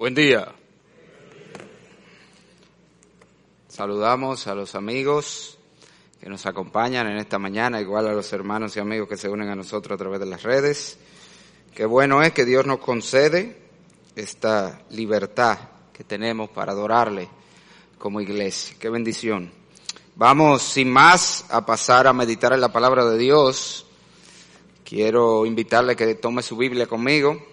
Buen 0.00 0.14
día. 0.14 0.50
Saludamos 3.68 4.46
a 4.46 4.54
los 4.54 4.74
amigos 4.74 5.58
que 6.18 6.30
nos 6.30 6.46
acompañan 6.46 7.06
en 7.08 7.18
esta 7.18 7.38
mañana, 7.38 7.82
igual 7.82 8.08
a 8.08 8.14
los 8.14 8.32
hermanos 8.32 8.74
y 8.74 8.80
amigos 8.80 9.10
que 9.10 9.18
se 9.18 9.28
unen 9.28 9.50
a 9.50 9.54
nosotros 9.54 9.94
a 9.94 9.98
través 9.98 10.18
de 10.18 10.24
las 10.24 10.42
redes. 10.42 10.96
Qué 11.74 11.84
bueno 11.84 12.22
es 12.22 12.32
que 12.32 12.46
Dios 12.46 12.64
nos 12.64 12.78
concede 12.78 13.58
esta 14.16 14.80
libertad 14.88 15.58
que 15.92 16.02
tenemos 16.02 16.48
para 16.48 16.72
adorarle 16.72 17.28
como 17.98 18.22
iglesia. 18.22 18.76
Qué 18.80 18.88
bendición. 18.88 19.52
Vamos 20.16 20.62
sin 20.62 20.90
más 20.90 21.44
a 21.50 21.66
pasar 21.66 22.06
a 22.06 22.14
meditar 22.14 22.54
en 22.54 22.62
la 22.62 22.72
palabra 22.72 23.04
de 23.04 23.18
Dios. 23.18 23.84
Quiero 24.82 25.44
invitarle 25.44 25.94
que 25.94 26.14
tome 26.14 26.40
su 26.40 26.56
Biblia 26.56 26.86
conmigo 26.86 27.50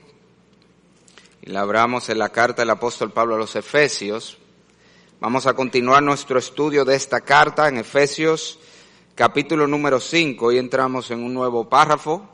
y 1.42 1.50
la 1.50 1.62
abramos 1.62 2.10
en 2.10 2.20
la 2.20 2.30
carta 2.30 2.62
del 2.62 2.70
apóstol 2.70 3.12
Pablo 3.12 3.36
a 3.36 3.38
los 3.38 3.56
Efesios. 3.56 4.38
Vamos 5.20 5.48
a 5.48 5.54
continuar 5.54 6.04
nuestro 6.04 6.40
estudio 6.40 6.86
de 6.86 6.96
esta 6.96 7.22
carta 7.22 7.68
en 7.68 7.78
Efesios 7.78 8.60
capítulo 9.18 9.66
número 9.66 10.00
5 10.00 10.52
y 10.52 10.60
entramos 10.60 11.10
en 11.10 11.24
un 11.24 11.34
nuevo 11.34 11.68
párrafo 11.68 12.30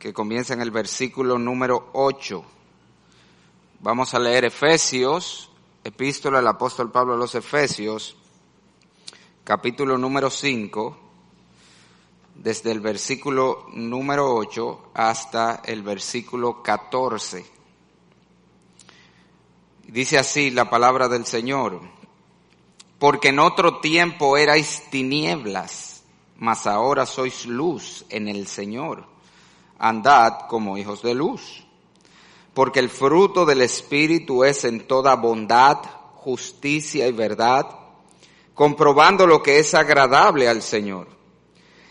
que 0.00 0.12
comienza 0.12 0.52
en 0.52 0.60
el 0.60 0.72
versículo 0.72 1.38
número 1.38 1.90
8. 1.92 2.44
Vamos 3.78 4.12
a 4.12 4.18
leer 4.18 4.46
Efesios, 4.46 5.48
epístola 5.84 6.38
del 6.38 6.48
apóstol 6.48 6.90
Pablo 6.90 7.14
a 7.14 7.16
los 7.16 7.36
Efesios, 7.36 8.16
capítulo 9.44 9.96
número 9.96 10.28
5, 10.28 10.98
desde 12.34 12.72
el 12.72 12.80
versículo 12.80 13.66
número 13.72 14.34
8 14.34 14.90
hasta 14.92 15.62
el 15.64 15.82
versículo 15.82 16.64
14. 16.64 17.55
Dice 19.88 20.18
así 20.18 20.50
la 20.50 20.68
palabra 20.68 21.08
del 21.08 21.24
Señor, 21.26 21.80
porque 22.98 23.28
en 23.28 23.38
otro 23.38 23.78
tiempo 23.78 24.36
erais 24.36 24.82
tinieblas, 24.90 26.02
mas 26.38 26.66
ahora 26.66 27.06
sois 27.06 27.46
luz 27.46 28.04
en 28.08 28.26
el 28.26 28.48
Señor. 28.48 29.06
Andad 29.78 30.48
como 30.48 30.76
hijos 30.76 31.02
de 31.02 31.14
luz, 31.14 31.64
porque 32.52 32.80
el 32.80 32.90
fruto 32.90 33.46
del 33.46 33.62
Espíritu 33.62 34.42
es 34.42 34.64
en 34.64 34.88
toda 34.88 35.14
bondad, 35.14 35.78
justicia 36.14 37.06
y 37.06 37.12
verdad, 37.12 37.66
comprobando 38.54 39.24
lo 39.24 39.40
que 39.40 39.60
es 39.60 39.72
agradable 39.72 40.48
al 40.48 40.62
Señor. 40.62 41.06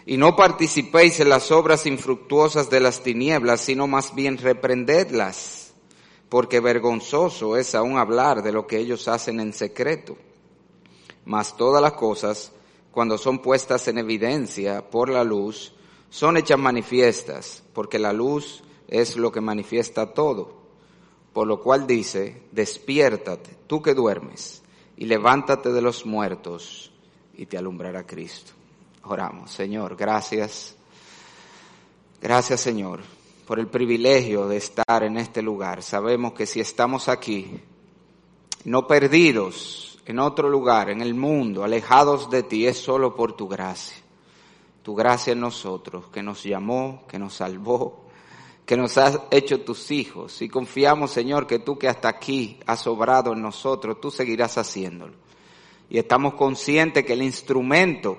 Y 0.06 0.18
no 0.18 0.36
participéis 0.36 1.22
en 1.22 1.30
las 1.30 1.50
obras 1.50 1.86
infructuosas 1.86 2.70
de 2.70 2.82
las 2.82 3.04
tinieblas, 3.04 3.62
sino 3.62 3.88
más 3.88 4.14
bien 4.14 4.38
reprendedlas 4.38 5.65
porque 6.30 6.60
vergonzoso 6.60 7.58
es 7.58 7.76
aún 7.76 7.98
hablar 7.98 8.42
de 8.42 8.52
lo 8.52 8.66
que 8.66 8.78
ellos 8.78 9.08
hacen 9.08 9.40
en 9.40 9.54
secreto. 9.54 10.18
Mas 11.26 11.56
todas 11.56 11.82
las 11.82 11.94
cosas, 11.94 12.52
cuando 12.92 13.18
son 13.18 13.40
puestas 13.40 13.88
en 13.88 13.98
evidencia 13.98 14.90
por 14.90 15.10
la 15.10 15.24
luz, 15.24 15.74
son 16.10 16.38
hechas 16.38 16.60
manifiestas, 16.60 17.64
porque 17.74 18.00
la 18.00 18.14
luz 18.14 18.64
es 18.88 19.18
lo 19.18 19.32
que 19.32 19.42
manifiesta 19.42 20.14
todo. 20.14 20.66
Por 21.34 21.48
lo 21.48 21.62
cual 21.62 21.86
dice, 21.86 22.44
despiértate, 22.52 23.58
tú 23.68 23.82
que 23.82 23.94
duermes, 23.94 24.62
y 24.98 25.06
levántate 25.06 25.72
de 25.72 25.82
los 25.82 26.06
muertos, 26.06 26.92
y 27.36 27.46
te 27.46 27.58
alumbrará 27.58 28.06
Cristo. 28.06 28.54
Oramos, 29.04 29.52
Señor, 29.52 29.96
gracias. 29.96 30.76
Gracias, 32.22 32.62
Señor 32.62 33.25
por 33.46 33.60
el 33.60 33.68
privilegio 33.68 34.48
de 34.48 34.58
estar 34.58 35.04
en 35.04 35.18
este 35.18 35.42
lugar. 35.42 35.84
Sabemos 35.84 36.34
que 36.34 36.46
si 36.46 36.60
estamos 36.60 37.08
aquí, 37.08 37.60
no 38.64 38.88
perdidos 38.88 40.00
en 40.06 40.20
otro 40.20 40.50
lugar, 40.50 40.90
en 40.90 41.02
el 41.02 41.14
mundo, 41.14 41.64
alejados 41.64 42.30
de 42.30 42.44
ti, 42.44 42.66
es 42.68 42.78
solo 42.78 43.16
por 43.16 43.34
tu 43.34 43.48
gracia. 43.48 43.98
Tu 44.84 44.96
gracia 44.96 45.34
en 45.34 45.40
nosotros, 45.40 46.06
que 46.12 46.22
nos 46.22 46.44
llamó, 46.44 47.04
que 47.08 47.18
nos 47.18 47.36
salvó, 47.36 48.06
que 48.66 48.78
nos 48.78 48.98
has 48.98 49.20
hecho 49.32 49.62
tus 49.62 49.92
hijos. 49.92 50.42
Y 50.42 50.50
confiamos, 50.50 51.12
Señor, 51.12 51.48
que 51.48 51.60
tú 51.60 51.78
que 51.78 51.88
hasta 51.88 52.10
aquí 52.10 52.60
has 52.66 52.86
obrado 52.88 53.34
en 53.34 53.42
nosotros, 53.42 54.00
tú 54.02 54.12
seguirás 54.12 54.58
haciéndolo. 54.58 55.14
Y 55.90 56.00
estamos 56.00 56.34
conscientes 56.34 57.06
que 57.06 57.14
el 57.14 57.22
instrumento 57.22 58.18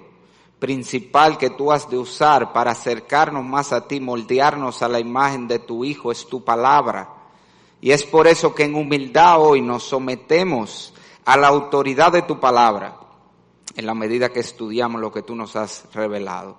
principal 0.59 1.37
que 1.39 1.51
tú 1.51 1.71
has 1.71 1.89
de 1.91 1.99
usar 1.99 2.53
para 2.53 2.73
acercarnos 2.73 3.45
más 3.45 3.73
a 3.73 3.87
ti, 3.87 4.01
moldearnos 4.01 4.83
a 4.83 4.89
la 4.89 5.01
imagen 5.01 5.49
de 5.49 5.59
tu 5.59 5.85
Hijo, 5.85 6.11
es 6.11 6.27
tu 6.27 6.45
palabra. 6.45 7.11
Y 7.81 7.91
es 7.91 8.05
por 8.05 8.27
eso 8.27 8.55
que 8.55 8.65
en 8.65 8.75
humildad 8.75 9.41
hoy 9.41 9.61
nos 9.61 9.85
sometemos 9.85 10.95
a 11.25 11.37
la 11.37 11.49
autoridad 11.49 12.13
de 12.13 12.23
tu 12.23 12.41
palabra, 12.41 12.97
en 13.75 13.85
la 13.85 13.95
medida 13.95 14.33
que 14.33 14.41
estudiamos 14.41 15.01
lo 15.01 15.13
que 15.13 15.23
tú 15.23 15.35
nos 15.35 15.57
has 15.57 15.85
revelado. 15.93 16.57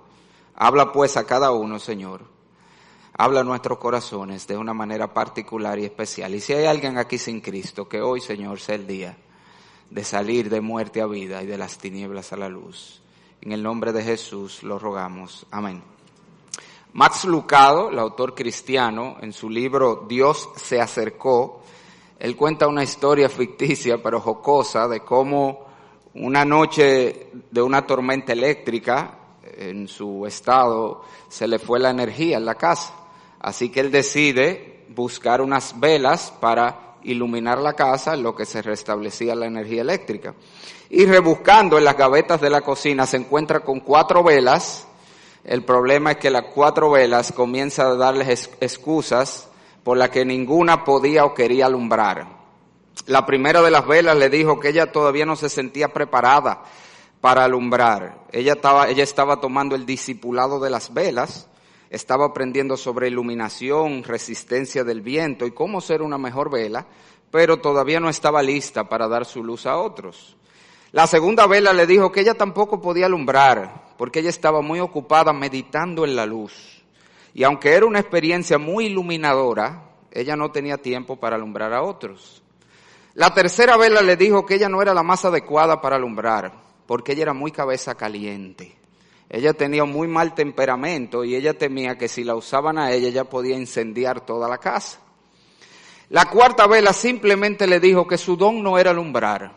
Habla 0.54 0.92
pues 0.92 1.16
a 1.16 1.24
cada 1.24 1.50
uno, 1.50 1.78
Señor. 1.78 2.22
Habla 3.16 3.42
nuestros 3.42 3.78
corazones 3.78 4.46
de 4.46 4.56
una 4.56 4.74
manera 4.74 5.12
particular 5.12 5.78
y 5.78 5.84
especial. 5.84 6.34
Y 6.34 6.40
si 6.40 6.52
hay 6.52 6.66
alguien 6.66 6.98
aquí 6.98 7.18
sin 7.18 7.40
Cristo, 7.40 7.88
que 7.88 8.00
hoy, 8.00 8.20
Señor, 8.20 8.60
sea 8.60 8.76
el 8.76 8.86
día 8.86 9.16
de 9.90 10.04
salir 10.04 10.50
de 10.50 10.60
muerte 10.60 11.00
a 11.00 11.06
vida 11.06 11.42
y 11.42 11.46
de 11.46 11.58
las 11.58 11.78
tinieblas 11.78 12.32
a 12.32 12.36
la 12.36 12.48
luz. 12.48 13.02
En 13.40 13.52
el 13.52 13.62
nombre 13.62 13.92
de 13.92 14.02
Jesús 14.02 14.62
lo 14.62 14.78
rogamos. 14.78 15.46
Amén. 15.50 15.82
Max 16.92 17.24
Lucado, 17.24 17.90
el 17.90 17.98
autor 17.98 18.34
cristiano, 18.34 19.16
en 19.20 19.32
su 19.32 19.48
libro 19.48 20.06
Dios 20.08 20.48
se 20.56 20.80
acercó, 20.80 21.62
él 22.18 22.34
cuenta 22.34 22.66
una 22.66 22.82
historia 22.82 23.28
ficticia 23.28 24.02
pero 24.02 24.20
jocosa 24.20 24.88
de 24.88 25.00
cómo 25.00 25.66
una 26.14 26.44
noche 26.44 27.30
de 27.50 27.62
una 27.62 27.86
tormenta 27.86 28.32
eléctrica 28.32 29.18
en 29.44 29.86
su 29.86 30.26
estado 30.26 31.04
se 31.28 31.46
le 31.46 31.60
fue 31.60 31.78
la 31.78 31.90
energía 31.90 32.38
en 32.38 32.44
la 32.44 32.56
casa. 32.56 32.92
Así 33.38 33.68
que 33.68 33.80
él 33.80 33.92
decide 33.92 34.84
buscar 34.88 35.40
unas 35.40 35.78
velas 35.78 36.32
para 36.40 36.87
iluminar 37.02 37.58
la 37.58 37.74
casa 37.74 38.16
lo 38.16 38.34
que 38.34 38.46
se 38.46 38.62
restablecía 38.62 39.34
la 39.34 39.46
energía 39.46 39.82
eléctrica. 39.82 40.34
Y 40.90 41.06
rebuscando 41.06 41.78
en 41.78 41.84
las 41.84 41.96
gavetas 41.96 42.40
de 42.40 42.50
la 42.50 42.62
cocina 42.62 43.06
se 43.06 43.18
encuentra 43.18 43.60
con 43.60 43.80
cuatro 43.80 44.22
velas. 44.22 44.86
El 45.44 45.64
problema 45.64 46.12
es 46.12 46.16
que 46.18 46.30
las 46.30 46.44
cuatro 46.54 46.90
velas 46.90 47.32
comienza 47.32 47.86
a 47.86 47.94
darles 47.94 48.50
excusas 48.60 49.48
por 49.84 49.96
las 49.96 50.10
que 50.10 50.24
ninguna 50.24 50.84
podía 50.84 51.24
o 51.24 51.34
quería 51.34 51.66
alumbrar. 51.66 52.26
La 53.06 53.24
primera 53.24 53.62
de 53.62 53.70
las 53.70 53.86
velas 53.86 54.16
le 54.16 54.28
dijo 54.28 54.60
que 54.60 54.70
ella 54.70 54.92
todavía 54.92 55.24
no 55.24 55.36
se 55.36 55.48
sentía 55.48 55.92
preparada 55.92 56.64
para 57.20 57.44
alumbrar. 57.44 58.26
Ella 58.32 58.54
estaba, 58.54 58.88
ella 58.88 59.04
estaba 59.04 59.40
tomando 59.40 59.74
el 59.74 59.86
discipulado 59.86 60.60
de 60.60 60.70
las 60.70 60.92
velas 60.92 61.48
estaba 61.90 62.26
aprendiendo 62.26 62.76
sobre 62.76 63.08
iluminación, 63.08 64.04
resistencia 64.04 64.84
del 64.84 65.00
viento 65.00 65.46
y 65.46 65.52
cómo 65.52 65.80
ser 65.80 66.02
una 66.02 66.18
mejor 66.18 66.50
vela, 66.50 66.86
pero 67.30 67.58
todavía 67.58 68.00
no 68.00 68.08
estaba 68.08 68.42
lista 68.42 68.88
para 68.88 69.08
dar 69.08 69.24
su 69.24 69.42
luz 69.42 69.66
a 69.66 69.76
otros. 69.76 70.36
La 70.92 71.06
segunda 71.06 71.46
vela 71.46 71.72
le 71.72 71.86
dijo 71.86 72.10
que 72.10 72.20
ella 72.20 72.34
tampoco 72.34 72.80
podía 72.80 73.06
alumbrar, 73.06 73.94
porque 73.98 74.20
ella 74.20 74.30
estaba 74.30 74.62
muy 74.62 74.80
ocupada 74.80 75.32
meditando 75.32 76.04
en 76.04 76.16
la 76.16 76.24
luz. 76.24 76.82
Y 77.34 77.44
aunque 77.44 77.72
era 77.72 77.86
una 77.86 78.00
experiencia 78.00 78.58
muy 78.58 78.86
iluminadora, 78.86 79.90
ella 80.10 80.34
no 80.34 80.50
tenía 80.50 80.78
tiempo 80.78 81.16
para 81.16 81.36
alumbrar 81.36 81.74
a 81.74 81.82
otros. 81.82 82.42
La 83.14 83.34
tercera 83.34 83.76
vela 83.76 84.00
le 84.00 84.16
dijo 84.16 84.46
que 84.46 84.54
ella 84.54 84.68
no 84.68 84.80
era 84.80 84.94
la 84.94 85.02
más 85.02 85.24
adecuada 85.24 85.80
para 85.80 85.96
alumbrar, 85.96 86.52
porque 86.86 87.12
ella 87.12 87.22
era 87.22 87.34
muy 87.34 87.52
cabeza 87.52 87.94
caliente. 87.94 88.76
Ella 89.30 89.52
tenía 89.52 89.84
muy 89.84 90.08
mal 90.08 90.34
temperamento 90.34 91.24
y 91.24 91.34
ella 91.34 91.56
temía 91.56 91.98
que 91.98 92.08
si 92.08 92.24
la 92.24 92.34
usaban 92.34 92.78
a 92.78 92.92
ella, 92.92 93.08
ella 93.08 93.24
podía 93.24 93.56
incendiar 93.56 94.24
toda 94.24 94.48
la 94.48 94.58
casa. 94.58 95.00
La 96.08 96.24
cuarta 96.30 96.66
vela 96.66 96.94
simplemente 96.94 97.66
le 97.66 97.80
dijo 97.80 98.06
que 98.06 98.16
su 98.16 98.36
don 98.36 98.62
no 98.62 98.78
era 98.78 98.92
alumbrar, 98.92 99.52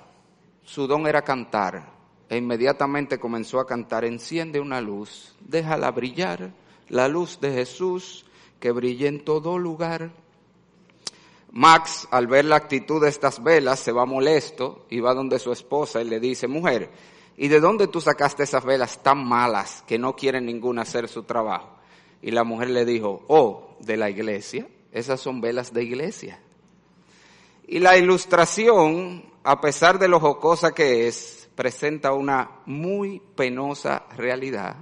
su 0.65 0.87
don 0.87 1.07
era 1.07 1.21
cantar. 1.21 1.89
E 2.27 2.37
inmediatamente 2.37 3.19
comenzó 3.19 3.59
a 3.59 3.67
cantar, 3.67 4.05
enciende 4.05 4.59
una 4.59 4.79
luz, 4.79 5.35
déjala 5.41 5.91
brillar, 5.91 6.51
la 6.87 7.07
luz 7.07 7.39
de 7.41 7.51
Jesús 7.51 8.25
que 8.59 8.71
brille 8.71 9.07
en 9.07 9.23
todo 9.23 9.57
lugar. 9.57 10.11
Max, 11.51 12.07
al 12.11 12.27
ver 12.27 12.45
la 12.45 12.55
actitud 12.55 13.01
de 13.01 13.09
estas 13.09 13.43
velas, 13.43 13.79
se 13.79 13.91
va 13.91 14.05
molesto 14.05 14.85
y 14.89 15.01
va 15.01 15.13
donde 15.13 15.39
su 15.39 15.51
esposa 15.51 16.01
y 16.01 16.05
le 16.05 16.21
dice, 16.21 16.47
mujer, 16.47 16.89
¿y 17.41 17.47
de 17.47 17.59
dónde 17.59 17.87
tú 17.87 17.99
sacaste 17.99 18.43
esas 18.43 18.63
velas 18.63 19.01
tan 19.01 19.27
malas 19.27 19.83
que 19.87 19.97
no 19.97 20.15
quieren 20.15 20.45
ninguna 20.45 20.83
hacer 20.83 21.07
su 21.07 21.23
trabajo? 21.23 21.69
Y 22.21 22.29
la 22.29 22.43
mujer 22.43 22.69
le 22.69 22.85
dijo, 22.85 23.25
oh, 23.29 23.77
de 23.79 23.97
la 23.97 24.11
iglesia, 24.11 24.67
esas 24.91 25.19
son 25.19 25.41
velas 25.41 25.73
de 25.73 25.83
iglesia. 25.83 26.39
Y 27.65 27.79
la 27.79 27.97
ilustración, 27.97 29.25
a 29.43 29.59
pesar 29.59 29.97
de 29.97 30.07
lo 30.07 30.19
jocosa 30.19 30.75
que 30.75 31.07
es, 31.07 31.49
presenta 31.55 32.13
una 32.13 32.59
muy 32.67 33.19
penosa 33.35 34.05
realidad, 34.15 34.75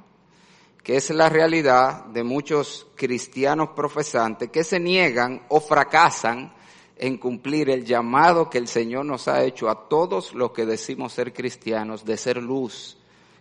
que 0.83 0.97
es 0.97 1.11
la 1.11 1.29
realidad 1.29 2.07
de 2.07 2.25
muchos 2.25 2.87
cristianos 2.95 3.69
profesantes 3.69 4.49
que 4.51 4.65
se 4.65 4.81
niegan 4.81 5.45
o 5.47 5.61
fracasan 5.61 6.53
en 6.99 7.17
cumplir 7.17 7.69
el 7.69 7.85
llamado 7.85 8.49
que 8.49 8.57
el 8.57 8.67
Señor 8.67 9.05
nos 9.05 9.27
ha 9.27 9.43
hecho 9.43 9.69
a 9.69 9.87
todos 9.87 10.33
los 10.33 10.51
que 10.51 10.65
decimos 10.65 11.13
ser 11.13 11.33
cristianos 11.33 12.05
de 12.05 12.17
ser 12.17 12.37
luz 12.37 12.97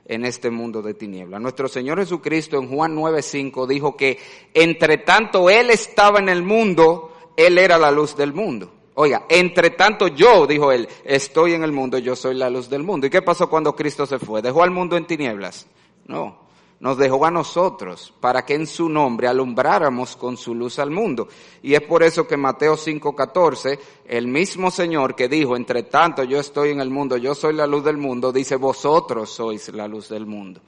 en 0.07 0.25
este 0.25 0.51
mundo 0.51 0.81
de 0.81 0.95
tinieblas. 0.95 1.41
Nuestro 1.41 1.69
Señor 1.69 1.99
Jesucristo 1.99 2.59
en 2.59 2.69
Juan 2.69 2.97
9:5 2.97 3.67
dijo 3.67 3.97
que 3.97 4.19
entre 4.55 4.99
tanto 4.99 5.51
Él 5.51 5.71
estaba 5.71 6.19
en 6.21 6.29
el 6.29 6.43
mundo, 6.43 7.13
Él 7.37 7.59
era 7.59 7.77
la 7.77 7.91
luz 7.91 8.17
del 8.17 8.33
mundo. 8.33 8.73
Oiga, 8.95 9.27
entre 9.29 9.71
tanto 9.71 10.09
yo, 10.09 10.47
dijo 10.47 10.73
Él, 10.73 10.89
estoy 11.05 11.53
en 11.53 11.63
el 11.63 11.73
mundo, 11.73 11.99
yo 11.99 12.17
soy 12.17 12.35
la 12.35 12.51
luz 12.51 12.69
del 12.69 12.83
mundo. 12.83 13.07
¿Y 13.07 13.11
qué 13.11 13.23
pasó 13.23 13.49
cuando 13.49 13.77
Cristo 13.77 14.07
se 14.07 14.19
fue? 14.19 14.43
¿Dejó 14.43 14.63
al 14.63 14.71
mundo 14.71 14.97
en 14.97 15.07
tinieblas? 15.07 15.67
No 16.07 16.48
nos 16.81 16.97
dejó 16.97 17.27
a 17.27 17.31
nosotros 17.31 18.13
para 18.21 18.45
que 18.45 18.55
en 18.55 18.67
su 18.67 18.89
nombre 18.89 19.27
alumbráramos 19.27 20.17
con 20.17 20.37
su 20.37 20.55
luz 20.55 20.79
al 20.79 20.91
mundo. 20.91 21.29
Y 21.63 21.75
es 21.75 21.83
por 21.83 22.03
eso 22.03 22.27
que 22.27 22.37
Mateo 22.37 22.77
5:14, 22.77 23.79
el 24.07 24.29
mismo 24.29 24.71
Señor 24.71 25.15
que 25.17 25.29
dijo, 25.29 25.57
entre 25.57 25.85
tanto 25.85 26.23
yo 26.23 26.39
estoy 26.39 26.71
en 26.71 26.81
el 26.81 26.91
mundo, 26.91 27.17
yo 27.17 27.35
soy 27.35 27.55
la 27.55 27.67
luz 27.67 27.85
del 27.85 27.97
mundo, 27.97 28.33
dice, 28.33 28.57
vosotros 28.57 29.31
sois 29.31 29.69
la 29.71 29.89
luz 29.89 30.09
del 30.09 30.27
mundo. 30.27 30.61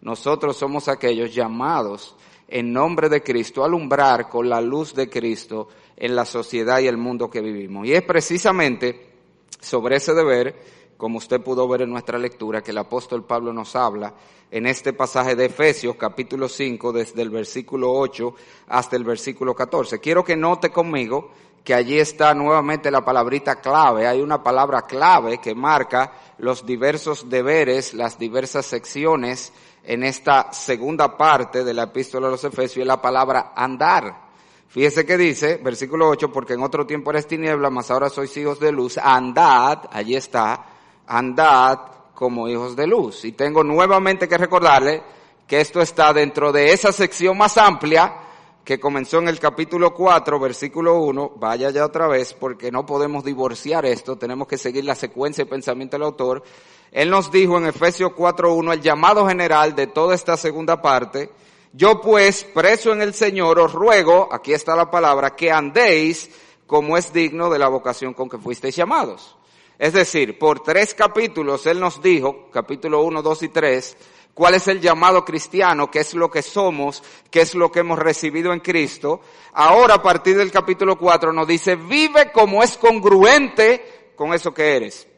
Nosotros 0.00 0.56
somos 0.56 0.88
aquellos 0.88 1.34
llamados 1.34 2.16
en 2.48 2.72
nombre 2.72 3.08
de 3.08 3.22
Cristo 3.22 3.62
a 3.62 3.66
alumbrar 3.66 4.28
con 4.28 4.48
la 4.48 4.60
luz 4.60 4.94
de 4.94 5.08
Cristo 5.08 5.68
en 5.96 6.14
la 6.14 6.24
sociedad 6.24 6.80
y 6.80 6.88
el 6.88 6.96
mundo 6.96 7.30
que 7.30 7.40
vivimos. 7.40 7.86
Y 7.86 7.94
es 7.94 8.02
precisamente 8.02 9.12
sobre 9.60 9.96
ese 9.96 10.12
deber 10.12 10.54
como 10.96 11.18
usted 11.18 11.40
pudo 11.40 11.66
ver 11.68 11.82
en 11.82 11.90
nuestra 11.90 12.18
lectura, 12.18 12.62
que 12.62 12.70
el 12.70 12.78
apóstol 12.78 13.24
Pablo 13.24 13.52
nos 13.52 13.74
habla 13.76 14.14
en 14.50 14.66
este 14.66 14.92
pasaje 14.92 15.34
de 15.34 15.46
Efesios 15.46 15.96
capítulo 15.96 16.48
5, 16.48 16.92
desde 16.92 17.22
el 17.22 17.30
versículo 17.30 17.92
8 17.92 18.34
hasta 18.68 18.96
el 18.96 19.04
versículo 19.04 19.54
14. 19.54 19.98
Quiero 19.98 20.24
que 20.24 20.36
note 20.36 20.70
conmigo 20.70 21.30
que 21.64 21.74
allí 21.74 21.98
está 21.98 22.34
nuevamente 22.34 22.90
la 22.90 23.04
palabrita 23.04 23.60
clave. 23.60 24.06
Hay 24.06 24.20
una 24.20 24.42
palabra 24.42 24.82
clave 24.82 25.38
que 25.38 25.54
marca 25.54 26.12
los 26.38 26.64
diversos 26.64 27.28
deberes, 27.28 27.94
las 27.94 28.18
diversas 28.18 28.66
secciones 28.66 29.52
en 29.82 30.04
esta 30.04 30.52
segunda 30.52 31.16
parte 31.16 31.64
de 31.64 31.74
la 31.74 31.84
epístola 31.84 32.26
de 32.26 32.32
los 32.32 32.44
Efesios, 32.44 32.84
y 32.84 32.88
la 32.88 33.00
palabra 33.00 33.52
andar. 33.56 34.24
Fíjese 34.68 35.06
que 35.06 35.16
dice, 35.16 35.56
versículo 35.56 36.08
8, 36.08 36.32
porque 36.32 36.54
en 36.54 36.62
otro 36.62 36.86
tiempo 36.86 37.10
eres 37.10 37.26
tiniebla, 37.26 37.70
mas 37.70 37.90
ahora 37.90 38.10
sois 38.10 38.36
hijos 38.36 38.58
de 38.60 38.72
luz, 38.72 38.98
andad, 38.98 39.84
allí 39.90 40.16
está, 40.16 40.66
andad 41.06 41.78
como 42.14 42.48
hijos 42.48 42.76
de 42.76 42.86
luz. 42.86 43.24
Y 43.24 43.32
tengo 43.32 43.62
nuevamente 43.64 44.28
que 44.28 44.38
recordarle 44.38 45.02
que 45.46 45.60
esto 45.60 45.80
está 45.80 46.12
dentro 46.12 46.52
de 46.52 46.72
esa 46.72 46.92
sección 46.92 47.36
más 47.36 47.58
amplia 47.58 48.20
que 48.64 48.80
comenzó 48.80 49.18
en 49.18 49.28
el 49.28 49.38
capítulo 49.38 49.92
4, 49.92 50.40
versículo 50.40 50.98
1, 51.00 51.32
vaya 51.36 51.68
ya 51.68 51.84
otra 51.84 52.08
vez, 52.08 52.32
porque 52.32 52.72
no 52.72 52.86
podemos 52.86 53.22
divorciar 53.22 53.84
esto, 53.84 54.16
tenemos 54.16 54.48
que 54.48 54.56
seguir 54.56 54.86
la 54.86 54.94
secuencia 54.94 55.44
de 55.44 55.50
pensamiento 55.50 55.96
del 55.96 56.04
autor. 56.04 56.42
Él 56.90 57.10
nos 57.10 57.30
dijo 57.30 57.58
en 57.58 57.66
Efesios 57.66 58.12
4.1 58.12 58.72
el 58.72 58.80
llamado 58.80 59.28
general 59.28 59.74
de 59.74 59.88
toda 59.88 60.14
esta 60.14 60.38
segunda 60.38 60.80
parte, 60.80 61.30
yo 61.74 62.00
pues, 62.00 62.44
preso 62.44 62.92
en 62.92 63.02
el 63.02 63.12
Señor, 63.12 63.58
os 63.58 63.72
ruego, 63.72 64.28
aquí 64.32 64.54
está 64.54 64.76
la 64.76 64.90
palabra, 64.90 65.34
que 65.36 65.50
andéis 65.50 66.30
como 66.66 66.96
es 66.96 67.12
digno 67.12 67.50
de 67.50 67.58
la 67.58 67.68
vocación 67.68 68.14
con 68.14 68.30
que 68.30 68.38
fuisteis 68.38 68.76
llamados. 68.76 69.36
Es 69.78 69.92
decir, 69.92 70.38
por 70.38 70.60
tres 70.60 70.94
capítulos 70.94 71.66
Él 71.66 71.80
nos 71.80 72.00
dijo, 72.00 72.48
capítulo 72.50 73.02
1, 73.02 73.22
2 73.22 73.42
y 73.42 73.48
3, 73.48 73.96
cuál 74.34 74.54
es 74.54 74.68
el 74.68 74.80
llamado 74.80 75.24
cristiano, 75.24 75.90
qué 75.90 76.00
es 76.00 76.14
lo 76.14 76.30
que 76.30 76.42
somos, 76.42 77.02
qué 77.30 77.40
es 77.40 77.54
lo 77.54 77.70
que 77.70 77.80
hemos 77.80 77.98
recibido 77.98 78.52
en 78.52 78.60
Cristo. 78.60 79.20
Ahora, 79.52 79.94
a 79.94 80.02
partir 80.02 80.36
del 80.36 80.50
capítulo 80.50 80.98
4, 80.98 81.32
nos 81.32 81.46
dice, 81.46 81.76
vive 81.76 82.30
como 82.32 82.62
es 82.62 82.76
congruente 82.76 84.12
con 84.16 84.34
eso 84.34 84.52
que 84.52 84.76
eres, 84.76 85.08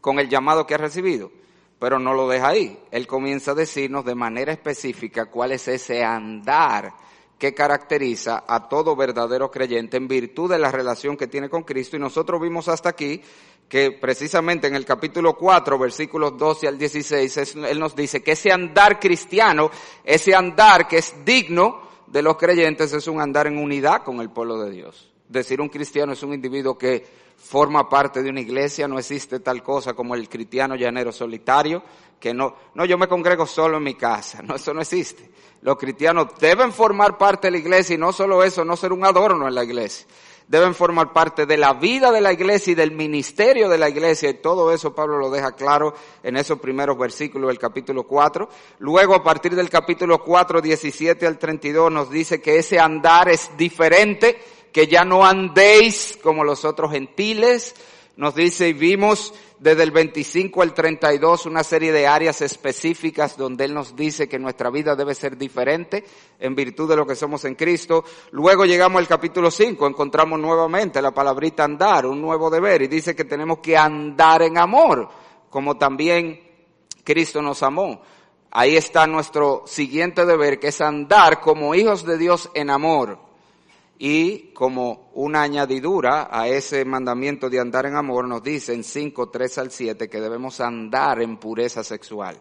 con 0.00 0.18
el 0.18 0.28
llamado 0.28 0.66
que 0.66 0.74
has 0.74 0.80
recibido. 0.80 1.30
Pero 1.78 1.98
no 1.98 2.14
lo 2.14 2.28
deja 2.28 2.48
ahí. 2.48 2.78
Él 2.90 3.06
comienza 3.06 3.50
a 3.50 3.54
decirnos 3.54 4.04
de 4.04 4.14
manera 4.14 4.52
específica 4.52 5.26
cuál 5.26 5.52
es 5.52 5.68
ese 5.68 6.02
andar 6.02 6.94
que 7.38 7.52
caracteriza 7.52 8.44
a 8.46 8.68
todo 8.68 8.96
verdadero 8.96 9.50
creyente 9.50 9.96
en 9.96 10.08
virtud 10.08 10.50
de 10.50 10.58
la 10.58 10.70
relación 10.70 11.16
que 11.16 11.26
tiene 11.26 11.50
con 11.50 11.64
Cristo. 11.64 11.96
Y 11.96 12.00
nosotros 12.00 12.40
vimos 12.40 12.68
hasta 12.68 12.88
aquí 12.88 13.20
que 13.74 13.90
precisamente 13.90 14.68
en 14.68 14.76
el 14.76 14.84
capítulo 14.84 15.34
4, 15.34 15.76
versículos 15.76 16.38
12 16.38 16.68
al 16.68 16.78
16, 16.78 17.56
Él 17.56 17.80
nos 17.80 17.96
dice 17.96 18.22
que 18.22 18.30
ese 18.30 18.52
andar 18.52 19.00
cristiano, 19.00 19.68
ese 20.04 20.32
andar 20.32 20.86
que 20.86 20.98
es 20.98 21.12
digno 21.24 21.82
de 22.06 22.22
los 22.22 22.36
creyentes, 22.36 22.92
es 22.92 23.08
un 23.08 23.20
andar 23.20 23.48
en 23.48 23.58
unidad 23.58 24.04
con 24.04 24.20
el 24.20 24.30
pueblo 24.30 24.60
de 24.60 24.70
Dios. 24.70 25.12
Decir 25.28 25.60
un 25.60 25.70
cristiano 25.70 26.12
es 26.12 26.22
un 26.22 26.32
individuo 26.32 26.78
que 26.78 27.04
forma 27.36 27.88
parte 27.88 28.22
de 28.22 28.30
una 28.30 28.42
iglesia, 28.42 28.86
no 28.86 28.96
existe 28.96 29.40
tal 29.40 29.60
cosa 29.60 29.92
como 29.92 30.14
el 30.14 30.28
cristiano 30.28 30.76
llanero 30.76 31.10
solitario, 31.10 31.82
que 32.20 32.32
no, 32.32 32.54
no, 32.74 32.84
yo 32.84 32.96
me 32.96 33.08
congrego 33.08 33.44
solo 33.44 33.78
en 33.78 33.82
mi 33.82 33.94
casa, 33.94 34.40
no, 34.40 34.54
eso 34.54 34.72
no 34.72 34.82
existe. 34.82 35.28
Los 35.62 35.76
cristianos 35.78 36.28
deben 36.38 36.72
formar 36.72 37.18
parte 37.18 37.48
de 37.48 37.50
la 37.50 37.58
iglesia 37.58 37.94
y 37.94 37.98
no 37.98 38.12
solo 38.12 38.44
eso, 38.44 38.64
no 38.64 38.76
ser 38.76 38.92
un 38.92 39.04
adorno 39.04 39.48
en 39.48 39.54
la 39.56 39.64
iglesia 39.64 40.06
deben 40.46 40.74
formar 40.74 41.12
parte 41.12 41.46
de 41.46 41.56
la 41.56 41.74
vida 41.74 42.12
de 42.12 42.20
la 42.20 42.32
iglesia 42.32 42.72
y 42.72 42.74
del 42.74 42.92
ministerio 42.92 43.68
de 43.68 43.78
la 43.78 43.88
iglesia. 43.88 44.30
Y 44.30 44.34
todo 44.34 44.72
eso 44.72 44.94
Pablo 44.94 45.18
lo 45.18 45.30
deja 45.30 45.52
claro 45.52 45.94
en 46.22 46.36
esos 46.36 46.58
primeros 46.58 46.98
versículos 46.98 47.48
del 47.48 47.58
capítulo 47.58 48.04
4. 48.04 48.48
Luego, 48.78 49.14
a 49.14 49.24
partir 49.24 49.54
del 49.54 49.70
capítulo 49.70 50.22
4, 50.22 50.60
17 50.60 51.26
al 51.26 51.38
32, 51.38 51.90
nos 51.90 52.10
dice 52.10 52.40
que 52.40 52.58
ese 52.58 52.78
andar 52.78 53.28
es 53.28 53.50
diferente, 53.56 54.38
que 54.72 54.86
ya 54.86 55.04
no 55.04 55.24
andéis 55.24 56.18
como 56.22 56.44
los 56.44 56.64
otros 56.64 56.90
gentiles. 56.90 57.74
Nos 58.16 58.34
dice, 58.36 58.68
y 58.68 58.72
vimos 58.74 59.34
desde 59.58 59.82
el 59.82 59.90
25 59.90 60.62
al 60.62 60.72
32 60.72 61.46
una 61.46 61.64
serie 61.64 61.90
de 61.90 62.06
áreas 62.06 62.42
específicas 62.42 63.36
donde 63.36 63.64
Él 63.64 63.74
nos 63.74 63.96
dice 63.96 64.28
que 64.28 64.38
nuestra 64.38 64.70
vida 64.70 64.94
debe 64.94 65.16
ser 65.16 65.36
diferente 65.36 66.04
en 66.38 66.54
virtud 66.54 66.88
de 66.88 66.96
lo 66.96 67.06
que 67.06 67.16
somos 67.16 67.44
en 67.44 67.56
Cristo. 67.56 68.04
Luego 68.30 68.66
llegamos 68.66 69.00
al 69.00 69.08
capítulo 69.08 69.50
5, 69.50 69.84
encontramos 69.88 70.38
nuevamente 70.38 71.02
la 71.02 71.12
palabrita 71.12 71.64
andar, 71.64 72.06
un 72.06 72.22
nuevo 72.22 72.50
deber, 72.50 72.82
y 72.82 72.86
dice 72.86 73.16
que 73.16 73.24
tenemos 73.24 73.58
que 73.58 73.76
andar 73.76 74.42
en 74.42 74.58
amor, 74.58 75.08
como 75.50 75.76
también 75.76 76.40
Cristo 77.02 77.42
nos 77.42 77.64
amó. 77.64 78.00
Ahí 78.52 78.76
está 78.76 79.08
nuestro 79.08 79.64
siguiente 79.66 80.24
deber, 80.24 80.60
que 80.60 80.68
es 80.68 80.80
andar 80.80 81.40
como 81.40 81.74
hijos 81.74 82.06
de 82.06 82.16
Dios 82.16 82.48
en 82.54 82.70
amor. 82.70 83.18
Y 83.98 84.52
como 84.52 85.10
una 85.14 85.42
añadidura 85.42 86.28
a 86.30 86.48
ese 86.48 86.84
mandamiento 86.84 87.48
de 87.48 87.60
andar 87.60 87.86
en 87.86 87.96
amor, 87.96 88.26
nos 88.26 88.42
dice 88.42 88.74
en 88.74 88.82
5, 88.82 89.30
3 89.30 89.58
al 89.58 89.70
7 89.70 90.08
que 90.08 90.20
debemos 90.20 90.60
andar 90.60 91.22
en 91.22 91.36
pureza 91.36 91.84
sexual. 91.84 92.40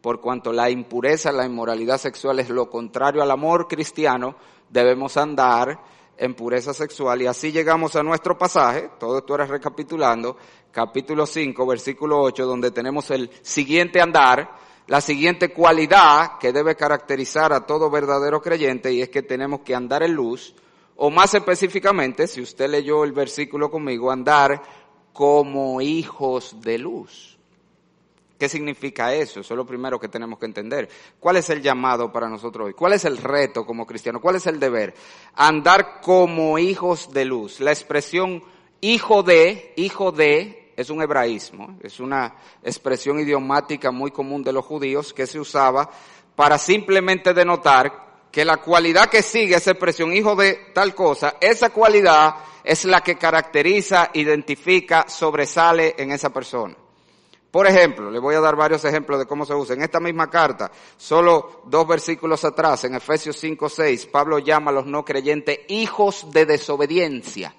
Por 0.00 0.20
cuanto 0.20 0.52
la 0.52 0.70
impureza, 0.70 1.32
la 1.32 1.44
inmoralidad 1.44 1.98
sexual 1.98 2.38
es 2.38 2.48
lo 2.48 2.70
contrario 2.70 3.22
al 3.22 3.30
amor 3.30 3.68
cristiano, 3.68 4.36
debemos 4.70 5.16
andar 5.16 5.78
en 6.16 6.34
pureza 6.34 6.72
sexual. 6.72 7.22
Y 7.22 7.26
así 7.26 7.52
llegamos 7.52 7.96
a 7.96 8.02
nuestro 8.02 8.38
pasaje, 8.38 8.90
todo 8.98 9.18
esto 9.18 9.34
era 9.34 9.46
recapitulando, 9.46 10.36
capítulo 10.72 11.26
5, 11.26 11.66
versículo 11.66 12.20
8, 12.20 12.46
donde 12.46 12.70
tenemos 12.70 13.10
el 13.10 13.30
siguiente 13.42 14.00
andar, 14.00 14.50
la 14.86 15.00
siguiente 15.00 15.52
cualidad 15.52 16.38
que 16.38 16.52
debe 16.52 16.76
caracterizar 16.76 17.52
a 17.52 17.66
todo 17.66 17.90
verdadero 17.90 18.40
creyente, 18.40 18.92
y 18.92 19.02
es 19.02 19.08
que 19.08 19.22
tenemos 19.22 19.60
que 19.60 19.74
andar 19.74 20.02
en 20.02 20.14
luz, 20.14 20.54
o 20.96 21.10
más 21.10 21.34
específicamente, 21.34 22.26
si 22.26 22.40
usted 22.40 22.68
leyó 22.68 23.04
el 23.04 23.12
versículo 23.12 23.70
conmigo, 23.70 24.10
andar 24.10 24.62
como 25.12 25.80
hijos 25.80 26.56
de 26.60 26.78
luz. 26.78 27.36
¿Qué 28.38 28.48
significa 28.48 29.14
eso? 29.14 29.40
Eso 29.40 29.54
es 29.54 29.56
lo 29.56 29.66
primero 29.66 29.98
que 29.98 30.08
tenemos 30.08 30.38
que 30.38 30.44
entender. 30.44 30.88
¿Cuál 31.18 31.36
es 31.36 31.48
el 31.48 31.62
llamado 31.62 32.12
para 32.12 32.28
nosotros 32.28 32.66
hoy? 32.66 32.74
¿Cuál 32.74 32.92
es 32.92 33.06
el 33.06 33.16
reto 33.16 33.64
como 33.64 33.86
cristiano? 33.86 34.20
¿Cuál 34.20 34.36
es 34.36 34.46
el 34.46 34.60
deber? 34.60 34.94
Andar 35.34 36.00
como 36.02 36.58
hijos 36.58 37.12
de 37.12 37.24
luz. 37.24 37.60
La 37.60 37.72
expresión 37.72 38.42
hijo 38.82 39.22
de, 39.22 39.72
hijo 39.76 40.12
de, 40.12 40.72
es 40.76 40.90
un 40.90 41.00
hebraísmo, 41.00 41.78
es 41.82 41.98
una 41.98 42.34
expresión 42.62 43.18
idiomática 43.18 43.90
muy 43.90 44.10
común 44.10 44.42
de 44.42 44.52
los 44.52 44.66
judíos 44.66 45.14
que 45.14 45.26
se 45.26 45.40
usaba 45.40 45.90
para 46.34 46.58
simplemente 46.58 47.32
denotar 47.32 48.05
que 48.36 48.44
la 48.44 48.58
cualidad 48.58 49.08
que 49.08 49.22
sigue 49.22 49.54
esa 49.54 49.70
expresión, 49.70 50.14
hijo 50.14 50.36
de 50.36 50.66
tal 50.74 50.94
cosa, 50.94 51.36
esa 51.40 51.70
cualidad 51.70 52.34
es 52.62 52.84
la 52.84 53.00
que 53.00 53.16
caracteriza, 53.16 54.10
identifica, 54.12 55.06
sobresale 55.08 55.94
en 55.96 56.12
esa 56.12 56.28
persona. 56.28 56.76
Por 57.50 57.66
ejemplo, 57.66 58.10
le 58.10 58.18
voy 58.18 58.34
a 58.34 58.40
dar 58.40 58.54
varios 58.54 58.84
ejemplos 58.84 59.20
de 59.20 59.24
cómo 59.24 59.46
se 59.46 59.54
usa. 59.54 59.74
En 59.74 59.80
esta 59.80 60.00
misma 60.00 60.28
carta, 60.28 60.70
solo 60.98 61.62
dos 61.64 61.88
versículos 61.88 62.44
atrás, 62.44 62.84
en 62.84 62.96
Efesios 62.96 63.38
5, 63.38 63.70
6, 63.70 64.04
Pablo 64.08 64.38
llama 64.38 64.70
a 64.70 64.74
los 64.74 64.84
no 64.84 65.02
creyentes 65.02 65.60
hijos 65.68 66.30
de 66.30 66.44
desobediencia. 66.44 67.54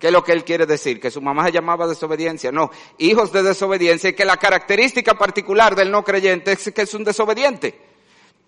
¿Qué 0.00 0.08
es 0.08 0.12
lo 0.12 0.24
que 0.24 0.32
él 0.32 0.42
quiere 0.42 0.66
decir? 0.66 0.98
Que 0.98 1.12
su 1.12 1.22
mamá 1.22 1.46
se 1.46 1.52
llamaba 1.52 1.86
desobediencia. 1.86 2.50
No, 2.50 2.72
hijos 2.98 3.30
de 3.30 3.44
desobediencia 3.44 4.10
y 4.10 4.14
que 4.14 4.24
la 4.24 4.36
característica 4.36 5.14
particular 5.14 5.76
del 5.76 5.92
no 5.92 6.02
creyente 6.02 6.50
es 6.50 6.72
que 6.72 6.82
es 6.82 6.92
un 6.92 7.04
desobediente. 7.04 7.91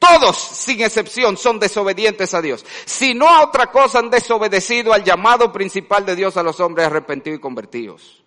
Todos, 0.05 0.37
sin 0.37 0.83
excepción, 0.83 1.37
son 1.37 1.59
desobedientes 1.59 2.35
a 2.35 2.43
Dios. 2.43 2.65
Si 2.85 3.15
no 3.15 3.29
a 3.29 3.45
otra 3.45 3.69
cosa 3.71 3.99
han 3.99 4.11
desobedecido 4.11 4.93
al 4.93 5.05
llamado 5.05 5.53
principal 5.53 6.05
de 6.05 6.17
Dios 6.17 6.37
a 6.37 6.43
los 6.43 6.61
hombres 6.61 6.87
arrepentidos 6.87 7.39
y 7.39 7.43
convertidos. 7.43 8.23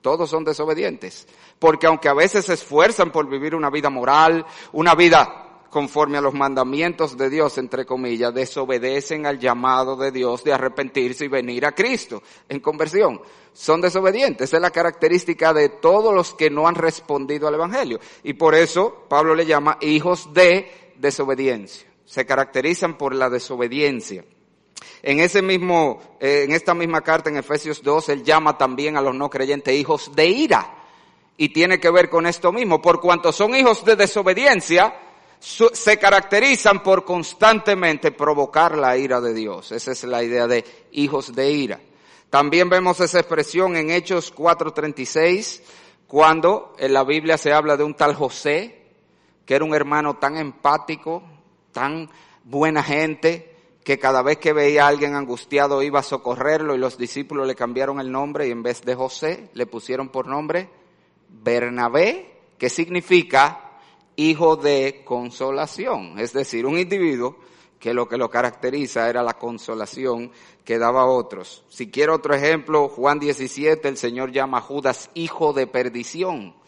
Todos 0.00 0.30
son 0.30 0.44
desobedientes. 0.44 1.26
Porque 1.58 1.86
aunque 1.86 2.08
a 2.08 2.14
veces 2.14 2.46
se 2.46 2.54
esfuerzan 2.54 3.12
por 3.12 3.28
vivir 3.28 3.54
una 3.54 3.70
vida 3.70 3.90
moral, 3.90 4.46
una 4.72 4.94
vida 4.94 5.46
conforme 5.68 6.18
a 6.18 6.20
los 6.20 6.34
mandamientos 6.34 7.16
de 7.16 7.30
Dios, 7.30 7.56
entre 7.58 7.86
comillas, 7.86 8.34
desobedecen 8.34 9.24
al 9.24 9.38
llamado 9.38 9.96
de 9.96 10.10
Dios 10.10 10.42
de 10.42 10.52
arrepentirse 10.52 11.26
y 11.26 11.28
venir 11.28 11.64
a 11.64 11.72
Cristo 11.72 12.22
en 12.48 12.60
conversión. 12.60 13.20
Son 13.52 13.80
desobedientes. 13.80 14.52
Es 14.52 14.60
la 14.60 14.70
característica 14.70 15.52
de 15.52 15.68
todos 15.68 16.14
los 16.14 16.34
que 16.34 16.50
no 16.50 16.66
han 16.66 16.74
respondido 16.74 17.46
al 17.46 17.54
Evangelio. 17.54 18.00
Y 18.24 18.34
por 18.34 18.54
eso 18.54 19.04
Pablo 19.08 19.34
le 19.34 19.46
llama 19.46 19.78
hijos 19.80 20.32
de 20.32 20.89
desobediencia. 21.00 21.88
Se 22.04 22.26
caracterizan 22.26 22.98
por 22.98 23.14
la 23.14 23.30
desobediencia. 23.30 24.24
En 25.02 25.20
ese 25.20 25.42
mismo, 25.42 26.16
eh, 26.20 26.44
en 26.44 26.52
esta 26.52 26.74
misma 26.74 27.02
carta 27.02 27.30
en 27.30 27.36
Efesios 27.36 27.82
2, 27.82 28.08
él 28.10 28.24
llama 28.24 28.58
también 28.58 28.96
a 28.96 29.00
los 29.00 29.14
no 29.14 29.30
creyentes 29.30 29.74
hijos 29.74 30.10
de 30.14 30.26
ira. 30.26 30.76
Y 31.36 31.50
tiene 31.50 31.80
que 31.80 31.90
ver 31.90 32.10
con 32.10 32.26
esto 32.26 32.52
mismo. 32.52 32.82
Por 32.82 33.00
cuanto 33.00 33.32
son 33.32 33.54
hijos 33.54 33.84
de 33.84 33.96
desobediencia, 33.96 34.94
se 35.40 35.98
caracterizan 35.98 36.82
por 36.82 37.04
constantemente 37.04 38.12
provocar 38.12 38.76
la 38.76 38.96
ira 38.98 39.20
de 39.20 39.32
Dios. 39.32 39.72
Esa 39.72 39.92
es 39.92 40.04
la 40.04 40.22
idea 40.22 40.46
de 40.46 40.64
hijos 40.92 41.34
de 41.34 41.50
ira. 41.50 41.80
También 42.28 42.68
vemos 42.68 43.00
esa 43.00 43.20
expresión 43.20 43.74
en 43.76 43.90
Hechos 43.90 44.32
4:36, 44.32 45.62
cuando 46.06 46.74
en 46.78 46.92
la 46.92 47.04
Biblia 47.04 47.38
se 47.38 47.52
habla 47.52 47.76
de 47.76 47.84
un 47.84 47.94
tal 47.94 48.14
José, 48.14 48.79
que 49.50 49.56
era 49.56 49.64
un 49.64 49.74
hermano 49.74 50.14
tan 50.14 50.36
empático, 50.36 51.24
tan 51.72 52.08
buena 52.44 52.84
gente, 52.84 53.52
que 53.82 53.98
cada 53.98 54.22
vez 54.22 54.38
que 54.38 54.52
veía 54.52 54.84
a 54.84 54.86
alguien 54.86 55.16
angustiado 55.16 55.82
iba 55.82 55.98
a 55.98 56.04
socorrerlo 56.04 56.76
y 56.76 56.78
los 56.78 56.96
discípulos 56.96 57.48
le 57.48 57.56
cambiaron 57.56 57.98
el 57.98 58.12
nombre 58.12 58.46
y 58.46 58.52
en 58.52 58.62
vez 58.62 58.82
de 58.82 58.94
José 58.94 59.50
le 59.54 59.66
pusieron 59.66 60.10
por 60.10 60.28
nombre 60.28 60.68
Bernabé, 61.28 62.32
que 62.58 62.68
significa 62.68 63.72
hijo 64.14 64.54
de 64.54 65.02
consolación, 65.04 66.20
es 66.20 66.32
decir, 66.32 66.64
un 66.64 66.78
individuo 66.78 67.34
que 67.80 67.92
lo 67.92 68.08
que 68.08 68.18
lo 68.18 68.30
caracteriza 68.30 69.10
era 69.10 69.24
la 69.24 69.34
consolación 69.34 70.30
que 70.64 70.78
daba 70.78 71.00
a 71.00 71.06
otros. 71.06 71.64
Si 71.68 71.90
quiero 71.90 72.14
otro 72.14 72.34
ejemplo, 72.34 72.88
Juan 72.88 73.18
17, 73.18 73.88
el 73.88 73.96
Señor 73.96 74.30
llama 74.30 74.58
a 74.58 74.60
Judas 74.60 75.10
hijo 75.14 75.52
de 75.52 75.66
perdición. 75.66 76.59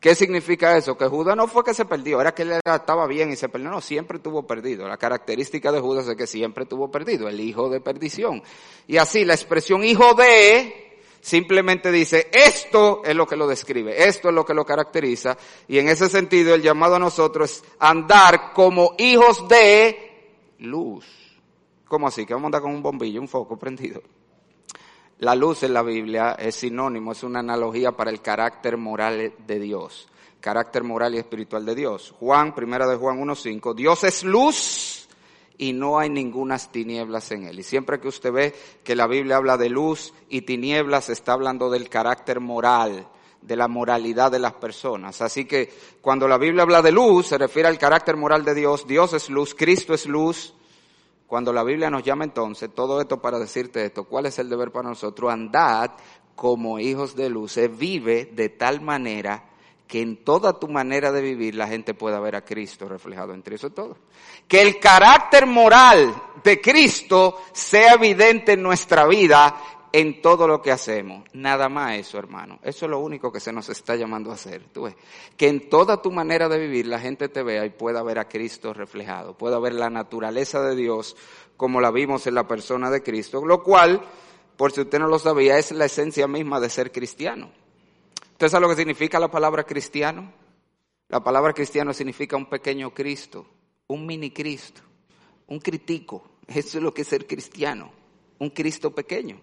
¿Qué 0.00 0.14
significa 0.14 0.76
eso? 0.76 0.96
Que 0.96 1.06
Judas 1.06 1.36
no 1.36 1.48
fue 1.48 1.64
que 1.64 1.74
se 1.74 1.84
perdió, 1.84 2.20
era 2.20 2.32
que 2.32 2.42
él 2.42 2.52
estaba 2.64 3.06
bien 3.06 3.32
y 3.32 3.36
se 3.36 3.48
perdió. 3.48 3.68
No, 3.70 3.80
siempre 3.80 4.20
tuvo 4.20 4.46
perdido. 4.46 4.86
La 4.86 4.96
característica 4.96 5.72
de 5.72 5.80
Judas 5.80 6.06
es 6.06 6.16
que 6.16 6.26
siempre 6.26 6.66
tuvo 6.66 6.90
perdido, 6.90 7.28
el 7.28 7.40
hijo 7.40 7.68
de 7.68 7.80
perdición. 7.80 8.42
Y 8.86 8.96
así 8.98 9.24
la 9.24 9.34
expresión 9.34 9.82
hijo 9.82 10.14
de 10.14 10.88
simplemente 11.20 11.90
dice, 11.90 12.28
esto 12.32 13.02
es 13.04 13.14
lo 13.14 13.26
que 13.26 13.36
lo 13.36 13.48
describe, 13.48 14.06
esto 14.08 14.28
es 14.28 14.34
lo 14.34 14.44
que 14.44 14.54
lo 14.54 14.64
caracteriza, 14.64 15.36
y 15.66 15.78
en 15.78 15.88
ese 15.88 16.08
sentido 16.08 16.54
el 16.54 16.62
llamado 16.62 16.94
a 16.94 17.00
nosotros 17.00 17.50
es 17.50 17.64
andar 17.80 18.52
como 18.54 18.94
hijos 18.98 19.48
de 19.48 20.54
luz. 20.60 21.06
¿Cómo 21.86 22.06
así? 22.06 22.24
Que 22.24 22.34
vamos 22.34 22.44
a 22.44 22.48
andar 22.48 22.62
con 22.62 22.74
un 22.74 22.82
bombillo, 22.82 23.20
un 23.20 23.28
foco 23.28 23.58
prendido. 23.58 24.02
La 25.20 25.34
luz 25.34 25.64
en 25.64 25.74
la 25.74 25.82
Biblia 25.82 26.36
es 26.38 26.54
sinónimo, 26.54 27.10
es 27.10 27.24
una 27.24 27.40
analogía 27.40 27.90
para 27.90 28.10
el 28.10 28.20
carácter 28.20 28.76
moral 28.76 29.32
de 29.46 29.58
Dios, 29.58 30.08
carácter 30.40 30.84
moral 30.84 31.16
y 31.16 31.18
espiritual 31.18 31.66
de 31.66 31.74
Dios. 31.74 32.14
Juan, 32.20 32.54
primera 32.54 32.86
de 32.86 32.94
Juan 32.94 33.20
1.5, 33.20 33.74
Dios 33.74 34.04
es 34.04 34.22
luz 34.22 35.08
y 35.56 35.72
no 35.72 35.98
hay 35.98 36.08
ningunas 36.08 36.70
tinieblas 36.70 37.32
en 37.32 37.44
él. 37.44 37.58
Y 37.58 37.64
siempre 37.64 37.98
que 37.98 38.06
usted 38.06 38.32
ve 38.32 38.54
que 38.84 38.94
la 38.94 39.08
Biblia 39.08 39.38
habla 39.38 39.56
de 39.56 39.68
luz 39.68 40.14
y 40.28 40.42
tinieblas, 40.42 41.08
está 41.08 41.32
hablando 41.32 41.68
del 41.68 41.88
carácter 41.88 42.38
moral, 42.38 43.08
de 43.42 43.56
la 43.56 43.66
moralidad 43.66 44.30
de 44.30 44.38
las 44.38 44.52
personas. 44.54 45.20
Así 45.20 45.46
que 45.46 45.68
cuando 46.00 46.28
la 46.28 46.38
Biblia 46.38 46.62
habla 46.62 46.80
de 46.80 46.92
luz, 46.92 47.26
se 47.26 47.38
refiere 47.38 47.68
al 47.68 47.78
carácter 47.78 48.16
moral 48.16 48.44
de 48.44 48.54
Dios. 48.54 48.86
Dios 48.86 49.14
es 49.14 49.30
luz, 49.30 49.56
Cristo 49.56 49.94
es 49.94 50.06
luz. 50.06 50.54
Cuando 51.28 51.52
la 51.52 51.62
Biblia 51.62 51.90
nos 51.90 52.02
llama 52.02 52.24
entonces, 52.24 52.70
todo 52.74 53.02
esto 53.02 53.20
para 53.20 53.38
decirte 53.38 53.84
esto, 53.84 54.04
¿cuál 54.04 54.24
es 54.24 54.38
el 54.38 54.48
deber 54.48 54.72
para 54.72 54.88
nosotros? 54.88 55.30
Andad 55.30 55.90
como 56.34 56.78
hijos 56.78 57.14
de 57.14 57.28
luz, 57.28 57.60
vive 57.78 58.30
de 58.32 58.48
tal 58.48 58.80
manera 58.80 59.44
que 59.86 60.00
en 60.00 60.24
toda 60.24 60.58
tu 60.58 60.68
manera 60.68 61.12
de 61.12 61.20
vivir 61.20 61.54
la 61.54 61.68
gente 61.68 61.92
pueda 61.92 62.18
ver 62.18 62.34
a 62.34 62.44
Cristo 62.44 62.88
reflejado 62.88 63.34
entre 63.34 63.56
eso 63.56 63.68
todo. 63.68 63.98
Que 64.46 64.62
el 64.62 64.78
carácter 64.78 65.44
moral 65.44 66.14
de 66.42 66.62
Cristo 66.62 67.42
sea 67.52 67.92
evidente 67.92 68.52
en 68.52 68.62
nuestra 68.62 69.06
vida 69.06 69.54
en 69.92 70.20
todo 70.20 70.46
lo 70.46 70.60
que 70.62 70.70
hacemos. 70.70 71.24
Nada 71.32 71.68
más 71.68 71.96
eso, 71.96 72.18
hermano. 72.18 72.58
Eso 72.62 72.86
es 72.86 72.90
lo 72.90 72.98
único 72.98 73.32
que 73.32 73.40
se 73.40 73.52
nos 73.52 73.68
está 73.68 73.96
llamando 73.96 74.30
a 74.30 74.34
hacer. 74.34 74.64
¿Tú 74.72 74.82
ves? 74.82 74.94
Que 75.36 75.48
en 75.48 75.68
toda 75.68 76.02
tu 76.02 76.10
manera 76.10 76.48
de 76.48 76.58
vivir 76.58 76.86
la 76.86 76.98
gente 76.98 77.28
te 77.28 77.42
vea 77.42 77.64
y 77.64 77.70
pueda 77.70 78.02
ver 78.02 78.18
a 78.18 78.28
Cristo 78.28 78.72
reflejado, 78.72 79.36
pueda 79.36 79.58
ver 79.58 79.74
la 79.74 79.90
naturaleza 79.90 80.62
de 80.62 80.76
Dios 80.76 81.16
como 81.56 81.80
la 81.80 81.90
vimos 81.90 82.26
en 82.26 82.34
la 82.34 82.46
persona 82.46 82.90
de 82.90 83.02
Cristo, 83.02 83.44
lo 83.44 83.62
cual, 83.62 84.00
por 84.56 84.72
si 84.72 84.82
usted 84.82 84.98
no 84.98 85.08
lo 85.08 85.18
sabía, 85.18 85.58
es 85.58 85.72
la 85.72 85.86
esencia 85.86 86.28
misma 86.28 86.60
de 86.60 86.70
ser 86.70 86.92
cristiano. 86.92 87.50
¿Usted 88.32 88.48
sabe 88.48 88.62
lo 88.62 88.68
que 88.68 88.76
significa 88.76 89.18
la 89.18 89.30
palabra 89.30 89.64
cristiano? 89.64 90.32
La 91.08 91.20
palabra 91.24 91.52
cristiano 91.52 91.92
significa 91.92 92.36
un 92.36 92.46
pequeño 92.46 92.94
Cristo, 92.94 93.46
un 93.88 94.06
mini 94.06 94.30
Cristo, 94.30 94.82
un 95.48 95.58
critico. 95.58 96.30
Eso 96.46 96.78
es 96.78 96.84
lo 96.84 96.94
que 96.94 97.02
es 97.02 97.08
ser 97.08 97.26
cristiano, 97.26 97.90
un 98.38 98.50
Cristo 98.50 98.94
pequeño. 98.94 99.40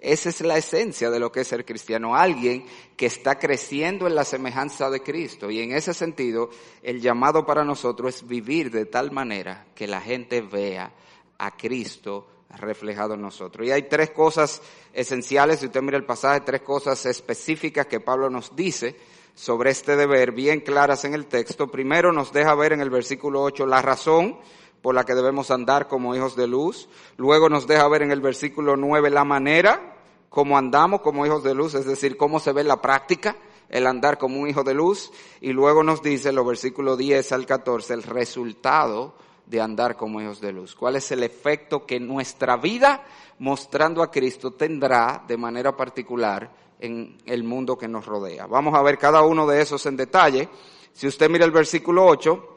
Esa 0.00 0.30
es 0.30 0.40
la 0.40 0.56
esencia 0.56 1.10
de 1.10 1.20
lo 1.20 1.30
que 1.30 1.40
es 1.40 1.48
ser 1.48 1.66
cristiano, 1.66 2.16
alguien 2.16 2.64
que 2.96 3.04
está 3.04 3.38
creciendo 3.38 4.06
en 4.06 4.14
la 4.14 4.24
semejanza 4.24 4.88
de 4.88 5.02
Cristo. 5.02 5.50
Y 5.50 5.60
en 5.60 5.72
ese 5.72 5.92
sentido, 5.92 6.48
el 6.82 7.02
llamado 7.02 7.44
para 7.44 7.64
nosotros 7.64 8.14
es 8.14 8.26
vivir 8.26 8.70
de 8.70 8.86
tal 8.86 9.12
manera 9.12 9.66
que 9.74 9.86
la 9.86 10.00
gente 10.00 10.40
vea 10.40 10.90
a 11.36 11.56
Cristo 11.56 12.26
reflejado 12.56 13.14
en 13.14 13.20
nosotros. 13.20 13.66
Y 13.66 13.72
hay 13.72 13.82
tres 13.82 14.10
cosas 14.10 14.62
esenciales, 14.92 15.60
si 15.60 15.66
usted 15.66 15.82
mira 15.82 15.98
el 15.98 16.06
pasaje, 16.06 16.40
tres 16.40 16.62
cosas 16.62 17.04
específicas 17.04 17.86
que 17.86 18.00
Pablo 18.00 18.30
nos 18.30 18.56
dice 18.56 18.96
sobre 19.34 19.70
este 19.70 19.96
deber, 19.96 20.32
bien 20.32 20.60
claras 20.60 21.04
en 21.04 21.14
el 21.14 21.26
texto. 21.26 21.70
Primero 21.70 22.12
nos 22.12 22.32
deja 22.32 22.54
ver 22.54 22.72
en 22.72 22.80
el 22.80 22.90
versículo 22.90 23.42
8 23.42 23.66
la 23.66 23.82
razón 23.82 24.38
por 24.82 24.94
la 24.94 25.04
que 25.04 25.14
debemos 25.14 25.50
andar 25.50 25.88
como 25.88 26.14
hijos 26.14 26.36
de 26.36 26.46
luz. 26.46 26.88
Luego 27.16 27.48
nos 27.48 27.66
deja 27.66 27.88
ver 27.88 28.02
en 28.02 28.12
el 28.12 28.20
versículo 28.20 28.76
9 28.76 29.10
la 29.10 29.24
manera 29.24 29.96
como 30.28 30.56
andamos 30.56 31.00
como 31.00 31.26
hijos 31.26 31.42
de 31.42 31.54
luz, 31.54 31.74
es 31.74 31.86
decir, 31.86 32.16
cómo 32.16 32.38
se 32.38 32.52
ve 32.52 32.62
la 32.62 32.80
práctica 32.80 33.36
el 33.68 33.86
andar 33.86 34.18
como 34.18 34.40
un 34.40 34.48
hijo 34.48 34.64
de 34.64 34.74
luz. 34.74 35.12
Y 35.40 35.52
luego 35.52 35.82
nos 35.82 36.02
dice 36.02 36.32
los 36.32 36.46
versículos 36.46 36.98
10 36.98 37.32
al 37.32 37.46
14 37.46 37.94
el 37.94 38.02
resultado 38.02 39.14
de 39.50 39.60
andar 39.60 39.96
como 39.96 40.20
hijos 40.22 40.40
de 40.40 40.52
luz? 40.52 40.74
¿Cuál 40.74 40.96
es 40.96 41.10
el 41.10 41.22
efecto 41.22 41.84
que 41.84 41.98
nuestra 41.98 42.56
vida 42.56 43.04
mostrando 43.40 44.02
a 44.02 44.10
Cristo 44.10 44.52
tendrá 44.52 45.24
de 45.26 45.36
manera 45.36 45.76
particular 45.76 46.50
en 46.78 47.18
el 47.26 47.42
mundo 47.42 47.76
que 47.76 47.88
nos 47.88 48.06
rodea? 48.06 48.46
Vamos 48.46 48.74
a 48.74 48.82
ver 48.82 48.96
cada 48.96 49.22
uno 49.22 49.46
de 49.46 49.60
esos 49.60 49.84
en 49.86 49.96
detalle. 49.96 50.48
Si 50.92 51.06
usted 51.06 51.28
mira 51.28 51.44
el 51.44 51.50
versículo 51.50 52.06
8, 52.06 52.49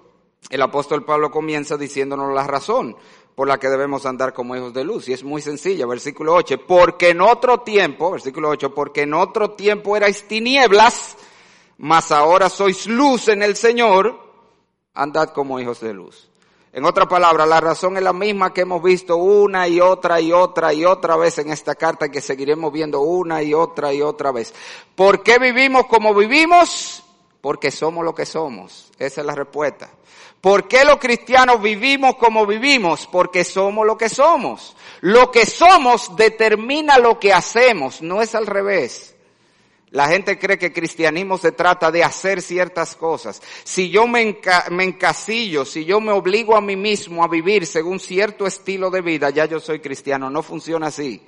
el 0.49 0.61
apóstol 0.61 1.03
Pablo 1.03 1.31
comienza 1.31 1.77
diciéndonos 1.77 2.33
la 2.33 2.45
razón 2.45 2.95
por 3.35 3.47
la 3.47 3.59
que 3.59 3.69
debemos 3.69 4.05
andar 4.05 4.33
como 4.33 4.55
hijos 4.55 4.73
de 4.73 4.83
luz. 4.83 5.09
Y 5.09 5.13
es 5.13 5.23
muy 5.23 5.41
sencilla, 5.41 5.85
versículo 5.85 6.35
8, 6.35 6.65
porque 6.67 7.09
en 7.09 7.21
otro 7.21 7.61
tiempo, 7.61 8.11
versículo 8.11 8.49
8, 8.49 8.73
porque 8.73 9.01
en 9.01 9.13
otro 9.13 9.51
tiempo 9.51 9.97
erais 9.97 10.27
tinieblas, 10.27 11.17
mas 11.77 12.11
ahora 12.11 12.49
sois 12.49 12.87
luz 12.87 13.27
en 13.27 13.43
el 13.43 13.55
Señor, 13.55 14.19
andad 14.93 15.29
como 15.29 15.59
hijos 15.59 15.79
de 15.79 15.93
luz. 15.93 16.29
En 16.71 16.85
otra 16.85 17.07
palabra, 17.07 17.45
la 17.45 17.61
razón 17.61 17.97
es 17.97 18.03
la 18.03 18.13
misma 18.13 18.51
que 18.51 18.61
hemos 18.61 18.81
visto 18.81 19.15
una 19.15 19.67
y 19.67 19.79
otra 19.79 20.19
y 20.19 20.31
otra 20.31 20.73
y 20.73 20.85
otra 20.85 21.15
vez 21.17 21.37
en 21.37 21.51
esta 21.51 21.75
carta 21.75 22.09
que 22.09 22.19
seguiremos 22.19 22.73
viendo 22.73 23.01
una 23.01 23.43
y 23.43 23.53
otra 23.53 23.93
y 23.93 24.01
otra 24.01 24.31
vez. 24.31 24.51
¿Por 24.95 25.21
qué 25.21 25.37
vivimos 25.37 25.85
como 25.85 26.15
vivimos? 26.15 27.03
Porque 27.41 27.69
somos 27.69 28.03
lo 28.03 28.15
que 28.15 28.25
somos. 28.25 28.91
Esa 28.97 29.21
es 29.21 29.27
la 29.27 29.35
respuesta. 29.35 29.91
¿Por 30.43 30.67
qué 30.67 30.83
los 30.83 30.97
cristianos 30.97 31.61
vivimos 31.61 32.17
como 32.17 32.45
vivimos? 32.45 33.07
Porque 33.07 33.45
somos 33.45 33.87
lo 33.87 33.97
que 33.97 34.09
somos. 34.09 34.75
Lo 34.99 35.31
que 35.31 35.45
somos 35.45 36.17
determina 36.17 36.97
lo 36.97 37.17
que 37.17 37.31
hacemos, 37.31 38.01
no 38.01 38.21
es 38.21 38.35
al 38.35 38.45
revés. 38.45 39.15
La 39.91 40.09
gente 40.09 40.37
cree 40.37 40.57
que 40.57 40.73
cristianismo 40.73 41.37
se 41.37 41.53
trata 41.53 41.91
de 41.91 42.03
hacer 42.03 42.41
ciertas 42.41 42.93
cosas. 42.97 43.41
Si 43.63 43.89
yo 43.89 44.05
me, 44.05 44.19
encasillo, 44.19 45.63
si 45.63 45.85
yo 45.85 46.01
me 46.01 46.11
obligo 46.11 46.57
a 46.57 46.61
mí 46.61 46.75
mismo 46.75 47.23
a 47.23 47.29
vivir 47.29 47.65
según 47.65 48.01
cierto 48.01 48.45
estilo 48.45 48.91
de 48.91 48.99
vida, 48.99 49.29
ya 49.29 49.45
yo 49.45 49.61
soy 49.61 49.79
cristiano. 49.79 50.29
No 50.29 50.43
funciona 50.43 50.87
así. 50.87 51.25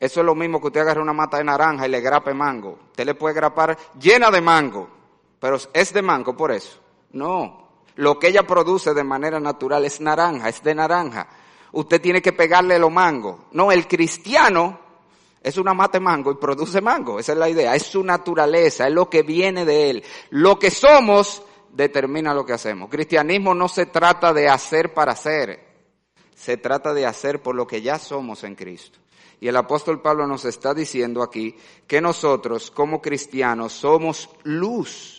Eso 0.00 0.20
es 0.20 0.26
lo 0.26 0.34
mismo 0.34 0.60
que 0.60 0.66
usted 0.66 0.80
agarre 0.80 1.00
una 1.00 1.12
mata 1.12 1.36
de 1.36 1.44
naranja 1.44 1.86
y 1.86 1.90
le 1.90 2.00
grape 2.00 2.34
mango. 2.34 2.80
Usted 2.90 3.06
le 3.06 3.14
puede 3.14 3.36
grapar 3.36 3.78
llena 3.96 4.28
de 4.32 4.40
mango, 4.40 4.90
pero 5.38 5.56
es 5.72 5.92
de 5.92 6.02
mango 6.02 6.36
por 6.36 6.50
eso. 6.50 6.80
No. 7.12 7.67
Lo 7.98 8.16
que 8.16 8.28
ella 8.28 8.44
produce 8.44 8.94
de 8.94 9.02
manera 9.02 9.40
natural 9.40 9.84
es 9.84 10.00
naranja, 10.00 10.48
es 10.48 10.62
de 10.62 10.72
naranja. 10.72 11.26
Usted 11.72 12.00
tiene 12.00 12.22
que 12.22 12.32
pegarle 12.32 12.78
los 12.78 12.92
mangos. 12.92 13.40
No, 13.50 13.72
el 13.72 13.88
cristiano 13.88 14.78
es 15.42 15.58
una 15.58 15.74
mate 15.74 15.98
mango 15.98 16.30
y 16.30 16.36
produce 16.36 16.80
mango. 16.80 17.18
Esa 17.18 17.32
es 17.32 17.38
la 17.38 17.48
idea. 17.48 17.74
Es 17.74 17.82
su 17.82 18.04
naturaleza, 18.04 18.86
es 18.86 18.94
lo 18.94 19.10
que 19.10 19.24
viene 19.24 19.64
de 19.64 19.90
él. 19.90 20.04
Lo 20.30 20.60
que 20.60 20.70
somos 20.70 21.42
determina 21.72 22.32
lo 22.32 22.46
que 22.46 22.52
hacemos. 22.52 22.88
Cristianismo 22.88 23.52
no 23.52 23.68
se 23.68 23.86
trata 23.86 24.32
de 24.32 24.48
hacer 24.48 24.94
para 24.94 25.10
hacer. 25.10 25.58
Se 26.36 26.56
trata 26.56 26.94
de 26.94 27.04
hacer 27.04 27.42
por 27.42 27.56
lo 27.56 27.66
que 27.66 27.82
ya 27.82 27.98
somos 27.98 28.44
en 28.44 28.54
Cristo. 28.54 29.00
Y 29.40 29.48
el 29.48 29.56
apóstol 29.56 30.00
Pablo 30.00 30.24
nos 30.24 30.44
está 30.44 30.72
diciendo 30.72 31.20
aquí 31.20 31.56
que 31.88 32.00
nosotros 32.00 32.70
como 32.70 33.02
cristianos 33.02 33.72
somos 33.72 34.30
luz. 34.44 35.17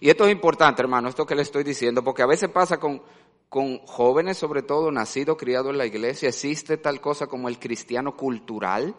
Y 0.00 0.08
esto 0.08 0.24
es 0.24 0.32
importante, 0.32 0.80
hermano, 0.80 1.08
esto 1.08 1.26
que 1.26 1.34
le 1.34 1.42
estoy 1.42 1.62
diciendo, 1.62 2.02
porque 2.02 2.22
a 2.22 2.26
veces 2.26 2.48
pasa 2.48 2.78
con, 2.78 3.02
con 3.50 3.78
jóvenes, 3.86 4.38
sobre 4.38 4.62
todo 4.62 4.90
nacidos, 4.90 5.36
criados 5.36 5.70
en 5.70 5.78
la 5.78 5.86
iglesia, 5.86 6.30
existe 6.30 6.78
tal 6.78 7.00
cosa 7.00 7.26
como 7.26 7.48
el 7.48 7.58
cristiano 7.58 8.16
cultural. 8.16 8.94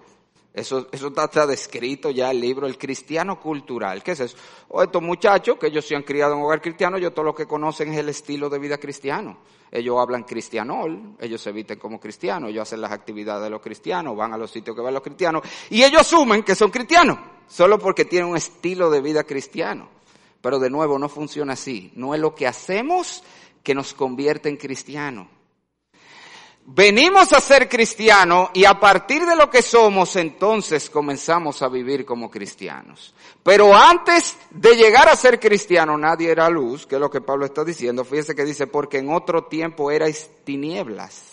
Eso, 0.54 0.90
eso 0.92 1.08
está, 1.08 1.48
descrito 1.48 2.12
ya 2.12 2.26
en 2.26 2.32
el 2.32 2.42
libro, 2.42 2.68
el 2.68 2.78
cristiano 2.78 3.40
cultural. 3.40 4.04
¿Qué 4.04 4.12
es 4.12 4.20
eso? 4.20 4.38
O 4.68 4.84
estos 4.84 5.02
muchachos 5.02 5.58
que 5.58 5.68
ellos 5.68 5.86
se 5.86 5.96
han 5.96 6.04
criado 6.04 6.34
en 6.34 6.40
un 6.40 6.46
hogar 6.46 6.62
cristiano, 6.62 6.98
yo 6.98 7.12
todo 7.12 7.24
lo 7.24 7.34
que 7.34 7.48
conocen 7.48 7.94
es 7.94 8.00
el 8.00 8.10
estilo 8.10 8.50
de 8.50 8.60
vida 8.60 8.78
cristiano. 8.78 9.38
Ellos 9.72 9.98
hablan 9.98 10.24
cristianol, 10.24 11.16
ellos 11.20 11.42
se 11.42 11.54
visten 11.54 11.80
como 11.80 12.00
cristianos, 12.00 12.50
ellos 12.50 12.64
hacen 12.64 12.82
las 12.82 12.92
actividades 12.92 13.46
de 13.46 13.50
los 13.50 13.62
cristianos, 13.62 14.18
van 14.18 14.34
a 14.34 14.38
los 14.38 14.52
sitios 14.52 14.76
que 14.76 14.82
van 14.82 14.94
los 14.94 15.02
cristianos, 15.02 15.42
y 15.70 15.82
ellos 15.82 16.02
asumen 16.02 16.44
que 16.44 16.54
son 16.54 16.70
cristianos, 16.70 17.18
solo 17.48 17.80
porque 17.80 18.04
tienen 18.04 18.30
un 18.30 18.36
estilo 18.36 18.92
de 18.92 19.00
vida 19.00 19.24
cristiano. 19.24 20.01
Pero 20.42 20.60
de 20.60 20.70
nuevo, 20.70 20.98
no 20.98 21.08
funciona 21.08 21.54
así. 21.54 21.92
No 21.96 22.16
es 22.16 22.22
lo 22.22 22.34
que 22.34 22.48
hacemos 22.48 23.24
que 23.64 23.76
nos 23.76 23.94
convierte 23.94 24.50
en 24.50 24.58
cristianos. 24.58 25.28
Venimos 26.64 27.34
a 27.34 27.42
ser 27.42 27.68
cristianos 27.68 28.50
y 28.54 28.66
a 28.66 28.80
partir 28.80 29.26
de 29.26 29.36
lo 29.36 29.50
que 29.50 29.62
somos 29.62 30.16
entonces 30.16 30.90
comenzamos 30.90 31.62
a 31.62 31.68
vivir 31.68 32.06
como 32.06 32.30
cristianos. 32.30 33.16
Pero 33.44 33.76
antes 33.76 34.38
de 34.52 34.76
llegar 34.76 35.10
a 35.10 35.16
ser 35.16 35.40
cristiano 35.40 35.98
nadie 35.98 36.30
era 36.30 36.50
luz, 36.50 36.86
que 36.86 36.96
es 36.96 37.02
lo 37.02 37.10
que 37.10 37.20
Pablo 37.20 37.46
está 37.46 37.64
diciendo. 37.64 38.06
Fíjese 38.06 38.36
que 38.36 38.46
dice, 38.46 38.68
porque 38.68 39.00
en 39.00 39.12
otro 39.12 39.46
tiempo 39.46 39.90
erais 39.90 40.30
tinieblas, 40.44 41.24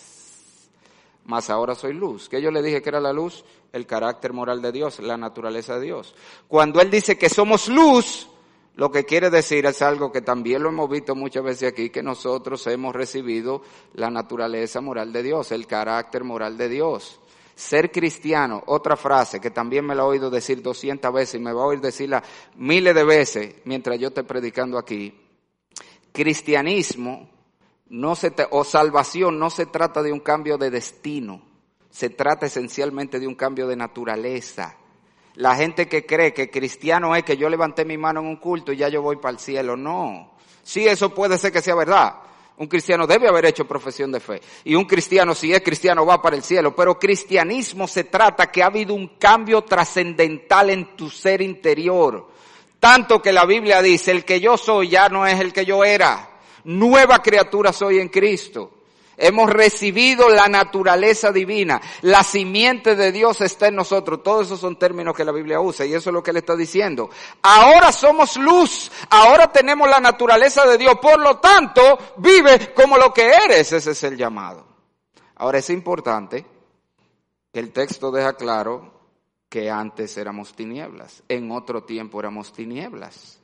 mas 1.27 1.51
ahora 1.51 1.75
soy 1.75 1.93
luz. 1.93 2.29
Que 2.29 2.41
yo 2.41 2.51
le 2.51 2.63
dije 2.63 2.81
que 2.81 2.89
era 2.89 3.01
la 3.01 3.13
luz, 3.13 3.45
el 3.73 3.87
carácter 3.87 4.33
moral 4.33 4.63
de 4.63 4.73
Dios, 4.73 4.99
la 4.99 5.19
naturaleza 5.19 5.75
de 5.75 5.85
Dios. 5.85 6.15
Cuando 6.49 6.81
Él 6.81 6.91
dice 6.91 7.19
que 7.19 7.29
somos 7.29 7.69
luz, 7.69 8.29
lo 8.79 8.93
que 8.93 9.05
quiere 9.05 9.29
decir 9.29 9.67
es 9.67 9.83
algo 9.83 10.13
que 10.13 10.21
también 10.21 10.63
lo 10.63 10.69
hemos 10.69 10.89
visto 10.89 11.17
muchas 11.17 11.43
veces 11.43 11.73
aquí, 11.73 11.91
que 11.91 12.01
nosotros 12.01 12.65
hemos 12.69 12.95
recibido 12.95 13.61
la 13.95 14.09
naturaleza 14.09 14.81
moral 14.81 15.13
de 15.13 15.25
Dios, 15.25 15.51
el 15.51 15.67
carácter 15.67 16.23
moral 16.23 16.57
de 16.57 16.69
Dios. 16.69 17.19
Ser 17.57 17.91
cristiano, 17.91 18.63
otra 18.67 18.95
frase 18.95 19.41
que 19.41 19.51
también 19.51 19.85
me 19.85 19.97
la 19.97 20.05
he 20.05 20.07
oído 20.07 20.31
decir 20.31 20.63
doscientas 20.63 21.13
veces 21.13 21.41
y 21.41 21.43
me 21.43 21.53
va 21.53 21.63
a 21.63 21.67
oír 21.67 21.81
decirla 21.81 22.23
miles 22.55 22.95
de 22.95 23.03
veces 23.03 23.55
mientras 23.65 23.99
yo 23.99 24.09
esté 24.09 24.23
predicando 24.23 24.79
aquí. 24.79 25.13
Cristianismo 26.13 27.29
no 27.89 28.15
se 28.15 28.33
o 28.51 28.63
salvación 28.63 29.41
no 29.41 29.51
se 29.51 29.67
trata 29.67 30.05
de 30.05 30.13
un 30.13 30.21
cambio 30.21 30.57
de 30.57 30.71
destino, 30.71 31.43
se 31.91 32.11
trata 32.11 32.47
esencialmente 32.47 33.19
de 33.19 33.27
un 33.27 33.35
cambio 33.35 33.67
de 33.67 33.75
naturaleza 33.75 34.78
la 35.39 35.55
gente 35.55 35.87
que 35.87 36.05
cree 36.05 36.35
que 36.35 36.51
cristiano 36.51 37.15
es 37.15 37.23
que 37.23 37.37
yo 37.37 37.49
levanté 37.49 37.85
mi 37.85 37.97
mano 37.97 38.19
en 38.19 38.27
un 38.27 38.37
culto 38.39 38.73
y 38.73 38.77
ya 38.77 38.89
yo 38.89 39.03
voy 39.03 39.19
para 39.19 39.35
el 39.35 39.39
cielo. 39.39 39.77
No. 39.77 40.33
Sí, 40.65 40.85
eso 40.85 41.15
puede 41.15 41.39
ser 41.39 41.53
que 41.53 41.63
sea 41.63 41.77
verdad. 41.77 42.15
Un 42.57 42.67
cristiano 42.67 43.07
debe 43.07 43.29
haber 43.29 43.47
hecho 43.47 43.65
profesión 43.65 44.11
de 44.11 44.19
fe. 44.19 44.43
Y 44.65 44.75
un 44.75 44.85
cristiano, 44.85 45.37
si 45.37 45.53
es 45.53 45.61
cristiano, 45.61 46.05
va 46.05 46.21
para 46.21 46.35
el 46.35 46.43
cielo. 46.43 46.75
Pero 46.75 46.99
cristianismo 46.99 47.87
se 47.87 48.03
trata 48.03 48.51
que 48.51 48.65
ha 48.65 48.67
habido 48.67 48.95
un 48.95 49.17
cambio 49.17 49.63
trascendental 49.63 50.71
en 50.71 50.97
tu 50.97 51.09
ser 51.09 51.41
interior. 51.41 52.29
Tanto 52.81 53.23
que 53.23 53.31
la 53.31 53.45
Biblia 53.45 53.81
dice, 53.81 54.11
el 54.11 54.25
que 54.25 54.41
yo 54.41 54.57
soy 54.57 54.89
ya 54.89 55.09
no 55.09 55.25
es 55.25 55.39
el 55.39 55.53
que 55.53 55.65
yo 55.65 55.85
era. 55.85 56.31
Nueva 56.65 57.23
criatura 57.23 57.73
soy 57.73 58.01
en 58.01 58.09
Cristo. 58.09 58.78
Hemos 59.21 59.51
recibido 59.51 60.29
la 60.29 60.47
naturaleza 60.49 61.33
divina. 61.33 61.81
La 62.03 62.23
simiente 62.23 62.95
de 62.95 63.11
Dios 63.11 63.41
está 63.41 63.67
en 63.67 63.75
nosotros. 63.75 64.23
Todos 64.23 64.47
esos 64.47 64.61
son 64.61 64.79
términos 64.79 65.17
que 65.17 65.25
la 65.25 65.33
Biblia 65.33 65.61
usa 65.61 65.85
y 65.85 65.93
eso 65.93 66.11
es 66.11 66.15
lo 66.15 66.23
que 66.23 66.31
él 66.31 66.37
está 66.37 66.55
diciendo. 66.55 67.11
Ahora 67.43 67.91
somos 67.91 68.37
luz. 68.37 68.93
Ahora 69.11 69.51
tenemos 69.51 69.91
la 69.91 69.99
naturaleza 69.99 70.65
de 70.67 70.79
Dios. 70.79 70.95
Por 71.03 71.19
lo 71.19 71.39
tanto, 71.39 71.99
vive 72.19 72.73
como 72.73 72.97
lo 72.97 73.13
que 73.13 73.29
eres. 73.29 73.73
Ese 73.73 73.91
es 73.91 74.05
el 74.05 74.17
llamado. 74.17 74.65
Ahora 75.35 75.59
es 75.59 75.69
importante 75.71 76.47
que 77.53 77.59
el 77.59 77.73
texto 77.73 78.13
deja 78.13 78.35
claro 78.35 78.93
que 79.49 79.69
antes 79.69 80.17
éramos 80.17 80.55
tinieblas. 80.55 81.25
En 81.29 81.51
otro 81.51 81.83
tiempo 81.83 82.21
éramos 82.21 82.53
tinieblas. 82.53 83.41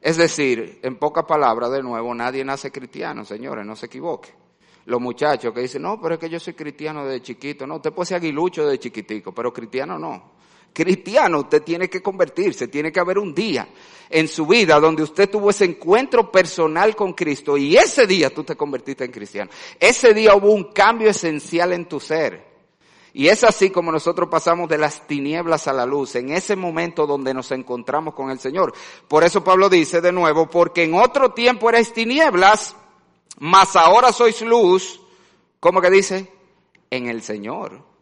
Es 0.00 0.16
decir, 0.16 0.80
en 0.82 0.96
pocas 0.96 1.26
palabras, 1.26 1.70
de 1.70 1.82
nuevo, 1.82 2.14
nadie 2.14 2.44
nace 2.46 2.72
cristiano, 2.72 3.26
señores, 3.26 3.66
no 3.66 3.76
se 3.76 3.86
equivoque 3.86 4.41
los 4.86 5.00
muchachos 5.00 5.52
que 5.52 5.60
dicen, 5.60 5.82
no, 5.82 6.00
pero 6.00 6.14
es 6.14 6.20
que 6.20 6.28
yo 6.28 6.40
soy 6.40 6.54
cristiano 6.54 7.04
desde 7.04 7.22
chiquito. 7.22 7.66
No, 7.66 7.76
usted 7.76 7.92
puede 7.92 8.06
ser 8.06 8.16
aguilucho 8.16 8.64
desde 8.64 8.78
chiquitico, 8.78 9.32
pero 9.32 9.52
cristiano 9.52 9.98
no. 9.98 10.32
Cristiano, 10.72 11.40
usted 11.40 11.62
tiene 11.62 11.88
que 11.88 12.02
convertirse, 12.02 12.68
tiene 12.68 12.90
que 12.90 12.98
haber 12.98 13.18
un 13.18 13.34
día 13.34 13.68
en 14.08 14.26
su 14.26 14.46
vida 14.46 14.80
donde 14.80 15.02
usted 15.02 15.28
tuvo 15.28 15.50
ese 15.50 15.66
encuentro 15.66 16.30
personal 16.32 16.96
con 16.96 17.12
Cristo 17.12 17.56
y 17.58 17.76
ese 17.76 18.06
día 18.06 18.30
tú 18.30 18.42
te 18.42 18.56
convertiste 18.56 19.04
en 19.04 19.12
cristiano. 19.12 19.50
Ese 19.78 20.14
día 20.14 20.34
hubo 20.34 20.50
un 20.50 20.72
cambio 20.72 21.10
esencial 21.10 21.72
en 21.72 21.86
tu 21.86 22.00
ser. 22.00 22.52
Y 23.14 23.28
es 23.28 23.44
así 23.44 23.68
como 23.68 23.92
nosotros 23.92 24.28
pasamos 24.30 24.68
de 24.70 24.78
las 24.78 25.06
tinieblas 25.06 25.68
a 25.68 25.74
la 25.74 25.84
luz, 25.84 26.14
en 26.16 26.30
ese 26.30 26.56
momento 26.56 27.06
donde 27.06 27.34
nos 27.34 27.50
encontramos 27.52 28.14
con 28.14 28.30
el 28.30 28.38
Señor. 28.38 28.72
Por 29.06 29.22
eso 29.22 29.44
Pablo 29.44 29.68
dice 29.68 30.00
de 30.00 30.12
nuevo, 30.12 30.48
porque 30.48 30.84
en 30.84 30.94
otro 30.94 31.32
tiempo 31.32 31.68
erais 31.68 31.92
tinieblas, 31.92 32.74
mas 33.38 33.76
ahora 33.76 34.12
sois 34.12 34.40
luz, 34.42 35.00
¿cómo 35.60 35.80
que 35.80 35.90
dice? 35.90 36.32
En 36.90 37.08
el 37.08 37.22
Señor. 37.22 37.92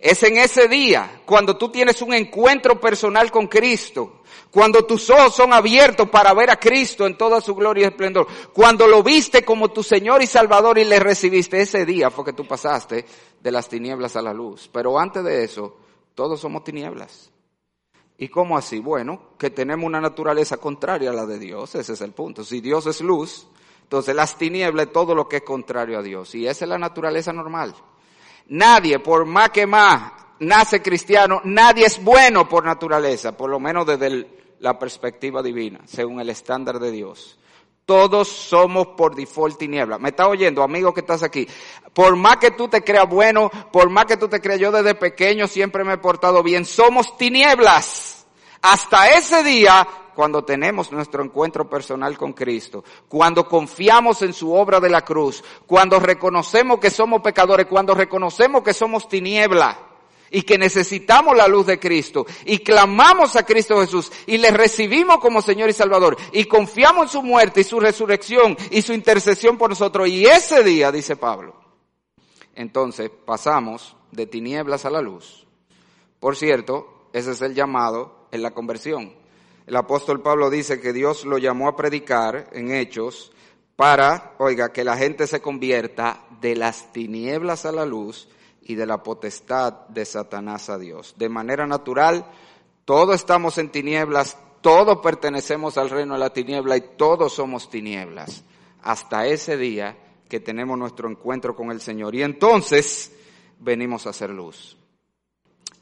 Es 0.00 0.22
en 0.24 0.36
ese 0.36 0.66
día, 0.66 1.22
cuando 1.24 1.56
tú 1.56 1.70
tienes 1.70 2.02
un 2.02 2.12
encuentro 2.12 2.80
personal 2.80 3.30
con 3.30 3.46
Cristo, 3.46 4.22
cuando 4.50 4.84
tus 4.84 5.08
ojos 5.10 5.34
son 5.34 5.52
abiertos 5.52 6.08
para 6.10 6.34
ver 6.34 6.50
a 6.50 6.58
Cristo 6.58 7.06
en 7.06 7.16
toda 7.16 7.40
su 7.40 7.54
gloria 7.54 7.84
y 7.84 7.88
esplendor, 7.88 8.26
cuando 8.52 8.88
lo 8.88 9.02
viste 9.04 9.44
como 9.44 9.70
tu 9.70 9.84
Señor 9.84 10.20
y 10.20 10.26
Salvador 10.26 10.78
y 10.78 10.84
le 10.84 10.98
recibiste, 10.98 11.60
ese 11.60 11.86
día 11.86 12.10
fue 12.10 12.24
que 12.24 12.32
tú 12.32 12.44
pasaste 12.46 13.04
de 13.40 13.52
las 13.52 13.68
tinieblas 13.68 14.16
a 14.16 14.22
la 14.22 14.34
luz. 14.34 14.68
Pero 14.72 14.98
antes 14.98 15.22
de 15.22 15.44
eso, 15.44 15.76
todos 16.16 16.40
somos 16.40 16.64
tinieblas. 16.64 17.30
¿Y 18.18 18.28
cómo 18.28 18.58
así? 18.58 18.80
Bueno, 18.80 19.30
que 19.38 19.50
tenemos 19.50 19.86
una 19.86 20.00
naturaleza 20.00 20.56
contraria 20.56 21.10
a 21.10 21.14
la 21.14 21.26
de 21.26 21.38
Dios, 21.38 21.74
ese 21.76 21.92
es 21.92 22.00
el 22.00 22.12
punto. 22.12 22.44
Si 22.44 22.60
Dios 22.60 22.86
es 22.86 23.00
luz, 23.00 23.46
entonces 23.92 24.14
las 24.14 24.38
tinieblas 24.38 24.88
todo 24.90 25.14
lo 25.14 25.28
que 25.28 25.36
es 25.36 25.42
contrario 25.42 25.98
a 25.98 26.02
Dios. 26.02 26.34
Y 26.34 26.46
esa 26.46 26.64
es 26.64 26.68
la 26.70 26.78
naturaleza 26.78 27.30
normal. 27.30 27.74
Nadie, 28.46 29.00
por 29.00 29.26
más 29.26 29.50
que 29.50 29.66
más, 29.66 30.12
nace 30.38 30.80
cristiano, 30.80 31.42
nadie 31.44 31.84
es 31.84 32.02
bueno 32.02 32.48
por 32.48 32.64
naturaleza, 32.64 33.36
por 33.36 33.50
lo 33.50 33.60
menos 33.60 33.84
desde 33.84 34.54
la 34.60 34.78
perspectiva 34.78 35.42
divina, 35.42 35.80
según 35.84 36.20
el 36.20 36.30
estándar 36.30 36.78
de 36.78 36.90
Dios. 36.90 37.38
Todos 37.84 38.28
somos 38.28 38.86
por 38.96 39.14
default 39.14 39.58
tinieblas. 39.58 40.00
¿Me 40.00 40.08
estás 40.08 40.28
oyendo, 40.28 40.62
amigo 40.62 40.94
que 40.94 41.00
estás 41.00 41.22
aquí? 41.22 41.46
Por 41.92 42.16
más 42.16 42.38
que 42.38 42.52
tú 42.52 42.68
te 42.68 42.82
creas 42.82 43.06
bueno, 43.06 43.50
por 43.70 43.90
más 43.90 44.06
que 44.06 44.16
tú 44.16 44.26
te 44.26 44.40
creas, 44.40 44.58
yo 44.58 44.72
desde 44.72 44.94
pequeño 44.94 45.46
siempre 45.46 45.84
me 45.84 45.92
he 45.92 45.98
portado 45.98 46.42
bien, 46.42 46.64
somos 46.64 47.14
tinieblas. 47.18 48.21
Hasta 48.62 49.10
ese 49.16 49.42
día 49.42 49.86
cuando 50.14 50.44
tenemos 50.44 50.92
nuestro 50.92 51.24
encuentro 51.24 51.68
personal 51.68 52.16
con 52.16 52.32
Cristo, 52.32 52.84
cuando 53.08 53.48
confiamos 53.48 54.22
en 54.22 54.32
su 54.32 54.52
obra 54.54 54.78
de 54.78 54.88
la 54.88 55.04
cruz, 55.04 55.42
cuando 55.66 55.98
reconocemos 55.98 56.78
que 56.78 56.90
somos 56.90 57.22
pecadores, 57.22 57.66
cuando 57.66 57.94
reconocemos 57.94 58.62
que 58.62 58.72
somos 58.72 59.08
tiniebla 59.08 59.78
y 60.30 60.42
que 60.42 60.58
necesitamos 60.58 61.36
la 61.36 61.48
luz 61.48 61.66
de 61.66 61.80
Cristo 61.80 62.24
y 62.44 62.58
clamamos 62.58 63.34
a 63.36 63.44
Cristo 63.44 63.80
Jesús 63.80 64.12
y 64.26 64.38
le 64.38 64.50
recibimos 64.50 65.18
como 65.18 65.42
Señor 65.42 65.68
y 65.68 65.72
Salvador 65.74 66.16
y 66.30 66.44
confiamos 66.44 67.04
en 67.04 67.08
su 67.08 67.22
muerte 67.22 67.62
y 67.62 67.64
su 67.64 67.80
resurrección 67.80 68.56
y 68.70 68.82
su 68.82 68.92
intercesión 68.92 69.58
por 69.58 69.70
nosotros 69.70 70.08
y 70.08 70.24
ese 70.24 70.62
día, 70.62 70.92
dice 70.92 71.16
Pablo, 71.16 71.56
entonces 72.54 73.10
pasamos 73.10 73.96
de 74.12 74.26
tinieblas 74.26 74.84
a 74.84 74.90
la 74.90 75.00
luz. 75.00 75.46
Por 76.20 76.36
cierto, 76.36 77.08
ese 77.12 77.32
es 77.32 77.42
el 77.42 77.54
llamado 77.54 78.21
en 78.32 78.42
la 78.42 78.50
conversión. 78.50 79.12
El 79.66 79.76
apóstol 79.76 80.20
Pablo 80.22 80.50
dice 80.50 80.80
que 80.80 80.92
Dios 80.92 81.24
lo 81.24 81.38
llamó 81.38 81.68
a 81.68 81.76
predicar 81.76 82.48
en 82.52 82.72
hechos 82.72 83.30
para, 83.76 84.34
oiga, 84.38 84.72
que 84.72 84.82
la 84.82 84.96
gente 84.96 85.28
se 85.28 85.40
convierta 85.40 86.24
de 86.40 86.56
las 86.56 86.92
tinieblas 86.92 87.64
a 87.64 87.72
la 87.72 87.86
luz 87.86 88.28
y 88.62 88.74
de 88.74 88.86
la 88.86 89.02
potestad 89.02 89.86
de 89.88 90.04
Satanás 90.04 90.68
a 90.68 90.78
Dios. 90.78 91.14
De 91.16 91.28
manera 91.28 91.66
natural, 91.66 92.26
todos 92.84 93.14
estamos 93.14 93.58
en 93.58 93.70
tinieblas, 93.70 94.36
todos 94.60 94.98
pertenecemos 94.98 95.78
al 95.78 95.90
reino 95.90 96.14
de 96.14 96.20
la 96.20 96.32
tiniebla 96.32 96.76
y 96.76 96.84
todos 96.96 97.34
somos 97.34 97.70
tinieblas. 97.70 98.44
hasta 98.84 99.28
ese 99.28 99.56
día 99.56 99.96
que 100.28 100.40
tenemos 100.40 100.76
nuestro 100.76 101.08
encuentro 101.08 101.54
con 101.54 101.70
el 101.70 101.80
Señor. 101.80 102.16
Y 102.16 102.22
entonces 102.22 103.12
venimos 103.60 104.06
a 104.06 104.10
hacer 104.10 104.30
luz. 104.30 104.76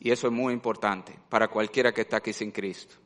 Y 0.01 0.11
eso 0.11 0.27
es 0.27 0.33
muy 0.33 0.53
importante 0.53 1.17
para 1.29 1.49
cualquiera 1.49 1.93
que 1.93 2.01
está 2.01 2.17
aquí 2.17 2.33
sin 2.33 2.51
Cristo. 2.51 2.97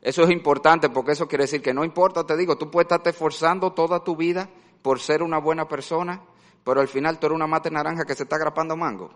Eso 0.00 0.24
es 0.24 0.30
importante 0.30 0.88
porque 0.88 1.12
eso 1.12 1.28
quiere 1.28 1.44
decir 1.44 1.60
que 1.60 1.74
no 1.74 1.84
importa, 1.84 2.24
te 2.24 2.36
digo, 2.36 2.56
tú 2.56 2.70
puedes 2.70 2.86
estarte 2.86 3.10
esforzando 3.10 3.72
toda 3.72 4.02
tu 4.02 4.16
vida 4.16 4.48
por 4.80 4.98
ser 4.98 5.22
una 5.22 5.38
buena 5.38 5.68
persona, 5.68 6.22
pero 6.64 6.80
al 6.80 6.88
final 6.88 7.18
tú 7.18 7.26
eres 7.26 7.36
una 7.36 7.46
mate 7.46 7.70
naranja 7.70 8.06
que 8.06 8.14
se 8.14 8.22
está 8.22 8.38
grapando 8.38 8.74
mango. 8.76 9.10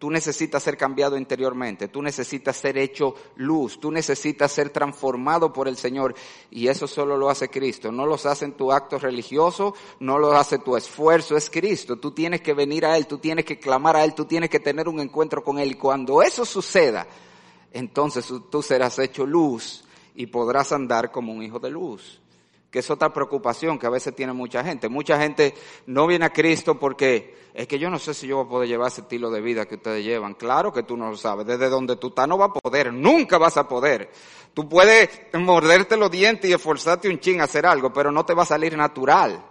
Tú 0.00 0.10
necesitas 0.10 0.62
ser 0.62 0.78
cambiado 0.78 1.18
interiormente, 1.18 1.88
tú 1.88 2.00
necesitas 2.00 2.56
ser 2.56 2.78
hecho 2.78 3.14
luz, 3.36 3.78
tú 3.78 3.90
necesitas 3.90 4.50
ser 4.50 4.70
transformado 4.70 5.52
por 5.52 5.68
el 5.68 5.76
Señor 5.76 6.14
y 6.50 6.68
eso 6.68 6.86
solo 6.86 7.18
lo 7.18 7.28
hace 7.28 7.50
Cristo, 7.50 7.92
no 7.92 8.06
los 8.06 8.24
hace 8.24 8.46
en 8.46 8.54
tu 8.54 8.72
acto 8.72 8.98
religioso, 8.98 9.74
no 9.98 10.18
lo 10.18 10.32
hace 10.32 10.56
tu 10.56 10.74
esfuerzo, 10.74 11.36
es 11.36 11.50
Cristo, 11.50 11.98
tú 11.98 12.12
tienes 12.12 12.40
que 12.40 12.54
venir 12.54 12.86
a 12.86 12.96
Él, 12.96 13.06
tú 13.06 13.18
tienes 13.18 13.44
que 13.44 13.58
clamar 13.58 13.94
a 13.94 14.04
Él, 14.04 14.14
tú 14.14 14.24
tienes 14.24 14.48
que 14.48 14.58
tener 14.58 14.88
un 14.88 15.00
encuentro 15.00 15.44
con 15.44 15.58
Él 15.58 15.72
y 15.72 15.74
cuando 15.74 16.22
eso 16.22 16.46
suceda, 16.46 17.06
entonces 17.70 18.26
tú 18.50 18.62
serás 18.62 18.98
hecho 19.00 19.26
luz 19.26 19.84
y 20.14 20.28
podrás 20.28 20.72
andar 20.72 21.12
como 21.12 21.30
un 21.30 21.42
hijo 21.42 21.58
de 21.58 21.68
luz 21.68 22.22
que 22.70 22.78
es 22.78 22.90
otra 22.90 23.12
preocupación 23.12 23.78
que 23.78 23.86
a 23.86 23.90
veces 23.90 24.14
tiene 24.14 24.32
mucha 24.32 24.62
gente. 24.62 24.88
Mucha 24.88 25.20
gente 25.20 25.54
no 25.86 26.06
viene 26.06 26.26
a 26.26 26.32
Cristo 26.32 26.78
porque 26.78 27.34
es 27.52 27.66
que 27.66 27.78
yo 27.78 27.90
no 27.90 27.98
sé 27.98 28.14
si 28.14 28.28
yo 28.28 28.36
voy 28.36 28.46
a 28.46 28.48
poder 28.48 28.68
llevar 28.68 28.88
ese 28.88 29.00
estilo 29.00 29.30
de 29.30 29.40
vida 29.40 29.66
que 29.66 29.74
ustedes 29.74 30.04
llevan. 30.04 30.34
Claro 30.34 30.72
que 30.72 30.84
tú 30.84 30.96
no 30.96 31.10
lo 31.10 31.16
sabes. 31.16 31.46
Desde 31.46 31.68
donde 31.68 31.96
tú 31.96 32.08
estás 32.08 32.28
no 32.28 32.38
vas 32.38 32.50
a 32.50 32.60
poder, 32.60 32.92
nunca 32.92 33.38
vas 33.38 33.56
a 33.56 33.66
poder. 33.66 34.10
Tú 34.54 34.68
puedes 34.68 35.08
morderte 35.34 35.96
los 35.96 36.10
dientes 36.10 36.48
y 36.48 36.52
esforzarte 36.52 37.08
un 37.08 37.18
ching 37.18 37.40
a 37.40 37.44
hacer 37.44 37.66
algo, 37.66 37.92
pero 37.92 38.12
no 38.12 38.24
te 38.24 38.34
va 38.34 38.44
a 38.44 38.46
salir 38.46 38.76
natural. 38.76 39.44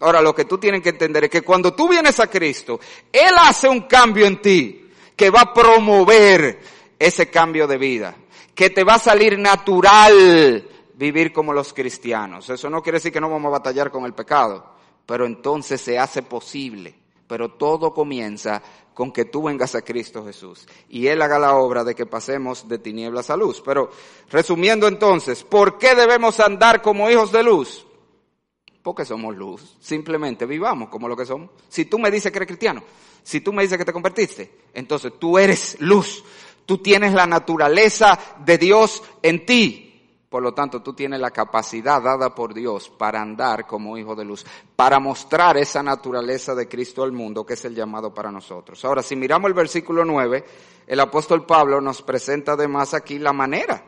Ahora, 0.00 0.20
lo 0.20 0.34
que 0.34 0.46
tú 0.46 0.58
tienes 0.58 0.82
que 0.82 0.88
entender 0.88 1.24
es 1.24 1.30
que 1.30 1.42
cuando 1.42 1.74
tú 1.74 1.88
vienes 1.88 2.18
a 2.18 2.26
Cristo, 2.26 2.80
Él 3.12 3.34
hace 3.38 3.68
un 3.68 3.82
cambio 3.82 4.26
en 4.26 4.40
ti 4.40 4.88
que 5.14 5.30
va 5.30 5.42
a 5.42 5.52
promover 5.52 6.58
ese 6.98 7.30
cambio 7.30 7.66
de 7.66 7.76
vida, 7.76 8.16
que 8.54 8.70
te 8.70 8.82
va 8.82 8.94
a 8.94 8.98
salir 8.98 9.38
natural 9.38 10.66
vivir 11.00 11.32
como 11.32 11.54
los 11.54 11.72
cristianos. 11.72 12.50
Eso 12.50 12.68
no 12.68 12.82
quiere 12.82 12.96
decir 12.96 13.10
que 13.10 13.22
no 13.22 13.30
vamos 13.30 13.48
a 13.48 13.58
batallar 13.58 13.90
con 13.90 14.04
el 14.04 14.12
pecado, 14.12 14.74
pero 15.06 15.24
entonces 15.24 15.80
se 15.80 15.98
hace 15.98 16.22
posible. 16.22 16.94
Pero 17.26 17.52
todo 17.54 17.94
comienza 17.94 18.62
con 18.92 19.10
que 19.10 19.24
tú 19.24 19.44
vengas 19.44 19.74
a 19.74 19.82
Cristo 19.82 20.24
Jesús 20.26 20.66
y 20.88 21.06
Él 21.06 21.22
haga 21.22 21.38
la 21.38 21.54
obra 21.54 21.84
de 21.84 21.94
que 21.94 22.04
pasemos 22.04 22.68
de 22.68 22.78
tinieblas 22.78 23.30
a 23.30 23.36
luz. 23.36 23.62
Pero 23.64 23.90
resumiendo 24.28 24.88
entonces, 24.88 25.42
¿por 25.42 25.78
qué 25.78 25.94
debemos 25.94 26.38
andar 26.38 26.82
como 26.82 27.08
hijos 27.08 27.32
de 27.32 27.44
luz? 27.44 27.86
Porque 28.82 29.06
somos 29.06 29.34
luz. 29.34 29.78
Simplemente 29.80 30.44
vivamos 30.44 30.90
como 30.90 31.08
lo 31.08 31.16
que 31.16 31.24
somos. 31.24 31.50
Si 31.68 31.86
tú 31.86 31.98
me 31.98 32.10
dices 32.10 32.30
que 32.30 32.38
eres 32.38 32.48
cristiano, 32.48 32.82
si 33.22 33.40
tú 33.40 33.54
me 33.54 33.62
dices 33.62 33.78
que 33.78 33.84
te 33.86 33.92
convertiste, 33.92 34.52
entonces 34.74 35.12
tú 35.18 35.38
eres 35.38 35.76
luz. 35.80 36.22
Tú 36.66 36.78
tienes 36.78 37.14
la 37.14 37.26
naturaleza 37.26 38.18
de 38.44 38.58
Dios 38.58 39.02
en 39.22 39.46
ti. 39.46 39.89
Por 40.30 40.44
lo 40.44 40.54
tanto, 40.54 40.80
tú 40.80 40.92
tienes 40.94 41.18
la 41.18 41.32
capacidad 41.32 42.00
dada 42.00 42.32
por 42.32 42.54
Dios 42.54 42.88
para 42.88 43.20
andar 43.20 43.66
como 43.66 43.98
hijo 43.98 44.14
de 44.14 44.24
luz, 44.24 44.46
para 44.76 45.00
mostrar 45.00 45.56
esa 45.56 45.82
naturaleza 45.82 46.54
de 46.54 46.68
Cristo 46.68 47.02
al 47.02 47.10
mundo, 47.10 47.44
que 47.44 47.54
es 47.54 47.64
el 47.64 47.74
llamado 47.74 48.14
para 48.14 48.30
nosotros. 48.30 48.84
Ahora, 48.84 49.02
si 49.02 49.16
miramos 49.16 49.48
el 49.48 49.54
versículo 49.54 50.04
9, 50.04 50.44
el 50.86 51.00
apóstol 51.00 51.44
Pablo 51.44 51.80
nos 51.80 52.00
presenta 52.00 52.52
además 52.52 52.94
aquí 52.94 53.18
la 53.18 53.32
manera 53.32 53.84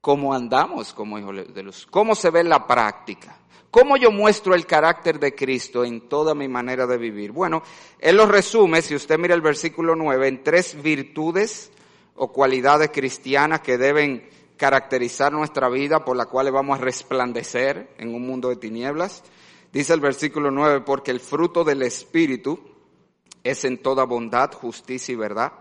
como 0.00 0.34
andamos 0.34 0.92
como 0.92 1.16
hijos 1.16 1.54
de 1.54 1.62
luz, 1.62 1.86
cómo 1.88 2.16
se 2.16 2.30
ve 2.30 2.40
en 2.40 2.48
la 2.48 2.66
práctica. 2.66 3.38
¿Cómo 3.70 3.96
yo 3.96 4.10
muestro 4.10 4.54
el 4.54 4.66
carácter 4.66 5.18
de 5.18 5.34
Cristo 5.34 5.82
en 5.82 6.08
toda 6.08 6.34
mi 6.34 6.46
manera 6.46 6.86
de 6.86 6.98
vivir? 6.98 7.32
Bueno, 7.32 7.62
él 7.98 8.16
lo 8.16 8.26
resume, 8.26 8.82
si 8.82 8.94
usted 8.94 9.16
mira 9.16 9.34
el 9.34 9.40
versículo 9.40 9.96
9, 9.96 10.28
en 10.28 10.44
tres 10.44 10.76
virtudes 10.82 11.70
o 12.16 12.30
cualidades 12.30 12.90
cristianas 12.92 13.60
que 13.60 13.78
deben 13.78 14.28
caracterizar 14.62 15.32
nuestra 15.32 15.68
vida 15.68 16.04
por 16.04 16.16
la 16.16 16.26
cual 16.26 16.52
vamos 16.52 16.78
a 16.78 16.80
resplandecer 16.80 17.96
en 17.98 18.14
un 18.14 18.24
mundo 18.24 18.48
de 18.48 18.54
tinieblas. 18.54 19.24
Dice 19.72 19.92
el 19.92 19.98
versículo 19.98 20.52
9, 20.52 20.82
porque 20.82 21.10
el 21.10 21.18
fruto 21.18 21.64
del 21.64 21.82
Espíritu 21.82 22.60
es 23.42 23.64
en 23.64 23.82
toda 23.82 24.04
bondad, 24.04 24.52
justicia 24.52 25.14
y 25.14 25.16
verdad. 25.16 25.54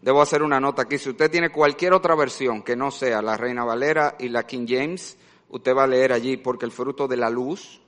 Debo 0.00 0.22
hacer 0.22 0.44
una 0.44 0.60
nota 0.60 0.82
aquí. 0.82 0.98
Si 0.98 1.10
usted 1.10 1.32
tiene 1.32 1.50
cualquier 1.50 1.94
otra 1.94 2.14
versión 2.14 2.62
que 2.62 2.76
no 2.76 2.92
sea 2.92 3.20
la 3.22 3.36
Reina 3.36 3.64
Valera 3.64 4.14
y 4.20 4.28
la 4.28 4.46
King 4.46 4.66
James, 4.68 5.18
usted 5.48 5.74
va 5.74 5.82
a 5.82 5.88
leer 5.88 6.12
allí 6.12 6.36
porque 6.36 6.64
el 6.64 6.70
fruto 6.70 7.08
de 7.08 7.16
la 7.16 7.30
luz, 7.30 7.80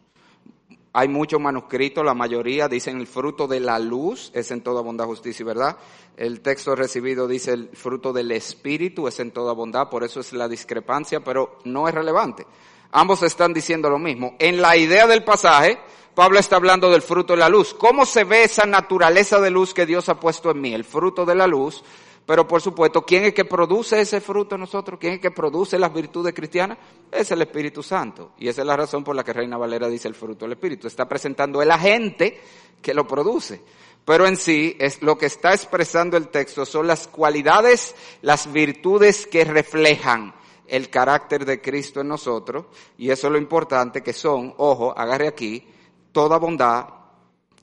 hay 0.98 1.08
muchos 1.08 1.38
manuscritos, 1.38 2.02
la 2.02 2.14
mayoría 2.14 2.68
dicen 2.68 2.96
el 2.96 3.06
fruto 3.06 3.46
de 3.46 3.60
la 3.60 3.78
luz 3.78 4.30
es 4.32 4.50
en 4.50 4.62
toda 4.62 4.80
bondad, 4.80 5.04
justicia 5.04 5.42
y 5.42 5.46
verdad. 5.46 5.76
El 6.16 6.40
texto 6.40 6.74
recibido 6.74 7.28
dice 7.28 7.52
el 7.52 7.68
fruto 7.74 8.14
del 8.14 8.32
Espíritu 8.32 9.06
es 9.06 9.20
en 9.20 9.30
toda 9.30 9.52
bondad, 9.52 9.90
por 9.90 10.04
eso 10.04 10.20
es 10.20 10.32
la 10.32 10.48
discrepancia, 10.48 11.20
pero 11.20 11.58
no 11.64 11.86
es 11.86 11.94
relevante. 11.94 12.46
Ambos 12.92 13.22
están 13.24 13.52
diciendo 13.52 13.90
lo 13.90 13.98
mismo. 13.98 14.36
En 14.38 14.62
la 14.62 14.74
idea 14.74 15.06
del 15.06 15.22
pasaje, 15.22 15.78
Pablo 16.14 16.38
está 16.38 16.56
hablando 16.56 16.90
del 16.90 17.02
fruto 17.02 17.34
de 17.34 17.40
la 17.40 17.50
luz. 17.50 17.74
¿Cómo 17.74 18.06
se 18.06 18.24
ve 18.24 18.44
esa 18.44 18.64
naturaleza 18.64 19.38
de 19.38 19.50
luz 19.50 19.74
que 19.74 19.84
Dios 19.84 20.08
ha 20.08 20.18
puesto 20.18 20.50
en 20.50 20.62
mí? 20.62 20.72
El 20.72 20.84
fruto 20.84 21.26
de 21.26 21.34
la 21.34 21.46
luz 21.46 21.84
pero 22.26 22.46
por 22.48 22.60
supuesto, 22.60 23.06
¿quién 23.06 23.24
es 23.24 23.34
que 23.34 23.44
produce 23.44 24.00
ese 24.00 24.20
fruto 24.20 24.56
en 24.56 24.62
nosotros? 24.62 24.98
¿Quién 24.98 25.14
es 25.14 25.20
que 25.20 25.30
produce 25.30 25.78
las 25.78 25.94
virtudes 25.94 26.34
cristianas? 26.34 26.76
Es 27.10 27.30
el 27.30 27.40
Espíritu 27.40 27.84
Santo. 27.84 28.32
Y 28.38 28.48
esa 28.48 28.62
es 28.62 28.66
la 28.66 28.76
razón 28.76 29.04
por 29.04 29.14
la 29.14 29.22
que 29.22 29.32
Reina 29.32 29.56
Valera 29.56 29.88
dice 29.88 30.08
el 30.08 30.16
fruto 30.16 30.44
del 30.44 30.52
Espíritu. 30.52 30.88
Está 30.88 31.08
presentando 31.08 31.62
el 31.62 31.70
agente 31.70 32.40
que 32.82 32.92
lo 32.92 33.06
produce. 33.06 33.62
Pero 34.04 34.26
en 34.26 34.36
sí, 34.36 34.76
es 34.80 35.02
lo 35.02 35.16
que 35.16 35.26
está 35.26 35.54
expresando 35.54 36.16
el 36.16 36.28
texto 36.28 36.66
son 36.66 36.88
las 36.88 37.06
cualidades, 37.06 37.94
las 38.22 38.52
virtudes 38.52 39.28
que 39.28 39.44
reflejan 39.44 40.34
el 40.66 40.90
carácter 40.90 41.44
de 41.44 41.60
Cristo 41.60 42.00
en 42.00 42.08
nosotros. 42.08 42.66
Y 42.98 43.10
eso 43.10 43.28
es 43.28 43.32
lo 43.32 43.38
importante 43.38 44.02
que 44.02 44.12
son, 44.12 44.52
ojo, 44.56 44.92
agarre 44.98 45.28
aquí, 45.28 45.64
toda 46.10 46.38
bondad, 46.38 46.86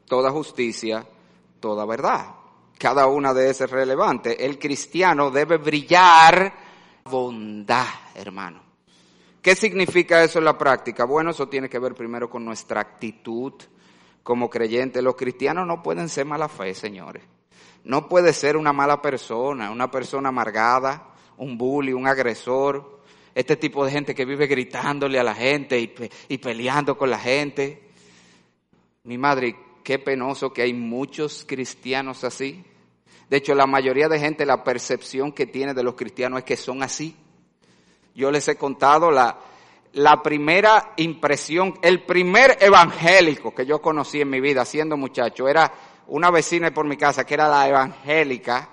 toda 0.08 0.32
justicia, 0.32 1.06
toda 1.60 1.86
verdad 1.86 2.43
cada 2.84 3.08
una 3.08 3.34
de 3.34 3.50
esas 3.50 3.70
es 3.70 3.72
relevante. 3.72 4.46
El 4.46 4.60
cristiano 4.60 5.32
debe 5.32 5.56
brillar 5.56 6.54
bondad, 7.06 7.88
hermano. 8.14 8.62
¿Qué 9.42 9.56
significa 9.56 10.22
eso 10.22 10.40
en 10.40 10.44
la 10.44 10.58
práctica? 10.58 11.06
Bueno, 11.06 11.32
eso 11.32 11.48
tiene 11.48 11.70
que 11.70 11.80
ver 11.80 11.96
primero 11.96 12.30
con 12.30 12.44
nuestra 12.44 12.82
actitud 12.82 13.54
como 14.22 14.50
creyentes. 14.50 15.02
Los 15.02 15.16
cristianos 15.16 15.66
no 15.66 15.82
pueden 15.82 16.10
ser 16.10 16.26
mala 16.26 16.50
fe, 16.50 16.76
señores. 16.76 17.24
No 17.86 18.10
puede 18.10 18.34
ser 18.34 18.58
una 18.58 18.74
mala 18.74 19.02
persona, 19.02 19.72
una 19.72 19.90
persona 19.90 20.28
amargada, 20.28 21.08
un 21.38 21.58
bully, 21.58 21.94
un 21.94 22.06
agresor, 22.06 23.00
este 23.34 23.56
tipo 23.56 23.86
de 23.86 23.92
gente 23.92 24.14
que 24.14 24.26
vive 24.26 24.46
gritándole 24.46 25.18
a 25.18 25.24
la 25.24 25.36
gente 25.36 25.80
y, 25.80 25.96
y 26.28 26.38
peleando 26.38 26.98
con 26.98 27.10
la 27.10 27.20
gente. 27.20 27.82
Mi 29.06 29.18
madre, 29.18 29.56
qué 29.86 30.00
penoso 30.00 30.52
que 30.52 30.64
hay 30.64 30.74
muchos 30.74 31.46
cristianos 31.48 32.26
así. 32.26 32.66
De 33.34 33.40
hecho, 33.40 33.56
la 33.56 33.66
mayoría 33.66 34.08
de 34.08 34.20
gente, 34.20 34.46
la 34.46 34.64
percepción 34.64 35.32
que 35.32 35.48
tiene 35.48 35.74
de 35.74 35.82
los 35.82 35.96
cristianos 35.96 36.38
es 36.38 36.46
que 36.46 36.56
son 36.56 36.84
así. 36.84 37.18
Yo 38.14 38.30
les 38.30 38.48
he 38.48 38.58
contado 38.58 39.10
la, 39.10 39.40
la 39.94 40.22
primera 40.22 40.94
impresión, 40.98 41.80
el 41.82 42.04
primer 42.04 42.60
evangélico 42.62 43.52
que 43.56 43.66
yo 43.66 43.82
conocí 43.82 44.22
en 44.22 44.30
mi 44.30 44.40
vida 44.40 44.64
siendo 44.66 44.98
muchacho 44.98 45.48
era 45.48 45.74
una 46.06 46.30
vecina 46.30 46.72
por 46.72 46.86
mi 46.86 46.96
casa 46.96 47.26
que 47.26 47.34
era 47.34 47.48
la 47.48 47.68
evangélica, 47.68 48.70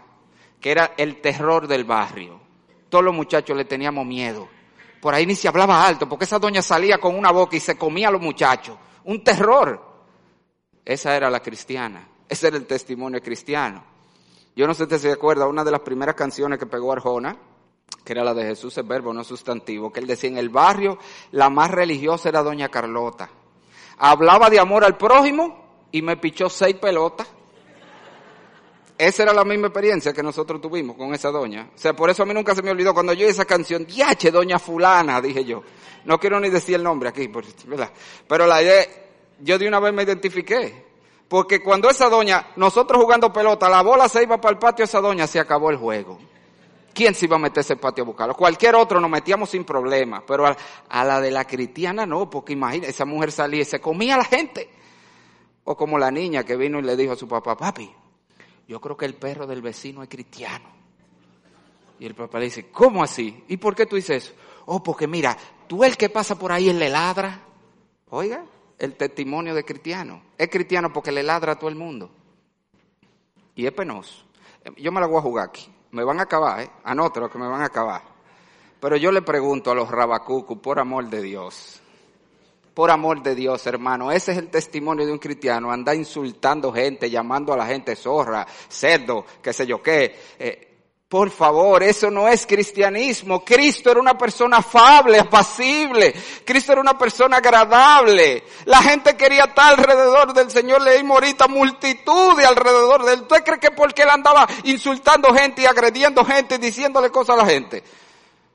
que 0.60 0.70
era 0.70 0.92
el 0.98 1.22
terror 1.22 1.66
del 1.66 1.84
barrio. 1.84 2.38
Todos 2.90 3.02
los 3.02 3.14
muchachos 3.14 3.56
le 3.56 3.64
teníamos 3.64 4.04
miedo. 4.04 4.46
Por 5.00 5.14
ahí 5.14 5.24
ni 5.24 5.36
se 5.36 5.48
hablaba 5.48 5.86
alto, 5.86 6.06
porque 6.06 6.26
esa 6.26 6.38
doña 6.38 6.60
salía 6.60 6.98
con 6.98 7.16
una 7.16 7.30
boca 7.30 7.56
y 7.56 7.60
se 7.60 7.78
comía 7.78 8.08
a 8.08 8.10
los 8.10 8.20
muchachos. 8.20 8.76
Un 9.04 9.24
terror. 9.24 9.82
Esa 10.84 11.16
era 11.16 11.30
la 11.30 11.40
cristiana. 11.40 12.06
Ese 12.28 12.48
era 12.48 12.58
el 12.58 12.66
testimonio 12.66 13.22
cristiano. 13.22 13.99
Yo 14.56 14.66
no 14.66 14.74
sé 14.74 14.86
si 14.86 14.98
se 14.98 15.12
acuerda, 15.12 15.46
una 15.46 15.64
de 15.64 15.70
las 15.70 15.80
primeras 15.80 16.14
canciones 16.14 16.58
que 16.58 16.66
pegó 16.66 16.92
Arjona, 16.92 17.36
que 18.04 18.12
era 18.12 18.24
la 18.24 18.34
de 18.34 18.44
Jesús 18.44 18.76
es 18.76 18.86
verbo, 18.86 19.12
no 19.12 19.24
sustantivo, 19.24 19.92
que 19.92 20.00
él 20.00 20.06
decía 20.06 20.30
en 20.30 20.38
el 20.38 20.48
barrio 20.48 20.98
la 21.32 21.50
más 21.50 21.70
religiosa 21.70 22.28
era 22.28 22.42
doña 22.42 22.68
Carlota. 22.68 23.30
Hablaba 23.98 24.48
de 24.50 24.58
amor 24.58 24.84
al 24.84 24.96
prójimo 24.96 25.86
y 25.92 26.02
me 26.02 26.16
pichó 26.16 26.48
seis 26.48 26.76
pelotas. 26.76 27.26
Esa 28.96 29.22
era 29.22 29.32
la 29.32 29.44
misma 29.44 29.68
experiencia 29.68 30.12
que 30.12 30.22
nosotros 30.22 30.60
tuvimos 30.60 30.96
con 30.96 31.14
esa 31.14 31.30
doña. 31.30 31.70
O 31.74 31.78
sea, 31.78 31.94
por 31.94 32.10
eso 32.10 32.22
a 32.22 32.26
mí 32.26 32.34
nunca 32.34 32.54
se 32.54 32.62
me 32.62 32.70
olvidó 32.70 32.92
cuando 32.92 33.14
yo 33.14 33.26
esa 33.26 33.46
canción, 33.46 33.86
diache, 33.86 34.30
doña 34.30 34.58
fulana, 34.58 35.22
dije 35.22 35.44
yo. 35.44 35.62
No 36.04 36.18
quiero 36.18 36.38
ni 36.38 36.50
decir 36.50 36.74
el 36.74 36.82
nombre 36.82 37.08
aquí, 37.08 37.26
¿verdad? 37.26 37.90
Pero 38.28 38.46
la 38.46 38.62
idea, 38.62 38.84
yo 39.40 39.58
de 39.58 39.68
una 39.68 39.80
vez 39.80 39.94
me 39.94 40.02
identifiqué. 40.02 40.89
Porque 41.30 41.62
cuando 41.62 41.88
esa 41.88 42.10
doña, 42.10 42.48
nosotros 42.56 43.02
jugando 43.02 43.32
pelota, 43.32 43.70
la 43.70 43.80
bola 43.82 44.06
se 44.10 44.22
iba 44.22 44.38
para 44.38 44.52
el 44.52 44.58
patio, 44.58 44.84
esa 44.84 45.00
doña 45.00 45.26
se 45.26 45.40
acabó 45.40 45.70
el 45.70 45.78
juego. 45.78 46.18
¿quién 47.00 47.14
se 47.14 47.24
iba 47.24 47.36
a 47.36 47.38
meter 47.38 47.60
ese 47.60 47.76
patio 47.76 48.04
a 48.04 48.06
buscarlo? 48.06 48.34
Cualquier 48.34 48.74
otro 48.74 49.00
nos 49.00 49.10
metíamos 49.10 49.48
sin 49.48 49.64
problema, 49.64 50.22
pero 50.26 50.46
a, 50.46 51.04
la 51.04 51.18
de 51.18 51.30
la 51.30 51.46
cristiana 51.46 52.04
no, 52.04 52.28
porque 52.28 52.52
imagina, 52.52 52.86
esa 52.86 53.06
mujer 53.06 53.32
salía 53.32 53.62
y 53.62 53.64
se 53.64 53.80
comía 53.80 54.16
a 54.16 54.18
la 54.18 54.24
gente. 54.24 54.68
O 55.64 55.74
como 55.76 55.98
la 55.98 56.10
niña 56.10 56.44
que 56.44 56.56
vino 56.56 56.78
y 56.78 56.82
le 56.82 56.96
dijo 56.96 57.12
a 57.12 57.16
su 57.16 57.26
papá, 57.26 57.56
papi, 57.56 57.90
yo 58.68 58.80
creo 58.80 58.96
que 58.96 59.06
el 59.06 59.14
perro 59.14 59.46
del 59.46 59.62
vecino 59.62 60.02
es 60.02 60.08
cristiano. 60.08 60.68
Y 61.98 62.06
el 62.06 62.14
papá 62.14 62.38
le 62.38 62.46
dice, 62.46 62.70
¿cómo 62.70 63.02
así? 63.02 63.44
¿Y 63.48 63.56
por 63.58 63.74
qué 63.74 63.86
tú 63.86 63.96
dices 63.96 64.24
eso? 64.24 64.34
Oh, 64.66 64.82
porque 64.82 65.06
mira, 65.06 65.36
tú 65.66 65.84
el 65.84 65.96
que 65.96 66.08
pasa 66.08 66.38
por 66.38 66.50
ahí, 66.52 66.68
él 66.68 66.78
le 66.78 66.88
ladra. 66.88 67.44
Oiga, 68.10 68.44
el 68.80 68.96
testimonio 68.96 69.54
de 69.54 69.64
cristiano. 69.64 70.22
Es 70.36 70.48
cristiano 70.48 70.92
porque 70.92 71.12
le 71.12 71.22
ladra 71.22 71.52
a 71.52 71.56
todo 71.56 71.70
el 71.70 71.76
mundo. 71.76 72.10
Y 73.54 73.66
es 73.66 73.72
penoso. 73.72 74.24
Yo 74.76 74.90
me 74.90 75.00
la 75.00 75.06
voy 75.06 75.18
a 75.18 75.22
jugar 75.22 75.48
aquí. 75.48 75.70
Me 75.92 76.02
van 76.02 76.18
a 76.18 76.22
acabar, 76.22 76.60
¿eh? 76.60 76.70
Anota 76.84 77.20
lo 77.20 77.30
que 77.30 77.38
me 77.38 77.46
van 77.46 77.62
a 77.62 77.66
acabar. 77.66 78.02
Pero 78.80 78.96
yo 78.96 79.12
le 79.12 79.22
pregunto 79.22 79.70
a 79.70 79.74
los 79.74 79.90
rabacucu, 79.90 80.60
por 80.60 80.78
amor 80.78 81.10
de 81.10 81.20
Dios, 81.20 81.80
por 82.72 82.90
amor 82.90 83.22
de 83.22 83.34
Dios, 83.34 83.66
hermano, 83.66 84.10
ese 84.10 84.32
es 84.32 84.38
el 84.38 84.48
testimonio 84.48 85.04
de 85.04 85.12
un 85.12 85.18
cristiano, 85.18 85.70
anda 85.70 85.94
insultando 85.94 86.72
gente, 86.72 87.10
llamando 87.10 87.52
a 87.52 87.56
la 87.58 87.66
gente 87.66 87.94
zorra, 87.96 88.46
cerdo, 88.68 89.26
qué 89.42 89.52
sé 89.52 89.66
yo 89.66 89.82
qué. 89.82 90.18
Eh, 90.38 90.69
por 91.10 91.28
favor, 91.32 91.82
eso 91.82 92.08
no 92.08 92.28
es 92.28 92.46
cristianismo. 92.46 93.44
Cristo 93.44 93.90
era 93.90 93.98
una 93.98 94.16
persona 94.16 94.58
afable, 94.58 95.18
apacible. 95.18 96.14
Cristo 96.44 96.70
era 96.70 96.80
una 96.80 96.96
persona 96.96 97.38
agradable. 97.38 98.44
La 98.66 98.80
gente 98.80 99.16
quería 99.16 99.46
estar 99.46 99.76
alrededor 99.76 100.32
del 100.32 100.52
Señor. 100.52 100.80
Leímos 100.82 101.16
ahorita 101.16 101.48
multitud 101.48 102.36
de 102.36 102.46
alrededor 102.46 103.04
de 103.04 103.14
él. 103.14 103.22
¿Usted 103.22 103.42
cree 103.42 103.58
que 103.58 103.72
porque 103.72 104.02
él 104.02 104.08
andaba 104.08 104.46
insultando 104.62 105.34
gente 105.34 105.62
y 105.62 105.66
agrediendo 105.66 106.24
gente 106.24 106.54
y 106.54 106.58
diciéndole 106.58 107.10
cosas 107.10 107.34
a 107.34 107.42
la 107.42 107.46
gente? 107.46 107.82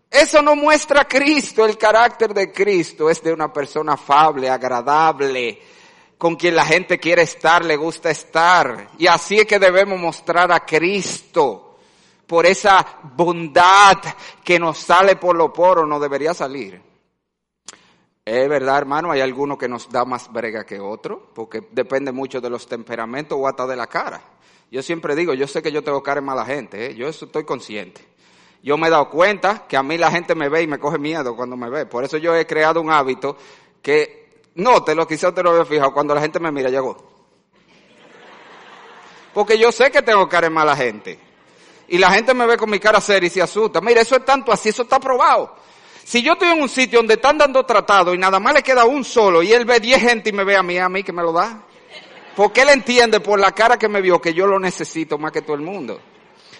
Eso 0.09 0.41
no 0.41 0.55
muestra 0.55 1.01
a 1.01 1.07
Cristo. 1.09 1.65
El 1.65 1.77
carácter 1.77 2.33
de 2.33 2.53
Cristo 2.53 3.09
es 3.09 3.21
de 3.21 3.33
una 3.33 3.51
persona 3.51 3.95
afable, 3.95 4.49
agradable, 4.49 5.61
con 6.17 6.37
quien 6.37 6.55
la 6.55 6.65
gente 6.65 6.99
quiere 6.99 7.23
estar, 7.23 7.65
le 7.65 7.75
gusta 7.75 8.11
estar. 8.11 8.91
Y 8.97 9.07
así 9.07 9.39
es 9.39 9.45
que 9.45 9.59
debemos 9.59 9.99
mostrar 9.99 10.53
a 10.53 10.61
Cristo 10.61 11.64
por 12.27 12.45
esa 12.45 12.85
bondad 13.15 13.97
que 14.43 14.59
nos 14.59 14.77
sale 14.77 15.15
por 15.15 15.35
lo 15.35 15.53
poro, 15.53 15.85
no 15.85 15.99
debería 15.99 16.33
salir. 16.33 16.81
Es 18.23 18.49
verdad, 18.49 18.79
hermano, 18.79 19.11
hay 19.11 19.21
alguno 19.21 19.57
que 19.57 19.67
nos 19.67 19.89
da 19.89 20.03
más 20.03 20.31
brega 20.31 20.65
que 20.65 20.79
otro, 20.79 21.31
porque 21.35 21.67
depende 21.71 22.11
mucho 22.11 22.41
de 22.41 22.49
los 22.49 22.67
temperamentos 22.67 23.37
o 23.39 23.47
hasta 23.47 23.67
de 23.67 23.75
la 23.75 23.85
cara. 23.85 24.19
Yo 24.71 24.81
siempre 24.81 25.15
digo, 25.15 25.35
yo 25.35 25.47
sé 25.47 25.61
que 25.61 25.71
yo 25.71 25.83
tengo 25.83 26.01
cara 26.01 26.21
de 26.21 26.25
mala 26.25 26.43
gente, 26.43 26.87
¿eh? 26.87 26.95
yo 26.95 27.07
estoy 27.07 27.43
consciente. 27.45 28.01
Yo 28.63 28.79
me 28.79 28.87
he 28.87 28.89
dado 28.89 29.11
cuenta 29.11 29.67
que 29.67 29.77
a 29.77 29.83
mí 29.83 29.95
la 29.95 30.09
gente 30.09 30.33
me 30.33 30.49
ve 30.49 30.63
y 30.63 30.67
me 30.67 30.79
coge 30.79 30.97
miedo 30.97 31.35
cuando 31.35 31.55
me 31.55 31.69
ve. 31.69 31.85
Por 31.85 32.03
eso 32.03 32.17
yo 32.17 32.35
he 32.35 32.47
creado 32.47 32.81
un 32.81 32.89
hábito 32.89 33.37
que, 33.79 34.41
no, 34.55 34.83
te 34.83 34.95
lo 34.95 35.07
quizás 35.07 35.35
te 35.35 35.43
lo 35.43 35.51
había 35.51 35.65
fijado, 35.65 35.93
cuando 35.93 36.15
la 36.15 36.21
gente 36.21 36.39
me 36.39 36.51
mira, 36.51 36.71
llegó. 36.71 36.97
Porque 39.35 39.59
yo 39.59 39.71
sé 39.71 39.91
que 39.91 40.01
tengo 40.01 40.27
cara 40.27 40.47
de 40.47 40.55
mala 40.55 40.75
gente 40.75 41.19
y 41.87 41.97
la 41.97 42.11
gente 42.11 42.33
me 42.33 42.45
ve 42.45 42.57
con 42.57 42.69
mi 42.69 42.79
cara 42.79 42.99
seria 42.99 43.27
y 43.27 43.29
se 43.29 43.41
asusta. 43.41 43.81
Mira, 43.81 44.01
eso 44.01 44.15
es 44.15 44.25
tanto 44.25 44.51
así, 44.51 44.69
eso 44.69 44.83
está 44.83 44.99
probado. 44.99 45.55
Si 46.03 46.21
yo 46.21 46.33
estoy 46.33 46.49
en 46.49 46.61
un 46.61 46.69
sitio 46.69 46.99
donde 46.99 47.15
están 47.15 47.37
dando 47.37 47.65
tratado 47.65 48.13
y 48.13 48.17
nada 48.17 48.39
más 48.39 48.53
le 48.53 48.61
queda 48.61 48.85
un 48.85 49.03
solo 49.03 49.41
y 49.41 49.51
él 49.51 49.65
ve 49.65 49.79
diez 49.79 50.01
gente 50.01 50.29
y 50.29 50.33
me 50.33 50.43
ve 50.43 50.55
a 50.55 50.63
mí, 50.63 50.77
a 50.77 50.87
mí 50.87 51.03
que 51.03 51.11
me 51.11 51.23
lo 51.23 51.31
da. 51.31 51.63
Porque 52.35 52.61
él 52.61 52.69
entiende 52.69 53.19
por 53.21 53.39
la 53.39 53.53
cara 53.53 53.77
que 53.77 53.87
me 53.87 54.01
vio 54.01 54.21
que 54.21 54.33
yo 54.33 54.45
lo 54.45 54.59
necesito 54.59 55.17
más 55.17 55.31
que 55.31 55.41
todo 55.41 55.55
el 55.55 55.61
mundo. 55.61 55.99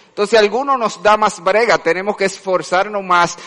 Entonces, 0.08 0.40
alguno 0.40 0.78
nos 0.78 1.04
da 1.04 1.18
más 1.18 1.44
brega, 1.44 1.78
tenemos 1.78 2.16
que 2.16 2.26
esforzarnos 2.26 3.04
más 3.04 3.38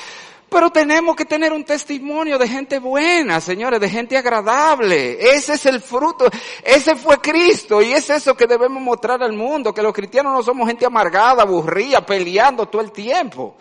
pero 0.48 0.70
tenemos 0.70 1.14
que 1.14 1.26
tener 1.26 1.52
un 1.52 1.64
testimonio 1.64 2.38
de 2.38 2.48
gente 2.48 2.78
buena, 2.78 3.40
señores, 3.40 3.80
de 3.80 3.88
gente 3.88 4.16
agradable. 4.16 5.34
Ese 5.34 5.54
es 5.54 5.66
el 5.66 5.80
fruto. 5.80 6.26
Ese 6.64 6.96
fue 6.96 7.18
Cristo 7.18 7.82
y 7.82 7.92
es 7.92 8.08
eso 8.08 8.34
que 8.34 8.46
debemos 8.46 8.82
mostrar 8.82 9.22
al 9.22 9.34
mundo, 9.34 9.74
que 9.74 9.82
los 9.82 9.92
cristianos 9.92 10.32
no 10.32 10.42
somos 10.42 10.66
gente 10.66 10.86
amargada, 10.86 11.42
aburrida, 11.42 12.04
peleando 12.04 12.66
todo 12.66 12.80
el 12.80 12.92
tiempo. 12.92 13.56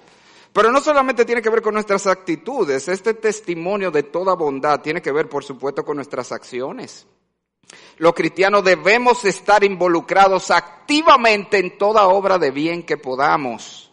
Pero 0.53 0.71
no 0.71 0.79
solamente 0.79 1.25
tiene 1.25 1.41
que 1.41 1.49
ver 1.49 1.61
con 1.61 1.73
nuestras 1.73 2.07
actitudes, 2.07 2.87
este 2.87 3.13
testimonio 3.13 3.91
de 3.91 4.03
toda 4.03 4.33
bondad 4.33 4.79
tiene 4.79 5.01
que 5.01 5.11
ver, 5.11 5.27
por 5.27 5.43
supuesto, 5.43 5.83
con 5.83 5.97
nuestras 5.97 6.31
acciones. 6.31 7.05
Los 7.97 8.13
cristianos 8.13 8.63
debemos 8.63 9.25
estar 9.25 9.63
involucrados 9.63 10.51
activamente 10.51 11.57
en 11.57 11.77
toda 11.77 12.07
obra 12.07 12.37
de 12.37 12.51
bien 12.51 12.83
que 12.83 12.95
podamos 12.97 13.86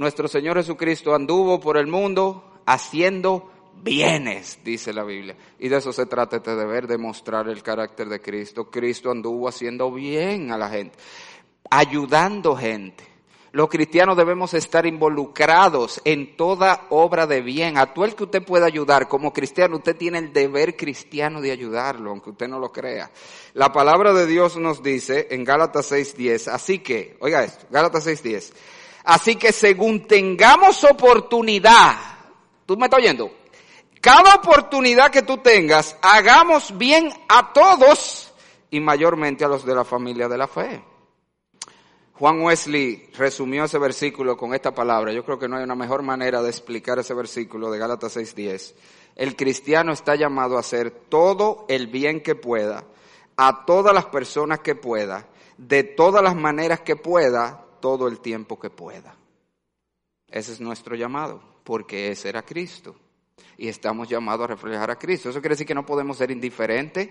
nuestro 0.00 0.28
Señor 0.28 0.56
Jesucristo 0.56 1.14
anduvo 1.14 1.60
por 1.60 1.76
el 1.76 1.86
mundo 1.86 2.62
haciendo 2.64 3.50
bienes, 3.82 4.58
dice 4.64 4.94
la 4.94 5.04
Biblia. 5.04 5.36
Y 5.58 5.68
de 5.68 5.76
eso 5.76 5.92
se 5.92 6.06
trata 6.06 6.38
este 6.38 6.56
deber, 6.56 6.86
demostrar 6.86 7.50
el 7.50 7.62
carácter 7.62 8.08
de 8.08 8.18
Cristo. 8.18 8.70
Cristo 8.70 9.10
anduvo 9.10 9.46
haciendo 9.46 9.92
bien 9.92 10.52
a 10.52 10.56
la 10.56 10.70
gente, 10.70 10.96
ayudando 11.70 12.56
gente. 12.56 13.04
Los 13.52 13.68
cristianos 13.68 14.16
debemos 14.16 14.54
estar 14.54 14.86
involucrados 14.86 16.00
en 16.06 16.34
toda 16.34 16.86
obra 16.88 17.26
de 17.26 17.42
bien. 17.42 17.76
A 17.76 17.92
todo 17.92 18.06
el 18.06 18.14
que 18.14 18.24
usted 18.24 18.42
pueda 18.42 18.64
ayudar 18.64 19.06
como 19.06 19.34
cristiano, 19.34 19.76
usted 19.76 19.96
tiene 19.96 20.16
el 20.16 20.32
deber 20.32 20.78
cristiano 20.78 21.42
de 21.42 21.50
ayudarlo, 21.50 22.08
aunque 22.08 22.30
usted 22.30 22.48
no 22.48 22.58
lo 22.58 22.72
crea. 22.72 23.10
La 23.52 23.70
palabra 23.70 24.14
de 24.14 24.26
Dios 24.26 24.56
nos 24.56 24.82
dice 24.82 25.28
en 25.30 25.44
Gálatas 25.44 25.92
6.10, 25.92 26.50
así 26.50 26.78
que, 26.78 27.18
oiga 27.20 27.44
esto, 27.44 27.66
Gálatas 27.70 28.06
6.10, 28.06 28.52
Así 29.04 29.36
que 29.36 29.52
según 29.52 30.06
tengamos 30.06 30.84
oportunidad, 30.84 31.96
¿tú 32.66 32.76
me 32.76 32.86
estás 32.86 32.98
oyendo? 32.98 33.30
Cada 34.00 34.36
oportunidad 34.36 35.10
que 35.10 35.22
tú 35.22 35.38
tengas, 35.38 35.96
hagamos 36.00 36.76
bien 36.76 37.12
a 37.28 37.52
todos 37.52 38.32
y 38.70 38.80
mayormente 38.80 39.44
a 39.44 39.48
los 39.48 39.64
de 39.64 39.74
la 39.74 39.84
familia 39.84 40.28
de 40.28 40.38
la 40.38 40.46
fe. 40.46 40.82
Juan 42.20 42.42
Wesley 42.42 43.08
resumió 43.16 43.64
ese 43.64 43.78
versículo 43.78 44.36
con 44.36 44.52
esta 44.52 44.74
palabra. 44.74 45.10
Yo 45.12 45.24
creo 45.24 45.38
que 45.38 45.48
no 45.48 45.56
hay 45.56 45.64
una 45.64 45.74
mejor 45.74 46.02
manera 46.02 46.42
de 46.42 46.50
explicar 46.50 46.98
ese 46.98 47.14
versículo 47.14 47.70
de 47.70 47.78
Gálatas 47.78 48.14
6:10. 48.14 48.74
El 49.16 49.36
cristiano 49.36 49.92
está 49.92 50.14
llamado 50.16 50.56
a 50.56 50.60
hacer 50.60 50.90
todo 50.90 51.64
el 51.68 51.86
bien 51.86 52.22
que 52.22 52.34
pueda, 52.34 52.84
a 53.36 53.64
todas 53.64 53.94
las 53.94 54.04
personas 54.06 54.60
que 54.60 54.74
pueda, 54.74 55.28
de 55.56 55.82
todas 55.82 56.22
las 56.22 56.36
maneras 56.36 56.80
que 56.80 56.94
pueda, 56.94 57.64
todo 57.80 58.08
el 58.08 58.20
tiempo 58.20 58.58
que 58.58 58.70
pueda. 58.70 59.16
Ese 60.28 60.52
es 60.52 60.60
nuestro 60.60 60.94
llamado, 60.94 61.42
porque 61.64 62.10
ese 62.10 62.28
era 62.28 62.42
Cristo. 62.42 62.94
Y 63.56 63.68
estamos 63.68 64.08
llamados 64.08 64.44
a 64.44 64.48
reflejar 64.48 64.90
a 64.90 64.98
Cristo. 64.98 65.30
Eso 65.30 65.40
quiere 65.40 65.54
decir 65.54 65.66
que 65.66 65.74
no 65.74 65.84
podemos 65.84 66.16
ser 66.16 66.30
indiferentes 66.30 67.10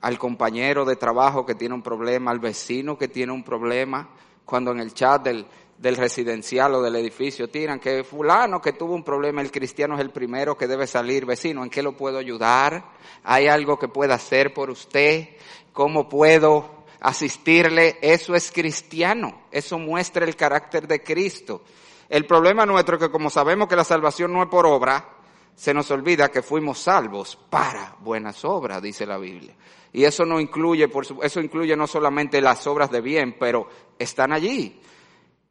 al 0.00 0.18
compañero 0.18 0.84
de 0.84 0.96
trabajo 0.96 1.44
que 1.44 1.54
tiene 1.54 1.74
un 1.74 1.82
problema, 1.82 2.30
al 2.30 2.40
vecino 2.40 2.96
que 2.98 3.08
tiene 3.08 3.32
un 3.32 3.44
problema, 3.44 4.08
cuando 4.44 4.72
en 4.72 4.80
el 4.80 4.94
chat 4.94 5.22
del, 5.22 5.46
del 5.78 5.96
residencial 5.96 6.74
o 6.74 6.82
del 6.82 6.96
edificio 6.96 7.48
tiran 7.48 7.80
que 7.80 8.04
fulano 8.04 8.60
que 8.60 8.72
tuvo 8.72 8.94
un 8.94 9.04
problema, 9.04 9.40
el 9.40 9.50
cristiano 9.50 9.94
es 9.94 10.00
el 10.00 10.10
primero 10.10 10.56
que 10.56 10.66
debe 10.66 10.86
salir, 10.86 11.24
vecino, 11.24 11.62
¿en 11.62 11.70
qué 11.70 11.82
lo 11.82 11.96
puedo 11.96 12.18
ayudar? 12.18 12.84
¿Hay 13.24 13.46
algo 13.46 13.78
que 13.78 13.88
pueda 13.88 14.14
hacer 14.14 14.52
por 14.52 14.70
usted? 14.70 15.28
¿Cómo 15.72 16.08
puedo 16.08 16.79
asistirle, 17.00 17.98
eso 18.02 18.34
es 18.34 18.52
cristiano, 18.52 19.42
eso 19.50 19.78
muestra 19.78 20.24
el 20.24 20.36
carácter 20.36 20.86
de 20.86 21.02
Cristo. 21.02 21.62
El 22.08 22.26
problema 22.26 22.66
nuestro 22.66 22.96
es 22.96 23.02
que 23.02 23.10
como 23.10 23.30
sabemos 23.30 23.68
que 23.68 23.76
la 23.76 23.84
salvación 23.84 24.32
no 24.32 24.42
es 24.42 24.48
por 24.48 24.66
obra, 24.66 25.16
se 25.54 25.74
nos 25.74 25.90
olvida 25.90 26.30
que 26.30 26.42
fuimos 26.42 26.78
salvos 26.78 27.36
para 27.48 27.96
buenas 28.00 28.44
obras, 28.44 28.82
dice 28.82 29.06
la 29.06 29.18
Biblia. 29.18 29.54
Y 29.92 30.04
eso 30.04 30.24
no 30.24 30.40
incluye, 30.40 30.88
por 30.88 31.06
eso 31.22 31.40
incluye 31.40 31.76
no 31.76 31.86
solamente 31.86 32.40
las 32.40 32.66
obras 32.66 32.90
de 32.90 33.00
bien, 33.00 33.36
pero 33.38 33.68
están 33.98 34.32
allí. 34.32 34.80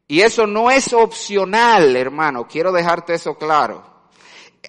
Y 0.08 0.20
eso 0.22 0.46
no 0.46 0.70
es 0.70 0.92
opcional, 0.92 1.94
hermano, 1.94 2.48
quiero 2.48 2.72
dejarte 2.72 3.14
eso 3.14 3.36
claro. 3.36 3.84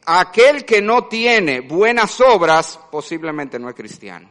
Aquel 0.06 0.65
que 0.65 0.82
no 0.82 1.06
tiene 1.06 1.62
buenas 1.62 2.22
obras 2.22 2.80
posiblemente 2.91 3.58
no 3.58 3.70
es 3.70 3.76
cristiano. 3.76 4.30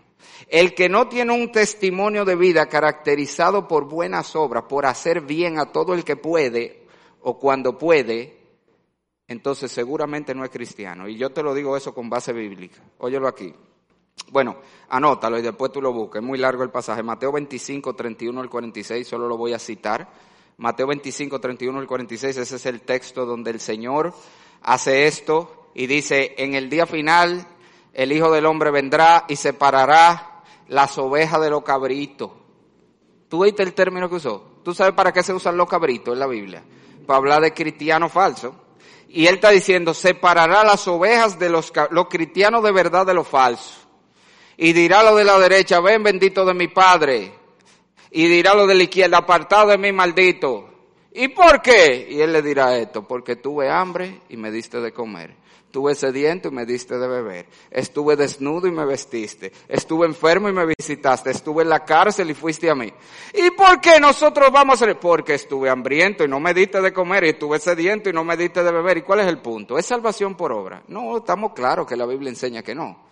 El 0.49 0.75
que 0.75 0.89
no 0.89 1.09
tiene 1.09 1.33
un 1.33 1.53
testimonio 1.53 2.25
de 2.25 2.37
vida 2.37 2.67
caracterizado 2.67 3.69
por 3.69 3.89
buenas 3.89 4.35
obras, 4.37 4.65
por 4.69 4.87
hacer 4.87 5.21
bien 5.21 5.59
a 5.59 5.73
todo 5.73 5.95
el 5.95 6.05
que 6.05 6.17
puede 6.17 6.87
o 7.23 7.39
cuando 7.39 7.79
puede, 7.79 8.39
entonces 9.29 9.71
seguramente 9.71 10.35
no 10.35 10.45
es 10.45 10.51
cristiano. 10.51 11.09
Y 11.09 11.17
yo 11.17 11.31
te 11.31 11.43
lo 11.43 11.55
digo 11.55 11.77
eso 11.77 11.95
con 11.95 12.11
base 12.11 12.33
bíblica. 12.33 12.83
Óyelo 12.99 13.29
aquí. 13.29 13.55
Bueno, 14.31 14.57
anótalo 14.89 15.39
y 15.39 15.43
después 15.43 15.73
tú 15.73 15.81
lo 15.81 15.93
busques. 15.93 16.21
Es 16.21 16.27
muy 16.27 16.39
largo 16.39 16.63
el 16.63 16.71
pasaje. 16.71 17.03
Mateo 17.03 17.33
25, 17.33 17.95
31 17.95 18.41
al 18.41 18.51
46, 18.51 19.07
solo 19.07 19.29
lo 19.29 19.37
voy 19.37 19.53
a 19.53 19.59
citar. 19.59 20.09
Mateo 20.57 20.87
25, 20.89 21.41
31 21.41 21.79
al 21.79 21.87
46, 21.87 22.37
ese 22.37 22.57
es 22.57 22.67
el 22.67 22.83
texto 22.83 23.25
donde 23.25 23.51
el 23.51 23.61
Señor 23.61 24.13
hace 24.63 25.07
esto 25.07 25.71
y 25.75 25.87
dice, 25.87 26.35
en 26.37 26.55
el 26.55 26.69
día 26.69 26.87
final 26.87 27.47
el 27.93 28.13
Hijo 28.13 28.31
del 28.31 28.47
Hombre 28.47 28.71
vendrá 28.71 29.25
y 29.29 29.37
separará 29.37 30.43
las 30.69 30.97
ovejas 30.99 31.41
de 31.41 31.51
los 31.51 31.63
cabritos. 31.63 32.31
¿Tú 33.29 33.43
oíste 33.43 33.63
el 33.63 33.75
término 33.75 34.09
que 34.09 34.17
usó? 34.17 34.61
¿Tú 34.65 34.75
sabes 34.75 34.95
para 34.95 35.13
qué 35.13 35.23
se 35.23 35.33
usan 35.33 35.57
los 35.57 35.69
cabritos 35.69 36.15
en 36.15 36.21
la 36.21 36.27
Biblia? 36.27 36.63
para 37.11 37.19
hablar 37.19 37.43
de 37.43 37.53
cristiano 37.53 38.09
falso. 38.09 38.55
Y 39.09 39.27
él 39.27 39.35
está 39.35 39.51
diciendo, 39.51 39.93
separará 39.93 40.63
las 40.63 40.87
ovejas 40.87 41.41
de 41.41 41.49
los, 41.49 41.73
los 41.91 42.07
cristianos 42.07 42.63
de 42.63 42.71
verdad 42.71 43.05
de 43.05 43.15
los 43.15 43.27
falsos. 43.27 43.89
Y 44.57 44.73
dirá 44.73 45.03
lo 45.03 45.17
de 45.17 45.25
la 45.25 45.37
derecha, 45.41 45.81
ven 45.81 46.05
bendito 46.05 46.45
de 46.45 46.55
mi 46.55 46.69
Padre. 46.69 47.35
Y 48.13 48.29
dirá 48.29 48.55
lo 48.55 48.65
de 48.65 48.77
la 48.77 48.85
izquierda, 48.85 49.19
apartado 49.19 49.71
de 49.71 49.79
mí 49.79 49.91
maldito. 49.91 50.69
¿Y 51.13 51.27
por 51.27 51.61
qué? 51.61 52.07
Y 52.09 52.21
él 52.21 52.33
le 52.33 52.43
dirá 52.43 52.77
esto, 52.77 53.03
porque 53.09 53.35
tuve 53.35 53.69
hambre 53.69 54.21
y 54.29 54.37
me 54.37 54.53
diste 54.53 54.81
de 54.81 54.93
comer. 54.93 55.35
Tuve 55.71 55.95
sediento 55.95 56.49
y 56.49 56.51
me 56.51 56.67
diste 56.67 56.99
de 56.99 57.07
beber. 57.07 57.47
Estuve 57.71 58.17
desnudo 58.17 58.67
y 58.67 58.73
me 58.73 58.85
vestiste. 58.85 59.53
Estuve 59.69 60.07
enfermo 60.07 60.49
y 60.49 60.53
me 60.53 60.67
visitaste. 60.67 61.31
Estuve 61.31 61.63
en 61.63 61.69
la 61.69 61.85
cárcel 61.85 62.31
y 62.31 62.35
fuiste 62.35 62.69
a 62.69 62.75
mí. 62.75 62.93
¿Y 63.33 63.51
por 63.53 63.81
qué 63.81 64.01
nosotros 64.01 64.51
vamos 64.51 64.81
a 64.81 64.85
hacer? 64.85 64.99
Porque 64.99 65.35
estuve 65.35 65.71
hambriento 65.71 66.25
y 66.25 66.29
no 66.29 66.41
me 66.41 66.53
diste 66.53 66.81
de 66.81 66.93
comer. 66.93 67.25
Y 67.25 67.29
estuve 67.31 67.61
sediento 67.61 68.11
y 68.11 68.13
no 68.13 68.25
me 68.25 68.37
diste 68.37 68.65
de 68.65 68.73
beber. 68.73 68.99
¿Y 68.99 69.03
cuál 69.03 69.21
es 69.21 69.27
el 69.27 69.39
punto? 69.39 69.79
¿Es 69.79 69.87
salvación 69.87 70.37
por 70.37 70.53
obra? 70.53 70.83
No, 70.89 71.19
estamos 71.19 71.53
claros 71.53 71.87
que 71.87 71.97
la 71.97 72.07
Biblia 72.07 72.31
enseña 72.31 72.63
que 72.63 72.75
no. 72.75 73.05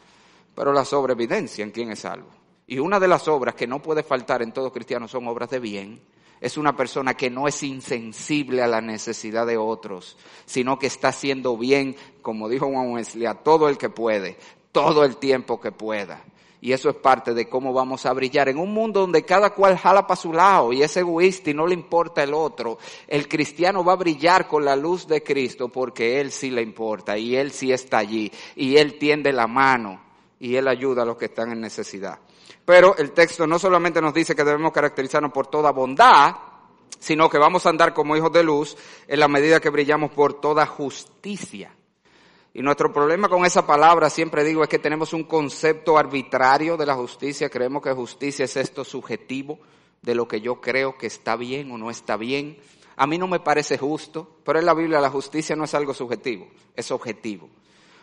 Pero 0.55 0.73
la 0.73 0.83
obras 0.83 1.17
evidencian 1.17 1.71
quién 1.71 1.93
es 1.93 2.01
salvo. 2.01 2.29
Y 2.67 2.81
una 2.81 2.99
de 2.99 3.09
las 3.09 3.29
obras 3.29 3.55
que 3.55 3.67
no 3.67 3.81
puede 3.81 4.03
faltar 4.03 4.43
en 4.43 4.53
todo 4.53 4.73
cristiano 4.73 5.07
son 5.07 5.29
obras 5.29 5.49
de 5.51 5.61
bien 5.61 6.01
es 6.41 6.57
una 6.57 6.77
persona 6.77 7.15
que 7.15 7.31
no 7.31 7.49
es 7.49 7.63
insensible 7.63 8.63
a 8.63 8.69
la 8.69 8.81
necesidad 8.81 9.47
de 9.47 9.57
otros, 9.57 10.17
sino 10.47 10.79
que 10.79 10.87
está 10.87 11.09
haciendo 11.09 11.57
bien, 11.57 11.97
como 12.23 12.49
dijo 12.49 12.67
Juan 12.67 12.93
Wesley, 12.93 13.27
a 13.27 13.35
todo 13.35 13.69
el 13.69 13.79
que 13.79 13.91
puede, 13.91 14.37
todo 14.73 15.05
el 15.05 15.17
tiempo 15.17 15.61
que 15.61 15.73
pueda. 15.73 16.25
Y 16.61 16.73
eso 16.73 16.91
es 16.91 16.97
parte 16.97 17.35
de 17.35 17.49
cómo 17.49 17.73
vamos 17.73 18.05
a 18.05 18.13
brillar. 18.13 18.49
En 18.49 18.59
un 18.59 18.73
mundo 18.73 19.01
donde 19.01 19.25
cada 19.25 19.51
cual 19.51 19.79
jala 19.79 20.07
para 20.07 20.21
su 20.21 20.33
lado 20.33 20.73
y 20.73 20.83
es 20.83 20.97
egoísta 20.97 21.51
y 21.51 21.55
no 21.55 21.67
le 21.67 21.75
importa 21.75 22.23
el 22.23 22.35
otro, 22.35 22.79
el 23.07 23.29
cristiano 23.29 23.85
va 23.85 23.93
a 23.93 23.97
brillar 23.97 24.49
con 24.49 24.65
la 24.65 24.75
luz 24.75 25.07
de 25.07 25.23
Cristo 25.23 25.69
porque 25.69 26.21
Él 26.21 26.33
sí 26.33 26.51
le 26.51 26.63
importa 26.63 27.17
y 27.17 27.37
Él 27.37 27.53
sí 27.53 27.73
está 27.73 27.99
allí 27.99 28.33
y 28.57 28.77
Él 28.77 28.99
tiende 28.99 29.33
la 29.33 29.47
mano 29.47 30.01
y 30.41 30.57
Él 30.57 30.67
ayuda 30.67 31.03
a 31.03 31.07
los 31.07 31.17
que 31.17 31.27
están 31.27 31.53
en 31.53 31.61
necesidad. 31.61 32.19
Pero 32.69 32.95
el 32.99 33.13
texto 33.13 33.47
no 33.47 33.59
solamente 33.59 34.03
nos 34.03 34.13
dice 34.13 34.37
que 34.37 34.45
debemos 34.45 34.73
caracterizarnos 34.73 35.33
por 35.33 35.47
toda 35.47 35.71
bondad, 35.71 36.37
sino 36.99 37.31
que 37.31 37.39
vamos 37.39 37.65
a 37.65 37.71
andar 37.71 37.95
como 37.95 38.15
hijos 38.15 38.31
de 38.31 38.43
luz 38.43 38.77
en 39.07 39.21
la 39.21 39.27
medida 39.27 39.59
que 39.59 39.71
brillamos 39.71 40.11
por 40.11 40.35
toda 40.35 40.67
justicia. 40.67 41.75
Y 42.53 42.61
nuestro 42.61 42.93
problema 42.93 43.31
con 43.31 43.47
esa 43.47 43.67
palabra, 43.67 44.11
siempre 44.11 44.45
digo, 44.45 44.63
es 44.63 44.69
que 44.69 44.79
tenemos 44.79 45.15
un 45.15 45.25
concepto 45.25 45.97
arbitrario 45.97 46.77
de 46.77 46.85
la 46.85 46.95
justicia. 46.95 47.49
Creemos 47.49 47.83
que 47.83 47.93
justicia 47.93 48.45
es 48.45 48.55
esto 48.59 48.85
subjetivo 48.85 49.59
de 50.03 50.15
lo 50.15 50.29
que 50.29 50.43
yo 50.43 50.61
creo 50.61 50.99
que 50.99 51.07
está 51.07 51.37
bien 51.37 51.71
o 51.71 51.79
no 51.79 51.89
está 51.89 52.19
bien. 52.19 52.59
A 52.97 53.07
mí 53.07 53.17
no 53.17 53.29
me 53.29 53.41
parece 53.41 53.79
justo, 53.79 54.41
pero 54.45 54.59
en 54.59 54.67
la 54.67 54.75
Biblia 54.75 55.01
la 55.01 55.09
justicia 55.09 55.57
no 55.57 55.65
es 55.65 55.73
algo 55.73 55.95
subjetivo, 55.95 56.49
es 56.77 56.91
objetivo. 56.91 57.49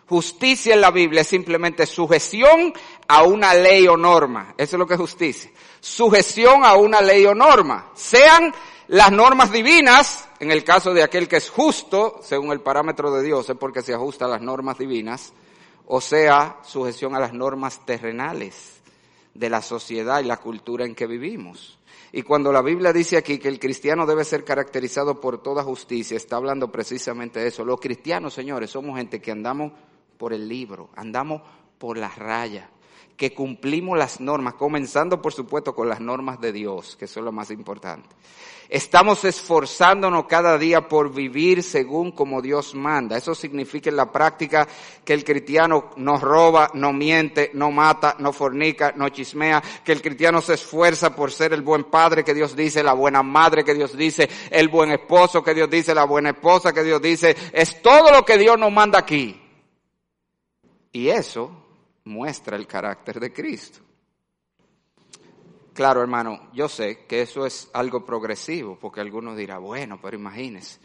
Justicia 0.08 0.76
en 0.76 0.82
la 0.82 0.92
Biblia 0.92 1.22
es 1.22 1.28
simplemente 1.28 1.86
sujeción 1.88 2.74
a 3.08 3.24
una 3.24 3.54
ley 3.56 3.88
o 3.88 3.98
norma. 3.98 4.54
Eso 4.58 4.76
es 4.76 4.80
lo 4.80 4.86
que 4.86 4.94
es 4.94 5.00
justicia. 5.00 5.50
Sujeción 5.80 6.64
a 6.64 6.76
una 6.76 7.02
ley 7.02 7.26
o 7.26 7.34
norma. 7.34 7.92
Sean 7.96 8.54
las 8.88 9.12
normas 9.12 9.52
divinas, 9.52 10.28
en 10.40 10.52
el 10.52 10.64
caso 10.64 10.94
de 10.94 11.02
aquel 11.02 11.28
que 11.28 11.38
es 11.38 11.50
justo, 11.50 12.20
según 12.22 12.52
el 12.52 12.62
parámetro 12.62 13.12
de 13.12 13.24
Dios, 13.24 13.50
es 13.50 13.58
porque 13.58 13.82
se 13.82 13.96
ajusta 13.96 14.26
a 14.26 14.30
las 14.30 14.42
normas 14.42 14.78
divinas, 14.78 15.34
o 15.88 16.00
sea, 16.02 16.60
sujeción 16.64 17.16
a 17.16 17.20
las 17.20 17.34
normas 17.34 17.84
terrenales 17.84 18.82
de 19.34 19.50
la 19.50 19.64
sociedad 19.64 20.20
y 20.20 20.26
la 20.26 20.38
cultura 20.38 20.86
en 20.86 20.94
que 20.94 21.08
vivimos. 21.08 21.80
Y 22.12 22.22
cuando 22.22 22.52
la 22.52 22.62
Biblia 22.62 22.94
dice 22.94 23.18
aquí 23.18 23.40
que 23.40 23.50
el 23.50 23.60
cristiano 23.60 24.06
debe 24.06 24.24
ser 24.24 24.46
caracterizado 24.46 25.20
por 25.20 25.42
toda 25.42 25.64
justicia, 25.64 26.16
está 26.16 26.38
hablando 26.38 26.72
precisamente 26.72 27.40
de 27.40 27.48
eso. 27.48 27.66
Los 27.66 27.80
cristianos, 27.80 28.34
señores, 28.34 28.70
somos 28.70 28.98
gente 28.98 29.20
que 29.20 29.32
andamos 29.32 29.74
por 30.18 30.34
el 30.34 30.48
libro, 30.48 30.90
andamos 30.96 31.42
por 31.78 31.98
las 31.98 32.18
rayas, 32.18 32.70
que 33.18 33.34
cumplimos 33.34 33.98
las 33.98 34.20
normas, 34.20 34.56
comenzando 34.56 35.22
por 35.22 35.34
supuesto 35.34 35.74
con 35.74 35.88
las 35.88 36.02
normas 36.02 36.42
de 36.42 36.52
Dios, 36.52 36.96
que 36.98 37.08
son 37.08 37.26
lo 37.26 37.32
más 37.32 37.50
importante. 37.52 38.10
Estamos 38.68 39.24
esforzándonos 39.26 40.26
cada 40.26 40.58
día 40.58 40.88
por 40.88 41.14
vivir 41.14 41.62
según 41.62 42.12
como 42.12 42.42
Dios 42.42 42.74
manda. 42.74 43.16
Eso 43.16 43.36
significa 43.36 43.92
en 43.92 43.96
la 43.96 44.12
práctica 44.12 44.68
que 45.04 45.14
el 45.14 45.24
cristiano 45.24 45.92
no 45.98 46.18
roba, 46.18 46.72
no 46.74 46.92
miente, 46.92 47.52
no 47.54 47.70
mata, 47.70 48.16
no 48.18 48.34
fornica, 48.34 48.92
no 48.96 49.10
chismea, 49.10 49.62
que 49.84 49.92
el 49.92 50.02
cristiano 50.02 50.42
se 50.42 50.56
esfuerza 50.56 51.16
por 51.16 51.32
ser 51.32 51.54
el 51.54 51.62
buen 51.62 51.86
padre 51.86 52.24
que 52.24 52.34
Dios 52.34 52.56
dice, 52.56 52.82
la 52.82 52.94
buena 52.94 53.22
madre 53.22 53.64
que 53.64 53.76
Dios 53.76 53.96
dice, 53.96 54.28
el 54.50 54.68
buen 54.68 54.92
esposo 54.92 55.44
que 55.44 55.54
Dios 55.54 55.70
dice, 55.70 55.94
la 55.94 56.06
buena 56.06 56.32
esposa 56.32 56.74
que 56.74 56.84
Dios 56.84 57.02
dice. 57.02 57.36
Es 57.54 57.84
todo 57.84 58.12
lo 58.12 58.26
que 58.26 58.38
Dios 58.38 58.58
nos 58.58 58.72
manda 58.72 58.98
aquí. 58.98 59.45
Y 60.96 61.10
eso 61.10 61.52
muestra 62.06 62.56
el 62.56 62.66
carácter 62.66 63.20
de 63.20 63.34
Cristo. 63.34 63.80
Claro, 65.74 66.00
hermano, 66.00 66.48
yo 66.54 66.70
sé 66.70 67.06
que 67.06 67.22
eso 67.22 67.46
es 67.46 67.70
algo 67.74 68.06
progresivo, 68.06 68.80
porque 68.80 69.02
algunos 69.02 69.36
dirán, 69.36 69.62
bueno, 69.62 70.00
pero 70.02 70.16
imagínese. 70.16 70.80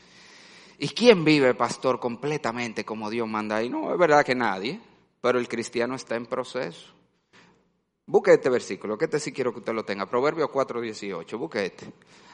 ¿Y 0.81 0.89
quién 0.89 1.25
vive, 1.25 1.55
pastor, 1.55 2.01
completamente 2.01 2.85
como 2.85 3.09
Dios 3.09 3.29
manda? 3.29 3.63
Y 3.63 3.69
no, 3.69 3.93
es 3.93 3.99
verdad 4.01 4.27
que 4.27 4.35
nadie, 4.35 4.81
pero 5.21 5.39
el 5.39 5.47
cristiano 5.47 5.95
está 5.95 6.17
en 6.17 6.27
proceso. 6.27 6.93
Busque 8.05 8.33
este 8.33 8.51
versículo, 8.51 8.99
que 8.99 9.05
este 9.05 9.21
sí 9.21 9.31
quiero 9.31 9.53
que 9.53 9.61
usted 9.61 9.75
lo 9.75 9.85
tenga. 9.85 10.07
Proverbio 10.07 10.51
4.18, 10.51 11.39
busque 11.39 11.67
este. 11.67 11.87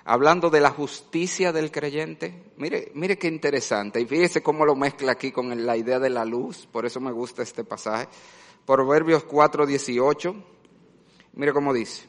Hablando 0.08 0.50
de 0.50 0.60
la 0.60 0.70
justicia 0.70 1.52
del 1.52 1.72
creyente. 1.72 2.52
Mire, 2.58 2.92
mire 2.94 3.18
qué 3.18 3.26
interesante. 3.26 4.00
Y 4.00 4.06
fíjese 4.06 4.40
cómo 4.40 4.64
lo 4.64 4.76
mezcla 4.76 5.10
aquí 5.10 5.32
con 5.32 5.66
la 5.66 5.76
idea 5.76 5.98
de 5.98 6.10
la 6.10 6.24
luz. 6.24 6.68
Por 6.70 6.86
eso 6.86 7.00
me 7.00 7.10
gusta 7.10 7.42
este 7.42 7.64
pasaje. 7.64 8.06
Proverbios 8.64 9.26
4.18. 9.26 10.44
Mire 11.32 11.52
cómo 11.52 11.74
dice. 11.74 12.04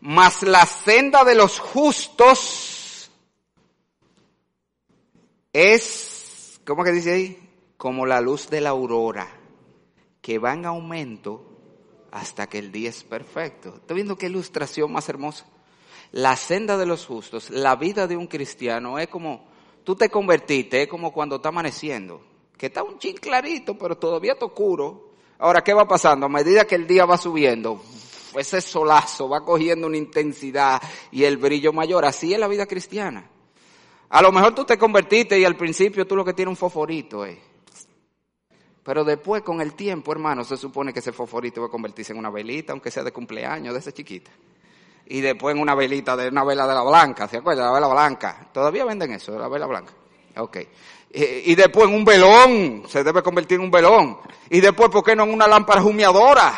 Mas 0.00 0.42
la 0.42 0.66
senda 0.66 1.24
de 1.24 1.34
los 1.34 1.58
justos 1.58 3.10
es, 5.54 6.60
¿cómo 6.66 6.84
que 6.84 6.92
dice 6.92 7.12
ahí? 7.12 7.50
Como 7.78 8.04
la 8.04 8.20
luz 8.20 8.50
de 8.50 8.60
la 8.60 8.70
aurora, 8.70 9.26
que 10.20 10.38
va 10.38 10.52
en 10.52 10.66
aumento 10.66 11.46
hasta 12.10 12.46
que 12.46 12.58
el 12.58 12.70
día 12.72 12.90
es 12.90 13.04
perfecto. 13.04 13.76
¿Está 13.76 13.94
viendo 13.94 14.18
qué 14.18 14.26
ilustración 14.26 14.92
más 14.92 15.08
hermosa? 15.08 15.46
La 16.12 16.36
senda 16.36 16.76
de 16.76 16.86
los 16.86 17.04
justos, 17.06 17.50
la 17.50 17.76
vida 17.76 18.06
de 18.06 18.16
un 18.16 18.26
cristiano 18.26 18.98
es 18.98 19.08
como, 19.08 19.46
tú 19.84 19.94
te 19.94 20.08
convertiste, 20.08 20.82
es 20.82 20.88
como 20.88 21.12
cuando 21.12 21.36
está 21.36 21.50
amaneciendo, 21.50 22.22
que 22.56 22.66
está 22.66 22.82
un 22.82 22.98
chin 22.98 23.16
clarito, 23.16 23.76
pero 23.76 23.96
todavía 23.96 24.32
está 24.32 24.46
oscuro. 24.46 25.10
Ahora, 25.38 25.62
¿qué 25.62 25.74
va 25.74 25.86
pasando? 25.86 26.26
A 26.26 26.28
medida 26.28 26.64
que 26.64 26.74
el 26.74 26.86
día 26.86 27.04
va 27.04 27.18
subiendo, 27.18 27.82
ese 28.36 28.60
solazo 28.60 29.28
va 29.28 29.44
cogiendo 29.44 29.86
una 29.86 29.96
intensidad 29.96 30.80
y 31.10 31.24
el 31.24 31.36
brillo 31.36 31.72
mayor. 31.72 32.04
Así 32.04 32.32
es 32.32 32.40
la 32.40 32.48
vida 32.48 32.66
cristiana. 32.66 33.28
A 34.08 34.22
lo 34.22 34.32
mejor 34.32 34.54
tú 34.54 34.64
te 34.64 34.78
convertiste 34.78 35.38
y 35.38 35.44
al 35.44 35.56
principio 35.56 36.06
tú 36.06 36.16
lo 36.16 36.24
que 36.24 36.32
tienes 36.32 36.50
un 36.50 36.56
foforito, 36.56 37.26
eh. 37.26 37.38
Pero 38.82 39.04
después, 39.04 39.42
con 39.42 39.60
el 39.60 39.74
tiempo, 39.74 40.12
hermano, 40.12 40.44
se 40.44 40.56
supone 40.56 40.94
que 40.94 41.00
ese 41.00 41.12
fosforito 41.12 41.60
va 41.60 41.66
a 41.66 41.70
convertirse 41.70 42.14
en 42.14 42.18
una 42.18 42.30
velita, 42.30 42.72
aunque 42.72 42.90
sea 42.90 43.04
de 43.04 43.12
cumpleaños, 43.12 43.74
de 43.74 43.80
esa 43.80 43.92
chiquita. 43.92 44.30
Y 45.10 45.22
después 45.22 45.54
en 45.54 45.62
una 45.62 45.74
velita, 45.74 46.14
de 46.16 46.28
una 46.28 46.44
vela 46.44 46.66
de 46.66 46.74
la 46.74 46.82
blanca, 46.82 47.26
¿se 47.26 47.38
acuerdan? 47.38 47.66
La 47.66 47.72
vela 47.72 47.88
blanca. 47.88 48.46
Todavía 48.52 48.84
venden 48.84 49.12
eso, 49.12 49.38
la 49.38 49.48
vela 49.48 49.66
blanca. 49.66 49.92
Ok. 50.36 50.58
Y, 51.10 51.54
después 51.54 51.88
en 51.88 51.94
un 51.94 52.04
velón, 52.04 52.82
se 52.86 53.02
debe 53.02 53.22
convertir 53.22 53.56
en 53.56 53.64
un 53.64 53.70
velón. 53.70 54.18
Y 54.50 54.60
después, 54.60 54.90
¿por 54.90 55.02
qué 55.02 55.16
no 55.16 55.24
en 55.24 55.32
una 55.32 55.48
lámpara 55.48 55.82
humeadora? 55.82 56.52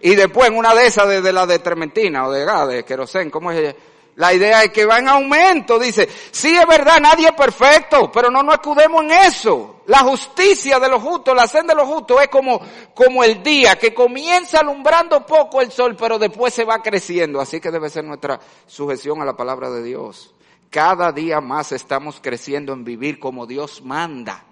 Y 0.00 0.14
después 0.14 0.48
en 0.48 0.56
una 0.56 0.74
de 0.74 0.86
esas 0.86 1.22
de, 1.22 1.32
la 1.32 1.44
de 1.44 1.58
trementina 1.58 2.26
o 2.26 2.32
de 2.32 2.46
gas, 2.46 2.68
de 2.68 2.84
querosén, 2.84 3.28
¿cómo 3.28 3.52
es 3.52 3.58
ella? 3.58 3.76
La 4.16 4.32
idea 4.32 4.64
es 4.64 4.70
que 4.70 4.86
va 4.86 4.98
en 4.98 5.08
aumento, 5.08 5.78
dice, 5.78 6.08
sí 6.30 6.56
es 6.56 6.66
verdad, 6.66 6.98
nadie 7.00 7.28
es 7.28 7.34
perfecto, 7.34 8.10
pero 8.10 8.30
no 8.30 8.42
nos 8.42 8.54
acudemos 8.54 9.04
en 9.04 9.12
eso. 9.12 9.77
La 9.88 10.00
justicia 10.00 10.78
de 10.78 10.86
los 10.86 11.02
justos, 11.02 11.34
la 11.34 11.46
senda 11.46 11.72
de 11.72 11.80
los 11.80 11.88
justos 11.88 12.20
es 12.20 12.28
como, 12.28 12.60
como 12.94 13.24
el 13.24 13.42
día 13.42 13.76
que 13.76 13.94
comienza 13.94 14.60
alumbrando 14.60 15.24
poco 15.24 15.62
el 15.62 15.72
sol, 15.72 15.96
pero 15.98 16.18
después 16.18 16.52
se 16.52 16.64
va 16.66 16.82
creciendo. 16.82 17.40
Así 17.40 17.58
que 17.58 17.70
debe 17.70 17.88
ser 17.88 18.04
nuestra 18.04 18.38
sujeción 18.66 19.22
a 19.22 19.24
la 19.24 19.34
palabra 19.34 19.70
de 19.70 19.82
Dios. 19.82 20.34
Cada 20.68 21.10
día 21.10 21.40
más 21.40 21.72
estamos 21.72 22.20
creciendo 22.20 22.74
en 22.74 22.84
vivir 22.84 23.18
como 23.18 23.46
Dios 23.46 23.80
manda. 23.82 24.44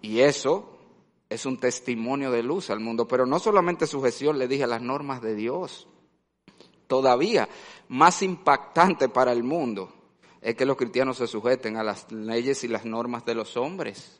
Y 0.00 0.20
eso 0.20 0.78
es 1.28 1.44
un 1.44 1.58
testimonio 1.58 2.30
de 2.30 2.42
luz 2.42 2.70
al 2.70 2.80
mundo, 2.80 3.06
pero 3.06 3.26
no 3.26 3.38
solamente 3.38 3.86
sujeción, 3.86 4.38
le 4.38 4.48
dije, 4.48 4.64
a 4.64 4.68
las 4.68 4.80
normas 4.80 5.20
de 5.20 5.34
Dios 5.34 5.86
todavía 6.86 7.46
más 7.88 8.22
impactante 8.22 9.10
para 9.10 9.32
el 9.32 9.44
mundo 9.44 9.92
es 10.48 10.56
que 10.56 10.64
los 10.64 10.78
cristianos 10.78 11.18
se 11.18 11.26
sujeten 11.26 11.76
a 11.76 11.82
las 11.82 12.10
leyes 12.10 12.64
y 12.64 12.68
las 12.68 12.86
normas 12.86 13.22
de 13.26 13.34
los 13.34 13.58
hombres. 13.58 14.18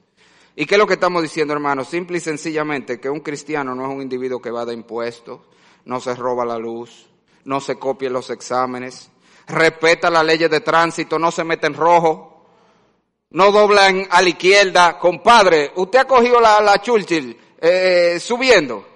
¿Y 0.54 0.66
qué 0.66 0.74
es 0.74 0.78
lo 0.78 0.86
que 0.86 0.92
estamos 0.92 1.22
diciendo, 1.22 1.54
hermanos? 1.54 1.88
Simple 1.88 2.18
y 2.18 2.20
sencillamente 2.20 3.00
que 3.00 3.08
un 3.08 3.20
cristiano 3.20 3.74
no 3.74 3.86
es 3.86 3.94
un 3.94 4.02
individuo 4.02 4.38
que 4.38 4.50
va 4.50 4.66
de 4.66 4.74
impuestos, 4.74 5.40
no 5.86 6.00
se 6.00 6.14
roba 6.14 6.44
la 6.44 6.58
luz, 6.58 7.08
no 7.44 7.62
se 7.62 7.76
copia 7.76 8.10
los 8.10 8.28
exámenes, 8.28 9.10
respeta 9.46 10.10
las 10.10 10.22
leyes 10.22 10.50
de 10.50 10.60
tránsito, 10.60 11.18
no 11.18 11.30
se 11.30 11.44
mete 11.44 11.66
en 11.66 11.72
rojo, 11.72 12.44
no 13.30 13.50
doblan 13.50 14.06
a 14.10 14.20
la 14.20 14.28
izquierda. 14.28 14.98
Compadre, 14.98 15.72
usted 15.76 16.00
ha 16.00 16.04
cogido 16.04 16.40
la, 16.42 16.60
la 16.60 16.78
Churchill 16.82 17.38
eh, 17.58 18.18
subiendo. 18.20 18.86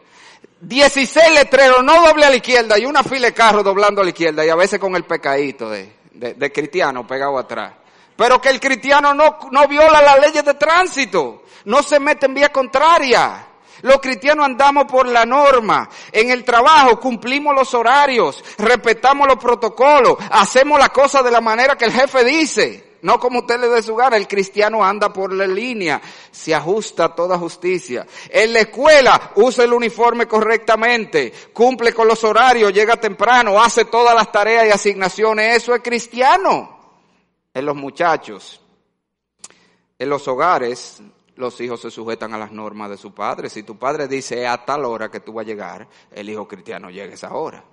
16 0.61 1.33
letreros, 1.33 1.83
no 1.83 2.07
doble 2.07 2.27
a 2.27 2.31
la 2.31 2.37
izquierda 2.37 2.79
y 2.79 2.85
una 2.85 3.03
fila 3.03 3.29
de 3.29 3.33
carros 3.33 3.65
doblando 3.65 4.03
a 4.03 4.05
la 4.05 4.11
izquierda 4.11 4.45
y 4.45 4.51
a 4.51 4.55
veces 4.55 4.79
con 4.79 4.95
el 4.97 5.05
pecadito 5.05 5.71
de, 5.71 6.02
de, 6.15 6.53
cristiano 6.53 7.07
pegado 7.07 7.39
atrás. 7.39 7.75
Pero 8.17 8.41
que 8.41 8.51
el 8.51 8.61
cristiano 8.61 9.15
no, 9.15 9.39
no 9.51 9.67
viola 9.67 10.03
las 10.03 10.21
leyes 10.21 10.45
de 10.45 10.55
tránsito, 10.55 11.45
no 11.65 11.83
se 11.83 11.99
mete 11.99 12.27
en 12.27 12.35
vía 12.35 12.51
contraria. 12.51 13.47
Los 13.83 13.99
cristianos 14.01 14.47
andamos 14.47 14.85
por 14.85 15.09
la 15.09 15.25
norma. 15.25 15.89
En 16.13 16.31
el 16.31 16.45
trabajo 16.45 17.01
cumplimos 17.01 17.55
los 17.55 17.75
horarios, 17.75 18.45
respetamos 18.59 19.27
los 19.27 19.39
protocolos, 19.39 20.19
hacemos 20.31 20.79
las 20.79 20.91
cosas 20.91 21.25
de 21.25 21.31
la 21.31 21.41
manera 21.41 21.77
que 21.77 21.87
el 21.87 21.93
jefe 21.93 22.25
dice. 22.25 22.92
No 23.03 23.19
como 23.19 23.41
usted 23.41 23.61
le 23.61 23.69
dé 23.69 23.83
su 23.83 23.97
gana, 23.97 24.17
el 24.17 24.29
cristiano 24.29 24.85
anda 24.85 25.13
por 25.13 25.33
la 25.33 25.45
línea, 25.45 26.01
se 26.31 26.55
ajusta 26.55 27.07
a 27.07 27.15
toda 27.15 27.37
justicia. 27.37 28.07
En 28.29 28.53
la 28.53 28.61
escuela 28.61 29.33
usa 29.35 29.65
el 29.65 29.73
uniforme 29.73 30.29
correctamente, 30.29 31.33
cumple 31.53 31.93
con 31.93 32.07
los 32.07 32.23
horarios, 32.23 32.73
llega 32.73 32.97
temprano, 32.97 33.61
hace 33.61 33.87
todas 33.87 34.15
las 34.15 34.31
tareas 34.31 34.67
y 34.67 34.71
asignaciones, 34.71 35.57
eso 35.57 35.75
es 35.75 35.83
cristiano. 35.83 36.79
En 37.53 37.67
los 37.67 37.75
muchachos, 37.75 38.61
en 39.99 40.09
los 40.09 40.29
hogares, 40.29 41.03
los 41.35 41.61
hijos 41.61 41.81
se 41.81 41.91
sujetan 41.91 42.33
a 42.35 42.39
las 42.39 42.53
normas 42.53 42.89
de 42.89 42.99
su 42.99 43.13
padre. 43.13 43.51
Si 43.51 43.65
tu 43.65 43.77
padre 43.77 44.07
dice 44.07 44.47
a 44.47 44.65
tal 44.65 44.85
hora 44.85 45.11
que 45.11 45.19
tú 45.19 45.33
vas 45.33 45.45
a 45.45 45.49
llegar, 45.49 45.89
el 46.13 46.31
hijo 46.31 46.47
cristiano 46.47 46.89
llega 46.89 47.11
a 47.11 47.15
esa 47.15 47.35
hora 47.35 47.65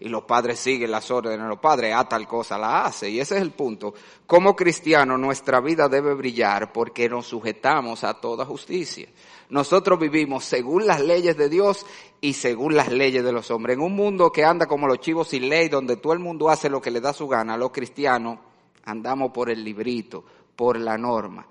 y 0.00 0.08
los 0.08 0.24
padres 0.24 0.58
siguen 0.58 0.90
las 0.90 1.10
órdenes 1.10 1.40
de 1.40 1.48
los 1.48 1.58
padres, 1.58 1.94
a 1.94 2.08
tal 2.08 2.26
cosa 2.26 2.58
la 2.58 2.84
hace. 2.84 3.10
Y 3.10 3.20
ese 3.20 3.36
es 3.36 3.42
el 3.42 3.52
punto. 3.52 3.94
Como 4.26 4.56
cristianos 4.56 5.18
nuestra 5.18 5.60
vida 5.60 5.88
debe 5.88 6.14
brillar 6.14 6.72
porque 6.72 7.08
nos 7.08 7.26
sujetamos 7.26 8.04
a 8.04 8.14
toda 8.14 8.44
justicia. 8.44 9.08
Nosotros 9.50 9.98
vivimos 9.98 10.44
según 10.44 10.86
las 10.86 11.00
leyes 11.00 11.36
de 11.36 11.48
Dios 11.48 11.86
y 12.20 12.32
según 12.32 12.74
las 12.74 12.90
leyes 12.90 13.22
de 13.22 13.32
los 13.32 13.50
hombres. 13.50 13.76
En 13.76 13.82
un 13.82 13.94
mundo 13.94 14.32
que 14.32 14.44
anda 14.44 14.66
como 14.66 14.86
los 14.86 15.00
chivos 15.00 15.28
sin 15.28 15.48
ley, 15.48 15.68
donde 15.68 15.96
todo 15.96 16.12
el 16.12 16.18
mundo 16.18 16.48
hace 16.48 16.68
lo 16.68 16.80
que 16.80 16.90
le 16.90 17.00
da 17.00 17.12
su 17.12 17.28
gana, 17.28 17.56
los 17.56 17.70
cristianos 17.70 18.38
andamos 18.84 19.30
por 19.32 19.50
el 19.50 19.62
librito, 19.62 20.24
por 20.56 20.78
la 20.78 20.96
norma. 20.96 21.46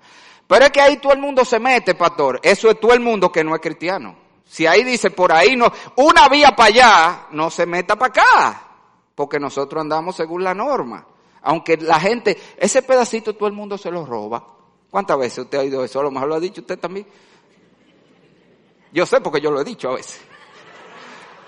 Pero 0.46 0.66
es 0.66 0.70
que 0.70 0.80
ahí 0.80 0.98
todo 0.98 1.12
el 1.12 1.20
mundo 1.20 1.44
se 1.44 1.58
mete, 1.58 1.94
pastor. 1.94 2.40
Eso 2.42 2.70
es 2.70 2.78
todo 2.78 2.92
el 2.92 3.00
mundo 3.00 3.32
que 3.32 3.44
no 3.44 3.54
es 3.54 3.60
cristiano. 3.60 4.23
Si 4.46 4.66
ahí 4.66 4.84
dice 4.84 5.10
por 5.10 5.32
ahí 5.32 5.56
no, 5.56 5.72
una 5.96 6.28
vía 6.28 6.54
para 6.54 6.68
allá, 6.68 7.26
no 7.32 7.50
se 7.50 7.66
meta 7.66 7.96
para 7.96 8.10
acá, 8.10 8.68
porque 9.14 9.40
nosotros 9.40 9.80
andamos 9.80 10.16
según 10.16 10.44
la 10.44 10.54
norma. 10.54 11.06
Aunque 11.42 11.76
la 11.76 12.00
gente, 12.00 12.36
ese 12.56 12.82
pedacito 12.82 13.34
todo 13.34 13.48
el 13.48 13.54
mundo 13.54 13.76
se 13.76 13.90
lo 13.90 14.06
roba. 14.06 14.44
¿Cuántas 14.90 15.18
veces 15.18 15.38
usted 15.40 15.58
ha 15.58 15.62
oído 15.62 15.84
eso? 15.84 16.00
A 16.00 16.04
lo 16.04 16.10
mejor 16.10 16.28
lo 16.28 16.34
ha 16.36 16.40
dicho 16.40 16.60
usted 16.60 16.78
también. 16.78 17.06
Yo 18.92 19.04
sé 19.04 19.20
porque 19.20 19.40
yo 19.40 19.50
lo 19.50 19.60
he 19.60 19.64
dicho 19.64 19.90
a 19.90 19.96
veces. 19.96 20.20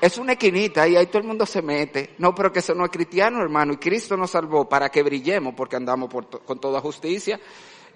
Es 0.01 0.19
una 0.19 0.33
esquinita 0.33 0.87
y 0.87 0.97
ahí 0.97 1.07
todo 1.07 1.19
el 1.19 1.29
mundo 1.29 1.47
se 1.47 1.63
mete. 1.63 2.17
No, 2.19 2.35
pero 2.35 2.53
que 2.53 2.59
eso 2.59 2.75
no 2.75 2.85
es 2.85 2.91
cristiano, 2.91 3.41
hermano. 3.41 3.73
Y 3.73 3.77
Cristo 3.77 4.17
nos 4.17 4.33
salvó 4.33 4.69
para 4.69 4.91
que 4.91 5.03
brillemos 5.03 5.55
porque 5.55 5.77
andamos 5.77 6.11
con 6.45 6.61
toda 6.61 6.81
justicia. 6.81 7.41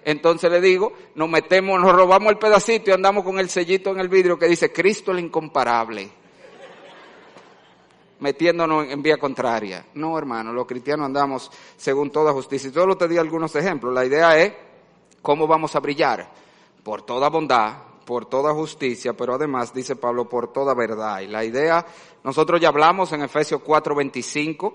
Entonces 0.03 0.49
le 0.49 0.59
digo, 0.61 0.93
nos 1.15 1.29
metemos, 1.29 1.79
nos 1.79 1.93
robamos 1.93 2.31
el 2.31 2.37
pedacito 2.37 2.89
y 2.89 2.93
andamos 2.93 3.23
con 3.23 3.37
el 3.39 3.49
sellito 3.49 3.91
en 3.91 3.99
el 3.99 4.09
vidrio 4.09 4.37
que 4.37 4.47
dice 4.47 4.71
Cristo 4.71 5.11
el 5.11 5.19
incomparable. 5.19 6.09
Metiéndonos 8.19 8.87
en 8.87 9.01
vía 9.01 9.17
contraria. 9.17 9.85
No, 9.95 10.17
hermano, 10.17 10.53
los 10.53 10.67
cristianos 10.67 11.05
andamos 11.07 11.51
según 11.75 12.11
toda 12.11 12.31
justicia. 12.33 12.69
Y 12.69 12.73
solo 12.73 12.95
te 12.95 13.07
di 13.07 13.17
algunos 13.17 13.55
ejemplos. 13.55 13.93
La 13.93 14.05
idea 14.05 14.37
es 14.37 14.53
cómo 15.21 15.47
vamos 15.47 15.75
a 15.75 15.79
brillar. 15.79 16.31
Por 16.83 17.03
toda 17.03 17.29
bondad, 17.29 17.77
por 18.05 18.25
toda 18.25 18.53
justicia, 18.53 19.13
pero 19.13 19.35
además, 19.35 19.73
dice 19.73 19.95
Pablo, 19.95 20.27
por 20.27 20.51
toda 20.51 20.73
verdad. 20.73 21.21
Y 21.21 21.27
la 21.27 21.43
idea, 21.43 21.85
nosotros 22.23 22.59
ya 22.59 22.69
hablamos 22.69 23.11
en 23.11 23.21
Efesios 23.21 23.61
4:25 23.61 24.73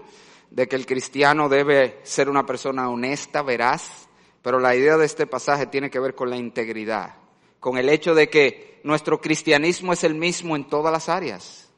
de 0.50 0.68
que 0.68 0.76
el 0.76 0.86
cristiano 0.86 1.48
debe 1.48 2.00
ser 2.02 2.28
una 2.28 2.46
persona 2.46 2.88
honesta, 2.88 3.42
veraz, 3.42 4.05
pero 4.46 4.60
la 4.60 4.76
idea 4.76 4.96
de 4.96 5.04
este 5.04 5.26
pasaje 5.26 5.66
tiene 5.66 5.90
que 5.90 5.98
ver 5.98 6.14
con 6.14 6.30
la 6.30 6.36
integridad, 6.36 7.16
con 7.58 7.78
el 7.78 7.88
hecho 7.88 8.14
de 8.14 8.28
que 8.30 8.80
nuestro 8.84 9.20
cristianismo 9.20 9.92
es 9.92 10.04
el 10.04 10.14
mismo 10.14 10.54
en 10.54 10.68
todas 10.68 10.92
las 10.92 11.08
áreas. 11.08 11.68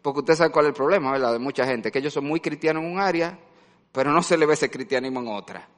Porque 0.00 0.20
usted 0.20 0.36
sabe 0.36 0.52
cuál 0.52 0.66
es 0.66 0.68
el 0.68 0.74
problema, 0.74 1.10
¿verdad? 1.10 1.32
De 1.32 1.40
mucha 1.40 1.66
gente, 1.66 1.90
que 1.90 1.98
ellos 1.98 2.12
son 2.12 2.24
muy 2.24 2.38
cristianos 2.38 2.84
en 2.84 2.92
un 2.92 3.00
área, 3.00 3.36
pero 3.90 4.12
no 4.12 4.22
se 4.22 4.36
le 4.36 4.46
ve 4.46 4.54
ese 4.54 4.70
cristianismo 4.70 5.18
en 5.18 5.26
otra. 5.26 5.68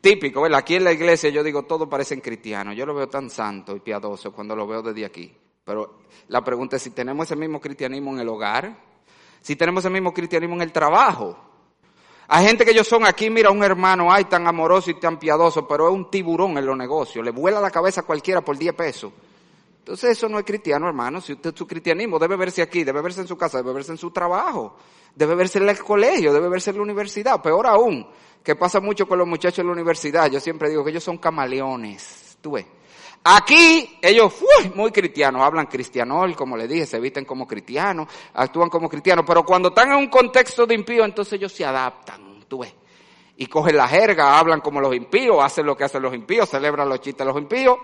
Típico, 0.00 0.40
¿verdad? 0.40 0.60
Aquí 0.60 0.76
en 0.76 0.84
la 0.84 0.92
iglesia 0.92 1.28
yo 1.28 1.44
digo, 1.44 1.64
todos 1.64 1.90
parecen 1.90 2.22
cristianos. 2.22 2.74
Yo 2.74 2.86
lo 2.86 2.94
veo 2.94 3.10
tan 3.10 3.28
santo 3.28 3.76
y 3.76 3.80
piadoso 3.80 4.32
cuando 4.32 4.56
lo 4.56 4.66
veo 4.66 4.80
desde 4.80 5.04
aquí. 5.04 5.30
Pero 5.62 6.04
la 6.28 6.42
pregunta 6.42 6.76
es 6.76 6.82
si 6.82 6.92
tenemos 6.92 7.26
ese 7.26 7.36
mismo 7.36 7.60
cristianismo 7.60 8.14
en 8.14 8.20
el 8.20 8.28
hogar, 8.30 8.78
si 9.42 9.56
tenemos 9.56 9.84
ese 9.84 9.92
mismo 9.92 10.14
cristianismo 10.14 10.56
en 10.56 10.62
el 10.62 10.72
trabajo. 10.72 11.36
Hay 12.28 12.46
gente 12.46 12.64
que 12.64 12.70
ellos 12.70 12.88
son 12.88 13.04
aquí, 13.06 13.28
mira, 13.28 13.50
un 13.50 13.62
hermano, 13.62 14.10
ay, 14.10 14.24
tan 14.24 14.46
amoroso 14.46 14.90
y 14.90 14.94
tan 14.94 15.18
piadoso, 15.18 15.68
pero 15.68 15.88
es 15.88 15.94
un 15.94 16.10
tiburón 16.10 16.56
en 16.56 16.66
los 16.66 16.76
negocios, 16.76 17.24
le 17.24 17.30
vuela 17.30 17.60
la 17.60 17.70
cabeza 17.70 18.00
a 18.00 18.04
cualquiera 18.04 18.40
por 18.40 18.56
10 18.56 18.74
pesos. 18.74 19.12
Entonces 19.84 20.12
eso 20.12 20.30
no 20.30 20.38
es 20.38 20.46
cristiano, 20.46 20.88
hermano. 20.88 21.20
Si 21.20 21.34
usted 21.34 21.54
su 21.54 21.66
cristianismo 21.66 22.18
debe 22.18 22.36
verse 22.36 22.62
aquí, 22.62 22.84
debe 22.84 23.02
verse 23.02 23.20
en 23.20 23.28
su 23.28 23.36
casa, 23.36 23.58
debe 23.58 23.74
verse 23.74 23.92
en 23.92 23.98
su 23.98 24.10
trabajo, 24.10 24.76
debe 25.14 25.34
verse 25.34 25.58
en 25.58 25.68
el 25.68 25.78
colegio, 25.78 26.32
debe 26.32 26.48
verse 26.48 26.70
en 26.70 26.76
la 26.76 26.82
universidad. 26.82 27.42
Peor 27.42 27.66
aún, 27.66 28.06
que 28.42 28.56
pasa 28.56 28.80
mucho 28.80 29.06
con 29.06 29.18
los 29.18 29.28
muchachos 29.28 29.58
en 29.58 29.66
la 29.66 29.72
universidad. 29.72 30.30
Yo 30.30 30.40
siempre 30.40 30.70
digo 30.70 30.82
que 30.82 30.90
ellos 30.90 31.04
son 31.04 31.18
camaleones. 31.18 32.38
Tú 32.40 32.52
ves. 32.52 32.64
Aquí 33.26 33.98
ellos, 34.02 34.34
uy, 34.42 34.70
muy 34.74 34.90
cristianos, 34.90 35.40
hablan 35.40 35.64
cristianol, 35.64 36.36
como 36.36 36.58
le 36.58 36.68
dije, 36.68 36.84
se 36.84 37.00
visten 37.00 37.24
como 37.24 37.48
cristianos, 37.48 38.06
actúan 38.34 38.68
como 38.68 38.86
cristianos, 38.86 39.24
pero 39.26 39.42
cuando 39.46 39.70
están 39.70 39.92
en 39.92 39.96
un 39.96 40.08
contexto 40.08 40.66
de 40.66 40.74
impío, 40.74 41.06
entonces 41.06 41.32
ellos 41.32 41.50
se 41.50 41.64
adaptan, 41.64 42.44
tú 42.46 42.58
ves. 42.58 42.74
Y 43.38 43.46
cogen 43.46 43.78
la 43.78 43.88
jerga, 43.88 44.38
hablan 44.38 44.60
como 44.60 44.78
los 44.78 44.94
impíos, 44.94 45.42
hacen 45.42 45.64
lo 45.64 45.74
que 45.74 45.84
hacen 45.84 46.02
los 46.02 46.14
impíos, 46.14 46.50
celebran 46.50 46.86
los 46.86 47.00
chistes 47.00 47.26
de 47.26 47.32
los 47.32 47.40
impíos. 47.40 47.78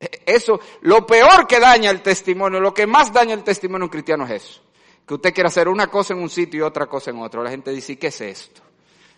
E, 0.00 0.22
eso, 0.24 0.58
lo 0.80 1.06
peor 1.06 1.46
que 1.46 1.60
daña 1.60 1.90
el 1.90 2.00
testimonio, 2.00 2.58
lo 2.58 2.72
que 2.72 2.86
más 2.86 3.12
daña 3.12 3.34
el 3.34 3.44
testimonio 3.44 3.80
de 3.80 3.84
un 3.84 3.90
cristiano 3.90 4.24
es 4.24 4.30
eso. 4.30 4.62
Que 5.06 5.12
usted 5.12 5.34
quiera 5.34 5.48
hacer 5.48 5.68
una 5.68 5.88
cosa 5.88 6.14
en 6.14 6.22
un 6.22 6.30
sitio 6.30 6.60
y 6.60 6.62
otra 6.62 6.86
cosa 6.86 7.10
en 7.10 7.20
otro. 7.20 7.42
La 7.42 7.50
gente 7.50 7.70
dice, 7.70 7.98
¿qué 7.98 8.06
es 8.06 8.20
esto? 8.22 8.62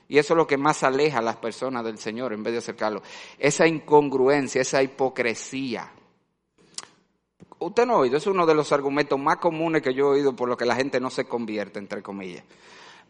Y 0.09 0.19
eso 0.19 0.35
es 0.35 0.37
lo 0.39 0.47
que 0.47 0.57
más 0.57 0.83
aleja 0.83 1.19
a 1.19 1.23
las 1.23 1.37
personas 1.37 1.85
del 1.85 1.99
Señor 1.99 2.33
en 2.33 2.43
vez 2.43 2.53
de 2.53 2.59
acercarlo. 2.59 3.03
Esa 3.39 3.67
incongruencia, 3.67 4.61
esa 4.61 4.83
hipocresía. 4.83 5.91
Usted 7.59 7.87
no 7.87 7.95
ha 7.95 7.99
oído, 7.99 8.17
es 8.17 8.27
uno 8.27 8.45
de 8.45 8.55
los 8.55 8.73
argumentos 8.73 9.19
más 9.19 9.37
comunes 9.37 9.81
que 9.81 9.95
yo 9.95 10.07
he 10.07 10.19
oído 10.19 10.37
por 10.37 10.49
lo 10.49 10.57
que 10.57 10.67
la 10.67 10.77
gente 10.77 11.01
no 11.01 11.09
se 11.09 11.25
convierte, 11.25 11.79
entre 11.79 12.03
comillas. 12.03 12.45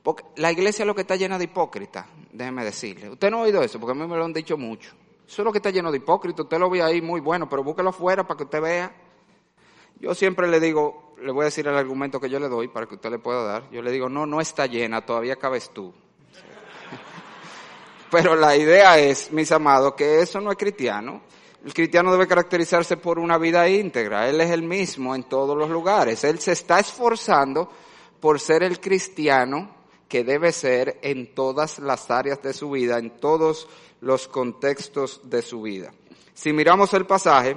Porque 0.03 0.23
la 0.37 0.53
iglesia 0.53 0.83
es 0.83 0.87
lo 0.87 0.95
que 0.95 1.01
está 1.01 1.17
llena 1.17 1.39
de 1.39 1.45
hipócritas, 1.45 2.07
déjeme 2.31 2.63
decirle. 2.63 3.11
Usted 3.11 3.31
no 3.31 3.39
ha 3.39 3.43
oído 3.43 3.63
eso, 3.63 3.81
porque 3.81 3.99
a 3.99 4.01
mí 4.01 4.07
me 4.09 4.17
lo 4.17 4.25
han 4.25 4.33
dicho 4.33 4.57
mucho. 4.57 4.93
Eso 5.27 5.43
es 5.43 5.45
lo 5.45 5.51
que 5.51 5.59
está 5.59 5.71
lleno 5.71 5.91
de 5.91 5.97
hipócritas. 5.97 6.45
Usted 6.45 6.59
lo 6.59 6.69
ve 6.69 6.83
ahí 6.83 7.01
muy 7.01 7.21
bueno, 7.21 7.49
pero 7.49 7.65
búsquelo 7.65 7.89
afuera 7.91 8.25
para 8.27 8.37
que 8.37 8.45
usted 8.45 8.61
vea. 8.61 8.95
Yo 9.99 10.15
siempre 10.15 10.47
le 10.47 10.61
digo, 10.61 11.15
le 11.23 11.33
voy 11.33 11.43
a 11.43 11.45
decir 11.47 11.67
el 11.67 11.77
argumento 11.77 12.21
que 12.21 12.29
yo 12.29 12.39
le 12.39 12.49
doy 12.49 12.69
para 12.69 12.87
que 12.87 12.97
usted 12.97 13.11
le 13.11 13.19
pueda 13.19 13.43
dar. 13.43 13.71
Yo 13.71 13.81
le 13.81 13.91
digo, 13.91 14.09
no, 14.09 14.27
no 14.27 14.41
está 14.41 14.67
llena, 14.67 15.07
todavía 15.07 15.37
cabes 15.37 15.71
tú. 15.71 15.95
Pero 18.15 18.37
la 18.37 18.57
idea 18.57 18.97
es, 18.97 19.33
mis 19.33 19.51
amados, 19.51 19.95
que 19.95 20.21
eso 20.21 20.41
no 20.41 20.53
es 20.53 20.57
cristiano. 20.57 21.23
El 21.65 21.75
cristiano 21.75 22.13
debe 22.13 22.29
caracterizarse 22.29 22.97
por 22.97 23.19
una 23.19 23.39
vida 23.39 23.69
íntegra. 23.69 24.29
Él 24.29 24.41
es 24.41 24.51
el 24.53 24.63
mismo 24.63 25.17
en 25.17 25.25
todos 25.25 25.59
los 25.59 25.69
lugares. 25.69 26.23
Él 26.23 26.39
se 26.39 26.53
está 26.53 26.79
esforzando 26.79 27.69
por 28.21 28.39
ser 28.39 28.63
el 28.63 28.79
cristiano 28.79 29.75
que 30.09 30.23
debe 30.23 30.53
ser 30.53 31.01
en 31.03 31.35
todas 31.35 31.81
las 31.81 32.09
áreas 32.09 32.41
de 32.41 32.53
su 32.53 32.71
vida, 32.71 32.99
en 32.99 33.19
todos 33.19 33.67
los 34.01 34.29
contextos 34.29 35.21
de 35.25 35.43
su 35.43 35.63
vida. 35.63 35.93
Si 36.35 36.53
miramos 36.53 36.95
el 36.95 37.07
pasaje, 37.07 37.57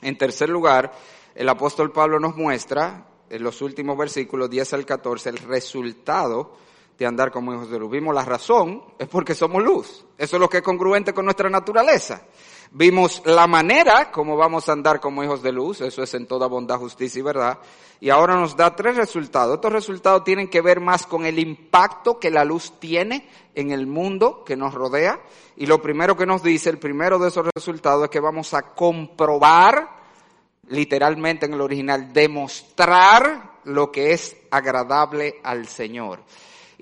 en 0.00 0.16
tercer 0.16 0.48
lugar, 0.48 0.92
el 1.34 1.48
apóstol 1.50 1.92
Pablo 1.92 2.18
nos 2.18 2.36
muestra 2.36 3.06
en 3.28 3.42
los 3.42 3.60
últimos 3.60 3.98
versículos 3.98 4.48
10 4.48 4.72
al 4.72 4.86
14 4.86 5.28
el 5.28 5.38
resultado 5.38 6.56
de 7.00 7.06
andar 7.06 7.30
como 7.30 7.54
hijos 7.54 7.70
de 7.70 7.78
luz. 7.78 7.90
Vimos 7.90 8.14
la 8.14 8.26
razón, 8.26 8.84
es 8.98 9.08
porque 9.08 9.34
somos 9.34 9.62
luz. 9.62 10.04
Eso 10.18 10.36
es 10.36 10.40
lo 10.40 10.50
que 10.50 10.58
es 10.58 10.62
congruente 10.62 11.14
con 11.14 11.24
nuestra 11.24 11.48
naturaleza. 11.48 12.24
Vimos 12.72 13.22
la 13.24 13.46
manera 13.46 14.12
como 14.12 14.36
vamos 14.36 14.68
a 14.68 14.72
andar 14.72 15.00
como 15.00 15.24
hijos 15.24 15.42
de 15.42 15.50
luz, 15.50 15.80
eso 15.80 16.02
es 16.02 16.12
en 16.12 16.26
toda 16.26 16.46
bondad, 16.46 16.76
justicia 16.76 17.18
y 17.18 17.22
verdad. 17.22 17.58
Y 18.00 18.10
ahora 18.10 18.34
nos 18.34 18.54
da 18.54 18.76
tres 18.76 18.96
resultados. 18.96 19.54
Estos 19.54 19.72
resultados 19.72 20.24
tienen 20.24 20.48
que 20.48 20.60
ver 20.60 20.80
más 20.80 21.06
con 21.06 21.24
el 21.24 21.38
impacto 21.38 22.18
que 22.18 22.30
la 22.30 22.44
luz 22.44 22.78
tiene 22.78 23.26
en 23.54 23.70
el 23.70 23.86
mundo 23.86 24.44
que 24.44 24.54
nos 24.54 24.74
rodea. 24.74 25.20
Y 25.56 25.64
lo 25.64 25.80
primero 25.80 26.18
que 26.18 26.26
nos 26.26 26.42
dice, 26.42 26.68
el 26.68 26.78
primero 26.78 27.18
de 27.18 27.28
esos 27.28 27.46
resultados 27.54 28.04
es 28.04 28.10
que 28.10 28.20
vamos 28.20 28.52
a 28.52 28.74
comprobar, 28.74 29.88
literalmente 30.68 31.46
en 31.46 31.54
el 31.54 31.62
original, 31.62 32.12
demostrar 32.12 33.52
lo 33.64 33.90
que 33.90 34.12
es 34.12 34.36
agradable 34.50 35.40
al 35.42 35.66
Señor. 35.66 36.20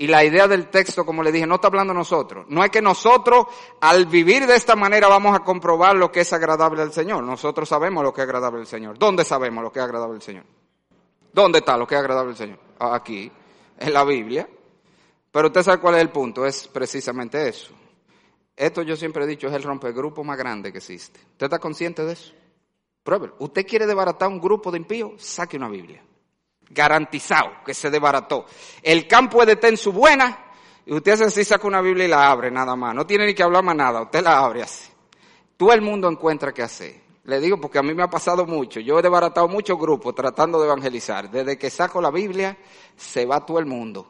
Y 0.01 0.07
la 0.07 0.25
idea 0.25 0.47
del 0.47 0.69
texto, 0.69 1.05
como 1.05 1.25
le 1.25 1.33
dije, 1.33 1.45
no 1.45 1.57
está 1.57 1.67
hablando 1.67 1.93
nosotros. 1.93 2.47
No 2.49 2.63
es 2.63 2.71
que 2.71 2.81
nosotros, 2.81 3.47
al 3.81 4.07
vivir 4.07 4.47
de 4.47 4.55
esta 4.55 4.77
manera, 4.77 5.09
vamos 5.09 5.35
a 5.35 5.41
comprobar 5.41 5.97
lo 5.97 6.13
que 6.13 6.21
es 6.21 6.33
agradable 6.33 6.83
al 6.83 6.93
Señor. 6.93 7.25
Nosotros 7.25 7.69
sabemos 7.69 8.05
lo 8.05 8.15
que 8.15 8.21
es 8.21 8.29
agradable 8.29 8.61
al 8.61 8.69
Señor. 8.69 8.97
¿Dónde 8.97 9.25
sabemos 9.25 9.65
lo 9.65 9.73
que 9.73 9.81
es 9.81 9.85
agradable 9.85 10.15
al 10.15 10.23
Señor? 10.23 10.45
¿Dónde 11.33 11.59
está 11.59 11.77
lo 11.77 11.85
que 11.85 11.97
es 11.97 12.01
agradable 12.01 12.31
al 12.31 12.37
Señor? 12.37 12.61
Aquí, 12.79 13.29
en 13.77 13.93
la 13.93 14.05
Biblia. 14.05 14.49
Pero 15.33 15.49
usted 15.49 15.65
sabe 15.65 15.81
cuál 15.81 15.97
es 15.97 16.03
el 16.03 16.11
punto, 16.11 16.47
es 16.47 16.69
precisamente 16.69 17.49
eso. 17.49 17.73
Esto 18.55 18.83
yo 18.83 18.95
siempre 18.95 19.25
he 19.25 19.27
dicho, 19.27 19.49
es 19.49 19.53
el 19.55 19.65
rompegrupo 19.65 20.23
más 20.23 20.39
grande 20.39 20.71
que 20.71 20.79
existe. 20.79 21.19
¿Usted 21.33 21.47
está 21.47 21.59
consciente 21.59 22.05
de 22.05 22.13
eso? 22.13 22.33
Pruébelo. 23.03 23.35
¿Usted 23.41 23.67
quiere 23.67 23.85
desbaratar 23.85 24.29
un 24.29 24.41
grupo 24.41 24.71
de 24.71 24.79
impíos? 24.79 25.21
Saque 25.21 25.57
una 25.57 25.69
Biblia 25.69 26.05
garantizado 26.71 27.51
que 27.65 27.75
se 27.75 27.91
desbarató. 27.91 28.47
El 28.83 29.07
campo 29.07 29.45
de 29.45 29.59
en 29.61 29.77
su 29.77 29.93
buena, 29.93 30.47
y 30.87 30.95
usted 30.95 31.13
hace 31.13 31.25
así, 31.25 31.45
saca 31.45 31.67
una 31.67 31.81
Biblia 31.81 32.07
y 32.07 32.09
la 32.09 32.31
abre, 32.31 32.51
nada 32.51 32.77
más. 32.77 32.95
No 32.95 33.07
tiene 33.07 33.27
ni 33.27 33.35
que 33.35 33.43
hablar 33.43 33.63
más 33.63 33.77
nada, 33.77 34.03
usted 34.03 34.23
la 34.23 34.39
abre 34.39 34.63
así. 34.63 34.91
Todo 35.57 35.73
el 35.73 35.83
mundo 35.83 36.09
encuentra 36.09 36.53
qué 36.53 36.63
hacer. 36.63 37.09
Le 37.25 37.41
digo 37.41 37.61
porque 37.61 37.79
a 37.79 37.83
mí 37.83 37.93
me 37.93 38.03
ha 38.03 38.09
pasado 38.09 38.47
mucho. 38.47 38.81
Yo 38.81 38.99
he 38.99 39.03
desbaratado 39.03 39.49
muchos 39.49 39.79
grupos 39.79 40.15
tratando 40.15 40.59
de 40.61 40.67
evangelizar. 40.67 41.31
Desde 41.31 41.59
que 41.59 41.69
saco 41.69 42.01
la 42.01 42.11
Biblia, 42.11 42.57
se 42.97 43.27
va 43.27 43.45
todo 43.45 43.59
el 43.59 43.67
mundo. 43.67 44.09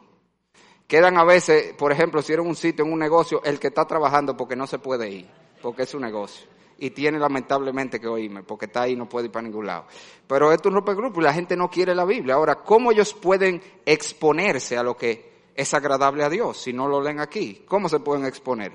Quedan 0.87 1.17
a 1.17 1.25
veces, 1.25 1.73
por 1.73 1.91
ejemplo, 1.91 2.21
si 2.21 2.33
era 2.33 2.41
un 2.41 2.55
sitio, 2.55 2.85
en 2.85 2.93
un 2.93 2.99
negocio, 2.99 3.41
el 3.43 3.59
que 3.59 3.67
está 3.67 3.85
trabajando 3.85 4.37
porque 4.37 4.55
no 4.55 4.65
se 4.67 4.79
puede 4.79 5.09
ir, 5.09 5.29
porque 5.61 5.83
es 5.83 5.93
un 5.93 6.01
negocio 6.01 6.58
y 6.79 6.91
tiene 6.91 7.19
lamentablemente 7.19 7.99
que 7.99 8.07
oírme, 8.07 8.43
porque 8.43 8.65
está 8.65 8.83
ahí 8.83 8.93
y 8.93 8.95
no 8.95 9.07
puede 9.07 9.27
ir 9.27 9.31
para 9.31 9.43
ningún 9.47 9.65
lado. 9.65 9.85
Pero 10.27 10.51
esto 10.51 10.69
es 10.69 10.75
un 10.75 10.83
grupo 10.83 11.19
y 11.19 11.23
la 11.23 11.33
gente 11.33 11.55
no 11.55 11.69
quiere 11.69 11.93
la 11.93 12.05
Biblia. 12.05 12.35
Ahora, 12.35 12.55
¿cómo 12.55 12.91
ellos 12.91 13.13
pueden 13.13 13.61
exponerse 13.85 14.77
a 14.77 14.83
lo 14.83 14.95
que 14.95 15.29
es 15.55 15.73
agradable 15.73 16.23
a 16.23 16.29
Dios 16.29 16.57
si 16.57 16.73
no 16.73 16.87
lo 16.87 17.01
leen 17.01 17.19
aquí? 17.19 17.63
¿Cómo 17.67 17.89
se 17.89 17.99
pueden 17.99 18.25
exponer? 18.25 18.71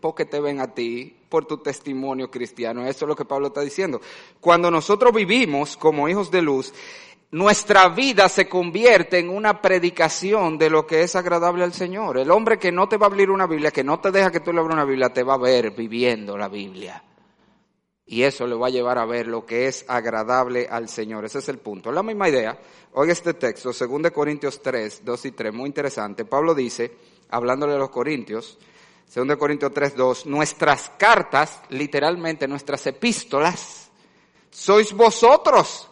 Porque 0.00 0.24
te 0.24 0.40
ven 0.40 0.60
a 0.60 0.74
ti 0.74 1.16
por 1.28 1.46
tu 1.46 1.58
testimonio 1.58 2.30
cristiano. 2.30 2.86
Eso 2.86 3.04
es 3.04 3.08
lo 3.08 3.16
que 3.16 3.24
Pablo 3.24 3.48
está 3.48 3.60
diciendo. 3.60 4.00
Cuando 4.40 4.70
nosotros 4.70 5.12
vivimos 5.12 5.76
como 5.76 6.08
hijos 6.08 6.30
de 6.30 6.42
luz, 6.42 6.72
nuestra 7.30 7.88
vida 7.88 8.28
se 8.28 8.48
convierte 8.48 9.18
en 9.18 9.28
una 9.28 9.60
predicación 9.60 10.58
de 10.58 10.70
lo 10.70 10.86
que 10.86 11.02
es 11.02 11.16
agradable 11.16 11.64
al 11.64 11.72
Señor. 11.72 12.18
El 12.18 12.30
hombre 12.30 12.58
que 12.58 12.70
no 12.70 12.88
te 12.88 12.96
va 12.96 13.06
a 13.06 13.08
abrir 13.08 13.30
una 13.30 13.46
Biblia, 13.46 13.70
que 13.70 13.84
no 13.84 13.98
te 14.00 14.10
deja 14.12 14.30
que 14.30 14.40
tú 14.40 14.52
le 14.52 14.60
abras 14.60 14.74
una 14.74 14.84
Biblia, 14.84 15.08
te 15.08 15.22
va 15.22 15.34
a 15.34 15.38
ver 15.38 15.72
viviendo 15.72 16.38
la 16.38 16.48
Biblia. 16.48 17.02
Y 18.08 18.22
eso 18.22 18.46
le 18.46 18.54
va 18.54 18.68
a 18.68 18.70
llevar 18.70 18.98
a 18.98 19.04
ver 19.04 19.26
lo 19.26 19.44
que 19.44 19.66
es 19.66 19.84
agradable 19.88 20.68
al 20.70 20.88
Señor. 20.88 21.24
Ese 21.24 21.40
es 21.40 21.48
el 21.48 21.58
punto. 21.58 21.90
La 21.90 22.04
misma 22.04 22.28
idea. 22.28 22.56
Oiga 22.92 23.12
este 23.12 23.34
texto, 23.34 23.72
2 23.72 24.12
Corintios 24.12 24.62
3, 24.62 25.04
2 25.04 25.24
y 25.26 25.32
3, 25.32 25.52
muy 25.52 25.66
interesante. 25.66 26.24
Pablo 26.24 26.54
dice, 26.54 26.96
hablándole 27.30 27.74
a 27.74 27.78
los 27.78 27.90
Corintios, 27.90 28.58
2 29.12 29.36
Corintios 29.36 29.72
3, 29.74 29.96
2, 29.96 30.26
nuestras 30.26 30.92
cartas, 30.96 31.60
literalmente 31.70 32.46
nuestras 32.46 32.86
epístolas, 32.86 33.90
sois 34.50 34.92
vosotros 34.92 35.90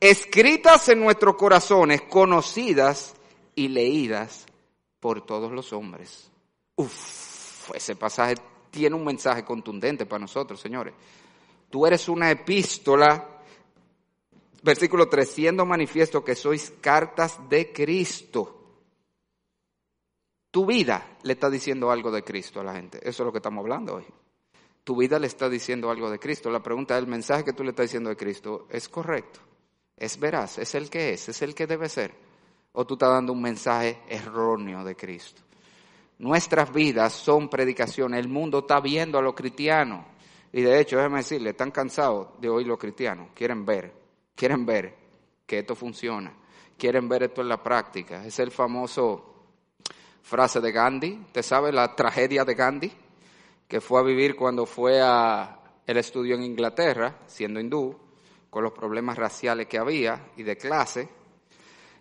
escritas 0.00 0.88
en 0.88 1.00
nuestros 1.00 1.36
corazones, 1.36 2.02
conocidas 2.02 3.14
y 3.54 3.68
leídas 3.68 4.46
por 4.98 5.24
todos 5.24 5.52
los 5.52 5.72
hombres. 5.72 6.30
Uf, 6.76 7.70
ese 7.74 7.94
pasaje 7.96 8.36
tiene 8.70 8.96
un 8.96 9.04
mensaje 9.04 9.44
contundente 9.44 10.06
para 10.06 10.20
nosotros, 10.20 10.58
señores. 10.58 10.94
Tú 11.68 11.86
eres 11.86 12.08
una 12.08 12.30
epístola, 12.30 13.42
versículo 14.62 15.08
3, 15.08 15.28
siendo 15.28 15.66
manifiesto 15.66 16.24
que 16.24 16.34
sois 16.34 16.72
cartas 16.80 17.38
de 17.48 17.72
Cristo. 17.72 18.56
Tu 20.50 20.66
vida 20.66 21.18
le 21.22 21.34
está 21.34 21.48
diciendo 21.48 21.90
algo 21.90 22.10
de 22.10 22.24
Cristo 22.24 22.60
a 22.60 22.64
la 22.64 22.74
gente. 22.74 22.98
Eso 22.98 23.22
es 23.22 23.26
lo 23.26 23.32
que 23.32 23.38
estamos 23.38 23.62
hablando 23.62 23.96
hoy. 23.96 24.06
Tu 24.82 24.96
vida 24.96 25.18
le 25.18 25.28
está 25.28 25.48
diciendo 25.48 25.90
algo 25.90 26.10
de 26.10 26.18
Cristo. 26.18 26.50
La 26.50 26.62
pregunta 26.62 26.96
es, 26.96 27.02
¿el 27.02 27.08
mensaje 27.08 27.44
que 27.44 27.52
tú 27.52 27.62
le 27.62 27.70
estás 27.70 27.84
diciendo 27.84 28.10
de 28.10 28.16
Cristo 28.16 28.66
es 28.70 28.88
correcto? 28.88 29.40
Es 30.00 30.18
veraz, 30.18 30.58
es 30.58 30.74
el 30.74 30.88
que 30.88 31.12
es, 31.12 31.28
es 31.28 31.42
el 31.42 31.54
que 31.54 31.66
debe 31.66 31.88
ser. 31.88 32.12
O 32.72 32.86
tú 32.86 32.94
estás 32.94 33.10
dando 33.10 33.34
un 33.34 33.42
mensaje 33.42 34.00
erróneo 34.08 34.82
de 34.82 34.96
Cristo. 34.96 35.42
Nuestras 36.18 36.72
vidas 36.72 37.12
son 37.12 37.50
predicaciones. 37.50 38.18
El 38.18 38.28
mundo 38.28 38.60
está 38.60 38.80
viendo 38.80 39.18
a 39.18 39.22
los 39.22 39.34
cristianos. 39.34 40.06
Y 40.52 40.62
de 40.62 40.80
hecho, 40.80 40.96
déjeme 40.96 41.18
decirle, 41.18 41.50
están 41.50 41.70
cansados 41.70 42.28
de 42.40 42.48
oír 42.48 42.66
los 42.66 42.78
cristianos. 42.78 43.28
Quieren 43.34 43.66
ver, 43.66 43.92
quieren 44.34 44.64
ver 44.64 44.94
que 45.46 45.58
esto 45.58 45.74
funciona. 45.74 46.32
Quieren 46.78 47.06
ver 47.08 47.24
esto 47.24 47.42
en 47.42 47.48
la 47.48 47.62
práctica. 47.62 48.24
Es 48.24 48.38
el 48.38 48.50
famoso 48.50 49.34
frase 50.22 50.60
de 50.60 50.72
Gandhi. 50.72 51.26
¿Te 51.30 51.42
sabe 51.42 51.72
la 51.72 51.94
tragedia 51.94 52.44
de 52.44 52.54
Gandhi? 52.54 52.92
Que 53.68 53.82
fue 53.82 54.00
a 54.00 54.04
vivir 54.04 54.34
cuando 54.34 54.64
fue 54.64 55.00
a 55.02 55.58
el 55.86 55.96
estudio 55.98 56.36
en 56.36 56.42
Inglaterra, 56.42 57.18
siendo 57.26 57.60
hindú 57.60 58.09
con 58.50 58.64
los 58.64 58.72
problemas 58.72 59.16
raciales 59.16 59.68
que 59.68 59.78
había 59.78 60.32
y 60.36 60.42
de 60.42 60.56
clase. 60.56 61.08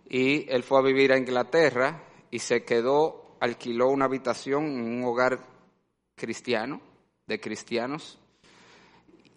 Y 0.09 0.49
él 0.49 0.63
fue 0.63 0.79
a 0.79 0.83
vivir 0.83 1.13
a 1.13 1.17
Inglaterra 1.17 2.03
y 2.31 2.39
se 2.39 2.63
quedó, 2.63 3.37
alquiló 3.39 3.89
una 3.89 4.05
habitación 4.05 4.65
en 4.65 4.97
un 4.97 5.03
hogar 5.03 5.39
cristiano, 6.15 6.81
de 7.27 7.39
cristianos. 7.39 8.19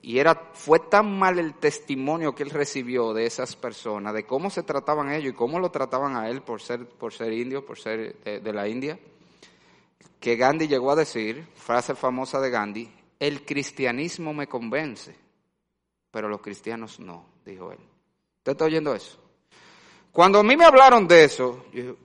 Y 0.01 0.19
era, 0.19 0.51
fue 0.55 0.81
tan 0.81 1.17
mal 1.17 1.39
el 1.39 1.55
testimonio 1.55 2.35
que 2.35 2.43
él 2.43 2.51
recibió 2.51 3.13
de 3.13 3.27
esas 3.27 3.55
personas, 3.55 4.15
de 4.15 4.25
cómo 4.25 4.51
se 4.51 4.65
trataban 4.65 5.13
ellos 5.13 5.33
y 5.33 5.37
cómo 5.37 5.61
lo 5.61 5.71
trataban 5.71 6.17
a 6.17 6.29
él 6.29 6.43
por 6.43 6.61
ser, 6.61 6.89
por 6.89 7.13
ser 7.13 7.33
indio, 7.33 7.65
por 7.65 7.79
ser 7.79 8.17
de 8.25 8.53
la 8.53 8.67
India, 8.67 8.99
que 10.19 10.35
Gandhi 10.35 10.67
llegó 10.67 10.91
a 10.91 10.97
decir, 10.97 11.47
frase 11.55 11.95
famosa 11.95 12.41
de 12.41 12.51
Gandhi, 12.51 12.93
el 13.21 13.45
cristianismo 13.45 14.35
me 14.35 14.49
convence 14.49 15.22
pero 16.13 16.29
los 16.29 16.41
cristianos 16.41 17.01
no, 17.01 17.25
dijo 17.45 17.73
él. 17.73 17.79
¿Usted 18.39 18.53
está 18.53 18.67
oyendo 18.67 18.95
eso? 18.95 19.19
Cuando 20.13 20.39
a 20.39 20.43
mí 20.45 20.57
me 20.57 20.67
hablaron 20.67 21.09
de 21.09 21.25
eso, 21.25 21.65
yo 21.73 21.83
dije, 21.83 21.97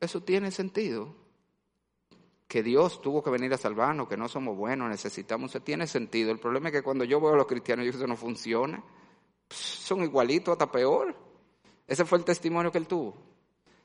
eso 0.00 0.22
tiene 0.22 0.50
sentido. 0.50 1.14
Que 2.48 2.62
Dios 2.62 3.00
tuvo 3.00 3.22
que 3.22 3.30
venir 3.30 3.54
a 3.54 3.56
salvarnos, 3.56 4.08
que 4.08 4.16
no 4.16 4.28
somos 4.28 4.56
buenos, 4.56 4.90
necesitamos, 4.90 5.52
eso 5.52 5.60
tiene 5.62 5.86
sentido. 5.86 6.32
El 6.32 6.38
problema 6.38 6.68
es 6.68 6.72
que 6.72 6.82
cuando 6.82 7.04
yo 7.04 7.18
veo 7.20 7.32
a 7.32 7.36
los 7.36 7.46
cristianos, 7.46 7.86
yo 7.86 7.92
digo, 7.92 8.04
eso 8.04 8.08
no 8.08 8.16
funciona. 8.16 8.82
son 9.48 10.02
igualitos, 10.02 10.52
hasta 10.52 10.70
peor. 10.70 11.14
Ese 11.86 12.04
fue 12.04 12.18
el 12.18 12.24
testimonio 12.24 12.72
que 12.72 12.78
él 12.78 12.86
tuvo. 12.86 13.14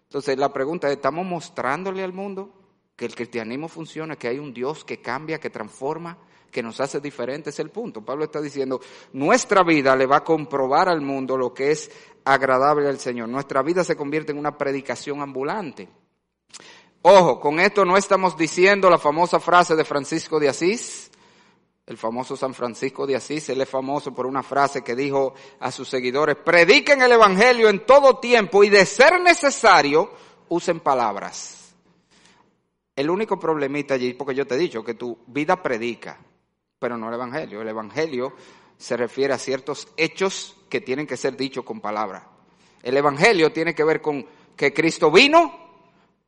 Entonces 0.04 0.38
la 0.38 0.52
pregunta 0.52 0.88
es, 0.88 0.96
¿estamos 0.96 1.26
mostrándole 1.26 2.04
al 2.04 2.12
mundo 2.12 2.52
que 2.96 3.06
el 3.06 3.14
cristianismo 3.14 3.68
funciona, 3.68 4.16
que 4.16 4.28
hay 4.28 4.40
un 4.40 4.54
Dios 4.54 4.84
que 4.84 5.00
cambia, 5.00 5.40
que 5.40 5.50
transforma? 5.50 6.18
Que 6.52 6.64
nos 6.64 6.80
hace 6.80 7.00
diferentes, 7.00 7.54
es 7.54 7.60
el 7.60 7.70
punto. 7.70 8.04
Pablo 8.04 8.26
está 8.26 8.41
diciendo, 8.41 8.80
nuestra 9.14 9.64
vida 9.64 9.95
le 9.95 10.06
va 10.06 10.18
a 10.18 10.24
comprobar 10.24 10.89
al 10.89 11.02
mundo 11.02 11.38
lo 11.38 11.54
que 11.54 11.72
es 11.72 11.91
agradable 12.26 12.88
al 12.88 13.00
Señor. 13.00 13.30
Nuestra 13.30 13.62
vida 13.62 13.84
se 13.84 13.95
convierte 13.95 14.32
en 14.32 14.39
una 14.39 14.58
predicación 14.58 15.22
ambulante. 15.22 15.88
Ojo, 17.02 17.39
con 17.39 17.60
esto 17.60 17.86
no 17.86 17.95
estamos 17.95 18.36
diciendo 18.36 18.89
la 18.89 18.98
famosa 18.98 19.39
frase 19.39 19.76
de 19.76 19.86
Francisco 19.86 20.39
de 20.39 20.50
Asís, 20.50 21.10
el 21.86 21.98
famoso 21.98 22.36
San 22.36 22.54
Francisco 22.54 23.08
de 23.08 23.16
Asís, 23.16 23.48
él 23.48 23.62
es 23.62 23.70
famoso 23.70 24.14
por 24.14 24.26
una 24.26 24.43
frase 24.43 24.84
que 24.84 24.93
dijo 24.93 25.34
a 25.60 25.72
sus 25.72 25.88
seguidores, 25.88 26.36
prediquen 26.36 27.02
el 27.02 27.14
Evangelio 27.14 27.70
en 27.70 27.86
todo 27.86 28.20
tiempo 28.20 28.64
y 28.64 28.70
de 28.70 28.86
ser 28.86 29.22
necesario, 29.22 30.12
usen 30.50 30.82
palabras. 30.82 31.74
El 32.93 33.10
único 33.10 33.39
problemita 33.39 33.93
allí, 33.93 34.14
porque 34.14 34.36
yo 34.36 34.45
te 34.45 34.56
he 34.56 34.58
dicho 34.58 34.84
que 34.84 34.95
tu 34.95 35.18
vida 35.28 35.64
predica, 35.64 36.20
pero 36.80 36.97
no 36.97 37.07
el 37.07 37.15
Evangelio. 37.15 37.61
El 37.61 37.69
Evangelio 37.69 38.34
se 38.78 38.97
refiere 38.97 39.34
a 39.34 39.38
ciertos 39.38 39.88
hechos 39.97 40.55
que 40.69 40.82
tienen 40.82 41.07
que 41.07 41.17
ser 41.17 41.36
dichos 41.36 41.63
con 41.63 41.82
palabras. 41.82 42.23
El 42.84 42.97
Evangelio 42.97 43.51
tiene 43.51 43.73
que 43.73 43.84
ver 43.84 44.01
con 44.01 44.25
que 44.55 44.73
Cristo 44.73 45.11
vino, 45.11 45.53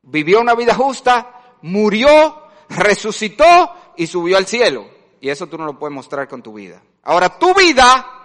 vivió 0.01 0.41
una 0.41 0.55
vida 0.55 0.73
justa, 0.73 1.55
murió, 1.61 2.43
resucitó 2.69 3.93
y 3.97 4.07
subió 4.07 4.37
al 4.37 4.45
cielo. 4.45 4.87
Y 5.21 5.29
eso 5.29 5.47
tú 5.47 5.57
no 5.57 5.65
lo 5.65 5.77
puedes 5.77 5.93
mostrar 5.93 6.27
con 6.27 6.41
tu 6.41 6.53
vida. 6.53 6.81
Ahora, 7.03 7.37
tu 7.37 7.53
vida 7.53 8.19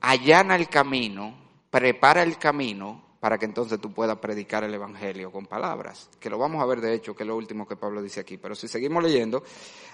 allana 0.00 0.56
el 0.56 0.68
camino, 0.68 1.34
prepara 1.70 2.22
el 2.22 2.38
camino 2.38 3.11
para 3.22 3.38
que 3.38 3.44
entonces 3.44 3.80
tú 3.80 3.92
puedas 3.92 4.18
predicar 4.18 4.64
el 4.64 4.74
Evangelio 4.74 5.30
con 5.30 5.46
palabras, 5.46 6.10
que 6.18 6.28
lo 6.28 6.38
vamos 6.38 6.60
a 6.60 6.66
ver 6.66 6.80
de 6.80 6.92
hecho, 6.92 7.14
que 7.14 7.22
es 7.22 7.26
lo 7.28 7.36
último 7.36 7.68
que 7.68 7.76
Pablo 7.76 8.02
dice 8.02 8.18
aquí. 8.18 8.36
Pero 8.36 8.56
si 8.56 8.66
seguimos 8.66 9.00
leyendo, 9.00 9.44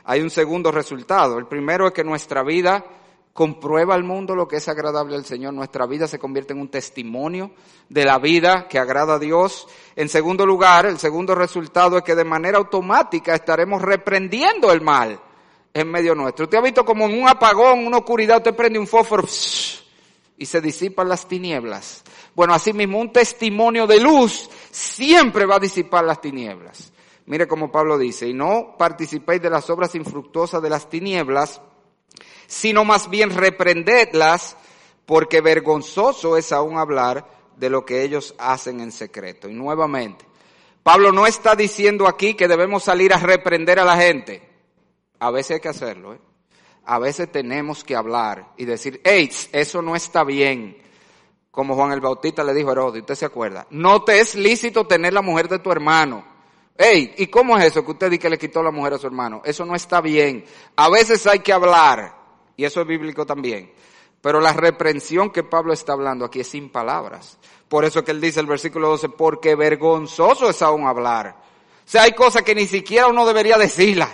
hay 0.05 0.23
un 0.23 0.31
segundo 0.31 0.73
resultado. 0.73 1.37
El 1.37 1.47
primero 1.47 1.87
es 1.87 1.93
que 1.93 2.03
nuestra 2.03 2.43
vida 2.43 2.83
comprueba 3.35 3.95
al 3.95 4.03
mundo 4.03 4.35
lo 4.35 4.49
que 4.49 4.57
es 4.57 4.67
agradable 4.67 5.15
al 5.15 5.27
Señor. 5.27 5.53
Nuestra 5.53 5.85
vida 5.85 6.09
se 6.09 6.19
convierte 6.19 6.55
en 6.55 6.61
un 6.63 6.71
testimonio 6.71 7.51
de 7.91 8.07
la 8.07 8.19
vida 8.19 8.67
que 8.67 8.79
agrada 8.79 9.17
a 9.17 9.19
Dios. 9.19 9.69
En 9.95 10.09
segundo 10.09 10.47
lugar, 10.47 10.87
el 10.87 10.99
segundo 10.99 11.35
resultado 11.35 11.99
es 11.99 12.05
que 12.05 12.15
de 12.15 12.25
manera 12.25 12.57
automática 12.57 13.35
estaremos 13.35 13.83
reprendiendo 13.83 14.73
el 14.73 14.81
mal 14.81 15.21
en 15.75 15.91
medio 15.91 16.15
nuestro. 16.15 16.47
Usted 16.47 16.57
ha 16.57 16.63
visto 16.63 16.83
como 16.83 17.05
en 17.05 17.21
un 17.21 17.29
apagón, 17.29 17.87
una 17.87 17.99
oscuridad, 17.99 18.39
usted 18.39 18.57
prende 18.57 18.79
un 18.79 18.87
fósforo 18.87 19.29
y 20.39 20.47
se 20.47 20.61
disipan 20.63 21.09
las 21.09 21.27
tinieblas. 21.27 22.05
Bueno, 22.39 22.55
asimismo, 22.55 23.01
un 23.01 23.13
testimonio 23.13 23.85
de 23.89 23.99
luz 23.99 24.49
siempre 24.71 25.45
va 25.45 25.57
a 25.57 25.59
disipar 25.59 26.05
las 26.05 26.21
tinieblas. 26.21 26.93
Mire 27.27 27.49
como 27.49 27.73
Pablo 27.73 27.99
dice, 27.99 28.29
y 28.29 28.33
no 28.33 28.77
participéis 28.79 29.43
de 29.43 29.51
las 29.51 29.69
obras 29.71 29.97
infructuosas 29.97 30.63
de 30.63 30.71
las 30.71 30.89
tinieblas, 30.89 31.61
sino 32.47 32.85
más 32.85 33.11
bien 33.11 33.35
reprendedlas, 33.35 34.57
porque 35.05 35.41
vergonzoso 35.41 36.37
es 36.37 36.53
aún 36.53 36.79
hablar 36.79 37.29
de 37.57 37.71
lo 37.71 37.85
que 37.85 38.05
ellos 38.05 38.37
hacen 38.39 38.79
en 38.83 38.93
secreto. 38.93 39.49
Y 39.49 39.55
nuevamente, 39.55 40.25
Pablo 40.85 41.11
no 41.11 41.27
está 41.27 41.57
diciendo 41.57 42.07
aquí 42.07 42.35
que 42.35 42.47
debemos 42.47 42.85
salir 42.85 43.13
a 43.13 43.19
reprender 43.19 43.81
a 43.81 43.85
la 43.85 43.97
gente. 43.97 44.49
A 45.19 45.33
veces 45.33 45.57
hay 45.57 45.61
que 45.61 45.71
hacerlo, 45.71 46.15
¿eh? 46.15 46.21
A 46.85 47.01
veces 47.01 47.33
tenemos 47.33 47.83
que 47.83 47.97
hablar 47.97 48.53
y 48.57 48.65
decir, 48.65 49.01
hey, 49.03 49.29
eso 49.51 49.83
no 49.83 49.97
está 49.97 50.23
bien. 50.23 50.87
Como 51.59 51.75
Juan 51.75 51.91
el 51.91 52.01
Bautista 52.01 52.45
le 52.45 52.55
dijo 52.55 52.69
a 52.69 52.73
Herodes, 52.73 53.01
usted 53.01 53.17
se 53.17 53.25
acuerda, 53.25 53.67
no 53.71 54.05
te 54.05 54.21
es 54.21 54.37
lícito 54.37 54.87
tener 54.87 55.13
la 55.13 55.23
mujer 55.23 55.49
de 55.49 55.59
tu 55.59 55.73
hermano. 55.73 56.25
Hey, 56.77 57.15
¿y 57.17 57.27
cómo 57.27 57.59
es 57.59 57.65
eso 57.65 57.85
que 57.85 57.91
usted 57.91 58.11
dice 58.11 58.21
que 58.21 58.31
le 58.31 58.39
quitó 58.39 58.63
la 58.63 58.71
mujer 58.71 58.95
a 58.95 58.99
su 58.99 59.09
hermano? 59.09 59.43
Eso 59.45 59.65
no 59.65 59.75
está 59.75 60.01
bien. 60.01 60.45
A 60.77 60.89
veces 60.89 61.27
hay 61.27 61.41
que 61.41 61.53
hablar, 61.53 62.15
y 62.57 62.65
eso 62.65 62.81
es 62.81 62.87
bíblico 62.87 63.27
también. 63.27 63.73
Pero 64.21 64.41
la 64.41 64.53
reprensión 64.53 65.31
que 65.31 65.43
Pablo 65.43 65.73
está 65.73 65.95
hablando 65.95 66.27
aquí 66.27 66.39
es 66.39 66.47
sin 66.47 66.71
palabras. 66.71 67.39
Por 67.69 67.85
eso 67.85 68.05
que 68.05 68.13
él 68.13 68.21
dice 68.21 68.39
el 68.39 68.47
versículo 68.47 68.91
12, 68.91 69.09
porque 69.09 69.57
vergonzoso 69.57 70.51
es 70.51 70.63
aún 70.63 70.87
hablar. 70.87 71.39
O 71.41 71.91
sea, 71.91 72.05
hay 72.05 72.13
cosas 72.13 72.45
que 72.45 72.55
ni 72.55 72.67
siquiera 72.67 73.09
uno 73.09 73.27
debería 73.27 73.59
decirlas 73.59 74.11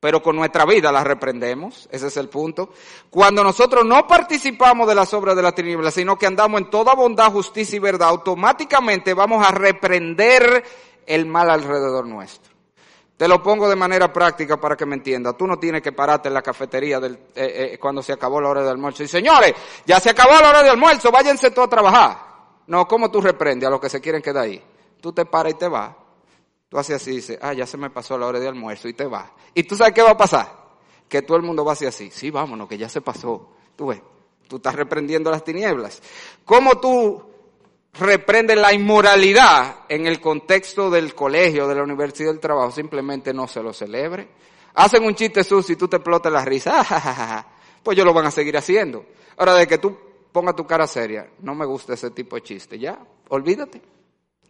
pero 0.00 0.22
con 0.22 0.36
nuestra 0.36 0.64
vida 0.64 0.92
las 0.92 1.04
reprendemos, 1.04 1.88
ese 1.90 2.06
es 2.06 2.16
el 2.16 2.28
punto. 2.28 2.70
Cuando 3.10 3.42
nosotros 3.42 3.84
no 3.84 4.06
participamos 4.06 4.86
de 4.86 4.94
las 4.94 5.12
obras 5.12 5.34
de 5.34 5.42
la 5.42 5.52
tiniebla, 5.52 5.90
sino 5.90 6.16
que 6.16 6.26
andamos 6.26 6.60
en 6.60 6.70
toda 6.70 6.94
bondad, 6.94 7.32
justicia 7.32 7.76
y 7.76 7.80
verdad, 7.80 8.08
automáticamente 8.08 9.12
vamos 9.12 9.44
a 9.44 9.50
reprender 9.50 10.64
el 11.04 11.26
mal 11.26 11.50
alrededor 11.50 12.06
nuestro. 12.06 12.54
Te 13.16 13.26
lo 13.26 13.42
pongo 13.42 13.68
de 13.68 13.74
manera 13.74 14.12
práctica 14.12 14.60
para 14.60 14.76
que 14.76 14.86
me 14.86 14.94
entienda. 14.94 15.32
Tú 15.32 15.44
no 15.48 15.58
tienes 15.58 15.82
que 15.82 15.90
pararte 15.90 16.28
en 16.28 16.34
la 16.34 16.42
cafetería 16.42 17.00
del, 17.00 17.14
eh, 17.34 17.72
eh, 17.72 17.78
cuando 17.80 18.00
se 18.00 18.12
acabó 18.12 18.40
la 18.40 18.50
hora 18.50 18.62
de 18.62 18.70
almuerzo 18.70 19.02
y 19.02 19.08
señores, 19.08 19.54
ya 19.84 19.98
se 19.98 20.10
acabó 20.10 20.40
la 20.40 20.50
hora 20.50 20.62
de 20.62 20.70
almuerzo, 20.70 21.10
váyanse 21.10 21.50
todos 21.50 21.66
a 21.66 21.70
trabajar. 21.70 22.18
No, 22.68 22.86
¿cómo 22.86 23.10
tú 23.10 23.20
reprendes 23.20 23.66
a 23.66 23.70
los 23.70 23.80
que 23.80 23.88
se 23.88 24.00
quieren 24.00 24.22
quedar 24.22 24.44
ahí? 24.44 24.62
Tú 25.00 25.12
te 25.12 25.24
paras 25.24 25.54
y 25.54 25.56
te 25.56 25.66
vas. 25.66 25.90
Tú 26.68 26.78
haces 26.78 26.96
así 26.96 27.12
y 27.12 27.16
dices, 27.16 27.38
ah, 27.40 27.54
ya 27.54 27.66
se 27.66 27.78
me 27.78 27.88
pasó 27.90 28.18
la 28.18 28.26
hora 28.26 28.38
de 28.38 28.48
almuerzo 28.48 28.88
y 28.88 28.92
te 28.92 29.06
vas. 29.06 29.30
¿Y 29.54 29.62
tú 29.62 29.74
sabes 29.74 29.94
qué 29.94 30.02
va 30.02 30.10
a 30.10 30.16
pasar? 30.16 30.52
Que 31.08 31.22
todo 31.22 31.38
el 31.38 31.42
mundo 31.42 31.64
va 31.64 31.72
a 31.72 31.74
hacer 31.74 31.88
así. 31.88 32.10
Sí, 32.10 32.30
vámonos, 32.30 32.68
que 32.68 32.76
ya 32.76 32.88
se 32.88 33.00
pasó. 33.00 33.48
Tú 33.74 33.86
ves, 33.86 34.02
tú 34.46 34.56
estás 34.56 34.74
reprendiendo 34.74 35.30
las 35.30 35.42
tinieblas. 35.42 36.02
¿Cómo 36.44 36.78
tú 36.78 37.22
reprendes 37.94 38.58
la 38.58 38.74
inmoralidad 38.74 39.86
en 39.88 40.06
el 40.06 40.20
contexto 40.20 40.90
del 40.90 41.14
colegio, 41.14 41.66
de 41.66 41.74
la 41.74 41.82
universidad, 41.84 42.30
del 42.30 42.40
trabajo? 42.40 42.70
Simplemente 42.70 43.32
no 43.32 43.48
se 43.48 43.62
lo 43.62 43.72
celebre. 43.72 44.28
Hacen 44.74 45.04
un 45.04 45.14
chiste 45.14 45.42
sucio 45.44 45.72
y 45.72 45.76
tú 45.76 45.88
te 45.88 45.96
explotas 45.96 46.30
la 46.30 46.44
risa. 46.44 47.46
pues 47.82 47.96
ellos 47.96 48.06
lo 48.06 48.12
van 48.12 48.26
a 48.26 48.30
seguir 48.30 48.58
haciendo. 48.58 49.06
Ahora, 49.38 49.54
de 49.54 49.66
que 49.66 49.78
tú 49.78 49.96
pongas 50.30 50.54
tu 50.54 50.66
cara 50.66 50.86
seria, 50.86 51.30
no 51.40 51.54
me 51.54 51.64
gusta 51.64 51.94
ese 51.94 52.10
tipo 52.10 52.36
de 52.36 52.42
chiste. 52.42 52.78
Ya, 52.78 52.98
olvídate. 53.28 53.80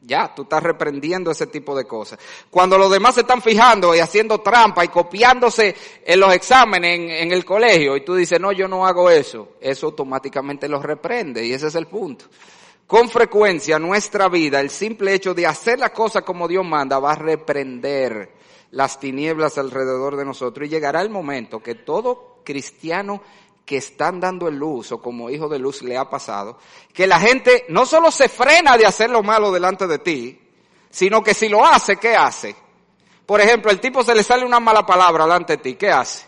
Ya, 0.01 0.33
tú 0.35 0.43
estás 0.43 0.63
reprendiendo 0.63 1.31
ese 1.31 1.49
tipo 1.49 1.77
de 1.77 1.85
cosas. 1.85 2.19
Cuando 2.51 2.79
los 2.79 2.91
demás 2.91 3.17
se 3.17 3.23
están 3.23 3.43
fijando 3.43 3.95
y 3.95 3.99
haciendo 3.99 4.39
trampa 4.39 4.85
y 4.85 4.89
copiándose 4.89 5.75
en 6.05 6.21
los 6.21 6.33
exámenes 6.33 7.23
en, 7.23 7.33
el 7.33 7.45
colegio 7.45 7.97
y 7.97 8.05
tú 8.05 8.15
dices, 8.15 8.41
no, 8.41 8.53
yo 8.53 8.69
no 8.69 8.87
hago 8.87 9.11
eso, 9.11 9.57
eso 9.61 9.87
automáticamente 9.87 10.69
los 10.69 10.83
reprende 10.83 11.45
y 11.45 11.53
ese 11.53 11.67
es 11.67 11.75
el 11.75 11.89
punto. 11.89 12.27
Con 12.87 13.11
frecuencia 13.11 13.79
nuestra 13.79 14.29
vida, 14.29 14.61
el 14.61 14.71
simple 14.71 15.13
hecho 15.13 15.35
de 15.35 15.47
hacer 15.47 15.79
la 15.79 15.93
cosa 15.93 16.23
como 16.23 16.47
Dios 16.47 16.65
manda 16.65 16.99
va 17.01 17.13
a 17.13 17.17
reprender 17.17 18.33
las 18.71 19.01
tinieblas 19.01 19.59
alrededor 19.59 20.17
de 20.17 20.25
nosotros 20.25 20.67
y 20.67 20.71
llegará 20.71 21.03
el 21.03 21.11
momento 21.11 21.61
que 21.61 21.75
todo 21.75 22.41
cristiano 22.45 23.21
que 23.69 23.77
están 23.77 24.19
dando 24.19 24.49
el 24.49 24.57
luz 24.57 24.93
o 24.93 25.03
como 25.03 25.29
hijo 25.29 25.47
de 25.47 25.59
luz 25.59 25.83
le 25.83 25.99
ha 25.99 26.09
pasado, 26.09 26.57
que 26.95 27.07
la 27.07 27.21
gente 27.21 27.67
no 27.69 27.85
solo 27.85 28.11
se 28.11 28.31
frena 28.31 28.79
de 28.79 28.87
hacer 28.87 29.11
lo 29.11 29.23
malo 29.23 29.53
delante 29.53 29.87
de 29.87 29.99
ti, 29.99 30.41
sino 30.89 31.23
que 31.23 31.35
si 31.35 31.51
lo 31.51 31.63
hace, 31.63 31.99
¿qué 31.99 32.17
hace? 32.17 32.57
Por 33.27 33.43
ejemplo, 33.43 33.71
el 33.71 33.79
tipo 33.79 34.03
se 34.03 34.15
le 34.15 34.23
sale 34.23 34.47
una 34.47 34.59
mala 34.59 34.87
palabra 34.87 35.25
delante 35.25 35.59
de 35.59 35.63
ti, 35.63 35.75
¿qué 35.75 35.91
hace? 35.91 36.25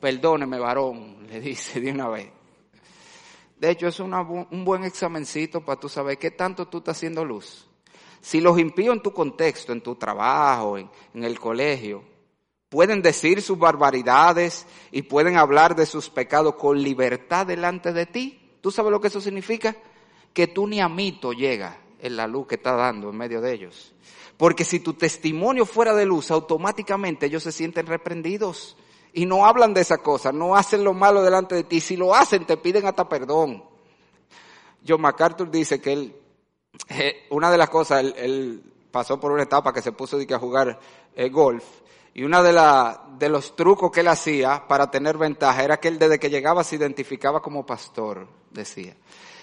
Perdóneme, 0.00 0.60
varón, 0.60 1.26
le 1.28 1.40
dice 1.40 1.80
de 1.80 1.90
una 1.90 2.08
vez. 2.10 2.30
De 3.58 3.70
hecho, 3.70 3.88
es 3.88 3.98
un 3.98 4.64
buen 4.64 4.84
examencito 4.84 5.64
para 5.64 5.80
tú 5.80 5.88
saber 5.88 6.16
qué 6.16 6.30
tanto 6.30 6.68
tú 6.68 6.78
estás 6.78 6.96
haciendo 6.96 7.24
luz. 7.24 7.66
Si 8.20 8.40
los 8.40 8.56
impíos 8.56 8.94
en 8.94 9.02
tu 9.02 9.12
contexto, 9.12 9.72
en 9.72 9.80
tu 9.80 9.96
trabajo, 9.96 10.78
en 10.78 10.88
el 11.12 11.40
colegio, 11.40 12.04
pueden 12.68 13.02
decir 13.02 13.42
sus 13.42 13.58
barbaridades 13.58 14.66
y 14.90 15.02
pueden 15.02 15.36
hablar 15.36 15.76
de 15.76 15.86
sus 15.86 16.10
pecados 16.10 16.56
con 16.56 16.82
libertad 16.82 17.46
delante 17.46 17.92
de 17.92 18.06
ti. 18.06 18.56
¿Tú 18.60 18.70
sabes 18.70 18.90
lo 18.90 19.00
que 19.00 19.08
eso 19.08 19.20
significa? 19.20 19.76
Que 20.32 20.46
tú 20.46 20.66
ni 20.66 20.80
a 20.80 20.88
mito 20.88 21.32
llega 21.32 21.78
en 22.00 22.16
la 22.16 22.26
luz 22.26 22.46
que 22.46 22.56
está 22.56 22.72
dando 22.72 23.10
en 23.10 23.16
medio 23.16 23.40
de 23.40 23.52
ellos. 23.52 23.94
Porque 24.36 24.64
si 24.64 24.80
tu 24.80 24.94
testimonio 24.94 25.64
fuera 25.64 25.94
de 25.94 26.04
luz, 26.04 26.30
automáticamente 26.30 27.26
ellos 27.26 27.42
se 27.42 27.52
sienten 27.52 27.86
reprendidos 27.86 28.76
y 29.12 29.24
no 29.24 29.46
hablan 29.46 29.72
de 29.72 29.80
esa 29.80 29.98
cosa, 29.98 30.30
no 30.30 30.56
hacen 30.56 30.84
lo 30.84 30.92
malo 30.92 31.22
delante 31.22 31.54
de 31.54 31.64
ti. 31.64 31.80
Si 31.80 31.96
lo 31.96 32.14
hacen, 32.14 32.44
te 32.44 32.58
piden 32.58 32.84
hasta 32.86 33.08
perdón. 33.08 33.64
John 34.86 35.00
MacArthur 35.00 35.50
dice 35.50 35.80
que 35.80 35.92
él, 35.92 36.16
eh, 36.90 37.26
una 37.30 37.50
de 37.50 37.58
las 37.58 37.70
cosas, 37.70 38.04
él, 38.16 38.62
pasó 38.90 39.18
por 39.18 39.32
una 39.32 39.42
etapa 39.42 39.72
que 39.72 39.82
se 39.82 39.92
puso 39.92 40.18
de 40.18 40.26
que 40.26 40.34
a 40.34 40.38
jugar 40.38 40.78
eh, 41.14 41.28
golf 41.28 41.64
y 42.16 42.24
uno 42.24 42.42
de, 42.42 42.58
de 43.18 43.28
los 43.28 43.54
trucos 43.54 43.92
que 43.92 44.00
él 44.00 44.08
hacía 44.08 44.66
para 44.66 44.90
tener 44.90 45.18
ventaja 45.18 45.62
era 45.62 45.76
que 45.76 45.88
él 45.88 45.98
desde 45.98 46.18
que 46.18 46.30
llegaba 46.30 46.64
se 46.64 46.76
identificaba 46.76 47.42
como 47.42 47.66
pastor, 47.66 48.26
decía. 48.50 48.96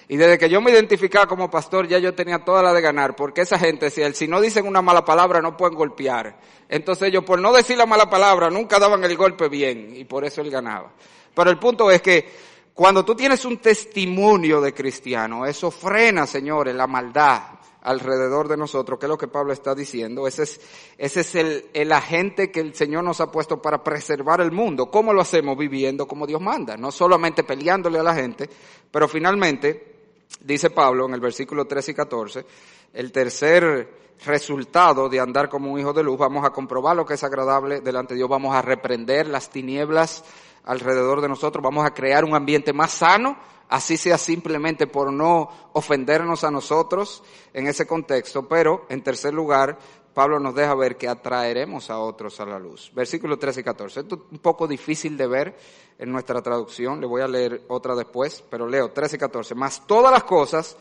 Y 0.07 0.17
desde 0.17 0.39
que 0.39 0.49
yo 0.49 0.59
me 0.59 0.71
identificaba 0.71 1.27
como 1.27 1.51
pastor 1.51 1.87
ya 1.87 1.99
yo 1.99 2.15
tenía 2.15 2.43
toda 2.43 2.63
la 2.63 2.73
de 2.73 2.81
ganar, 2.81 3.15
porque 3.15 3.41
esa 3.41 3.59
gente 3.59 3.85
decía, 3.85 4.11
si 4.13 4.27
no 4.27 4.41
dicen 4.41 4.65
una 4.65 4.81
mala 4.81 5.05
palabra 5.05 5.39
no 5.39 5.55
pueden 5.55 5.77
golpear. 5.77 6.39
Entonces 6.67 7.09
ellos 7.09 7.23
por 7.23 7.37
no 7.37 7.53
decir 7.53 7.77
la 7.77 7.85
mala 7.85 8.09
palabra 8.09 8.49
nunca 8.49 8.79
daban 8.79 9.03
el 9.03 9.15
golpe 9.15 9.49
bien 9.49 9.95
y 9.95 10.05
por 10.05 10.25
eso 10.25 10.41
él 10.41 10.49
ganaba. 10.49 10.93
Pero 11.35 11.51
el 11.51 11.59
punto 11.59 11.91
es 11.91 12.01
que 12.01 12.27
cuando 12.73 13.05
tú 13.05 13.13
tienes 13.13 13.45
un 13.45 13.59
testimonio 13.59 14.59
de 14.59 14.73
cristiano, 14.73 15.45
eso 15.45 15.69
frena, 15.69 16.25
señores, 16.25 16.73
la 16.73 16.87
maldad 16.87 17.41
alrededor 17.83 18.47
de 18.47 18.57
nosotros, 18.57 18.97
que 18.97 19.05
es 19.05 19.09
lo 19.09 19.17
que 19.17 19.27
Pablo 19.27 19.53
está 19.53 19.75
diciendo. 19.75 20.25
Ese 20.25 20.43
es, 20.43 20.61
ese 20.97 21.19
es 21.19 21.35
el, 21.35 21.65
el 21.73 21.91
agente 21.91 22.49
que 22.49 22.61
el 22.61 22.73
Señor 22.73 23.03
nos 23.03 23.19
ha 23.21 23.31
puesto 23.31 23.61
para 23.61 23.83
preservar 23.83 24.41
el 24.41 24.51
mundo. 24.51 24.89
¿Cómo 24.89 25.13
lo 25.13 25.21
hacemos? 25.21 25.57
Viviendo 25.57 26.07
como 26.07 26.25
Dios 26.25 26.41
manda, 26.41 26.77
no 26.77 26.91
solamente 26.91 27.43
peleándole 27.43 27.99
a 27.99 28.03
la 28.03 28.15
gente, 28.15 28.49
pero 28.89 29.07
finalmente, 29.07 29.95
dice 30.41 30.69
Pablo 30.69 31.05
en 31.07 31.13
el 31.13 31.19
versículo 31.19 31.65
13 31.65 31.91
y 31.91 31.93
14, 31.93 32.45
el 32.93 33.11
tercer 33.11 34.03
resultado 34.25 35.09
de 35.09 35.19
andar 35.19 35.49
como 35.49 35.71
un 35.71 35.79
hijo 35.79 35.91
de 35.91 36.03
luz, 36.03 36.17
vamos 36.17 36.45
a 36.45 36.51
comprobar 36.51 36.95
lo 36.95 37.05
que 37.05 37.15
es 37.15 37.23
agradable 37.23 37.81
delante 37.81 38.13
de 38.13 38.19
Dios, 38.19 38.29
vamos 38.29 38.55
a 38.55 38.61
reprender 38.61 39.27
las 39.27 39.49
tinieblas 39.49 40.23
alrededor 40.63 41.19
de 41.19 41.27
nosotros, 41.27 41.61
vamos 41.61 41.85
a 41.85 41.93
crear 41.93 42.23
un 42.23 42.33
ambiente 42.33 42.71
más 42.71 42.91
sano, 42.91 43.37
así 43.69 43.97
sea 43.97 44.17
simplemente 44.17 44.87
por 44.87 45.11
no 45.11 45.49
ofendernos 45.73 46.43
a 46.43 46.51
nosotros 46.51 47.23
en 47.53 47.67
ese 47.67 47.85
contexto, 47.87 48.47
pero 48.47 48.85
en 48.89 49.03
tercer 49.03 49.33
lugar, 49.33 49.77
Pablo 50.13 50.39
nos 50.39 50.53
deja 50.53 50.75
ver 50.75 50.95
que 50.95 51.07
atraeremos 51.07 51.89
a 51.89 51.99
otros 51.99 52.39
a 52.39 52.45
la 52.45 52.59
luz. 52.59 52.91
Versículos 52.93 53.39
13 53.39 53.61
y 53.61 53.63
14. 53.63 53.99
Esto 54.01 54.15
es 54.15 54.21
un 54.31 54.39
poco 54.39 54.67
difícil 54.67 55.17
de 55.17 55.27
ver 55.27 55.57
en 55.97 56.11
nuestra 56.11 56.41
traducción, 56.41 57.01
le 57.01 57.07
voy 57.07 57.21
a 57.21 57.27
leer 57.27 57.63
otra 57.67 57.95
después, 57.95 58.43
pero 58.49 58.67
leo 58.67 58.91
13 58.91 59.15
y 59.15 59.19
14. 59.19 59.55
Más 59.55 59.87
todas 59.87 60.11
las 60.11 60.23
cosas, 60.23 60.77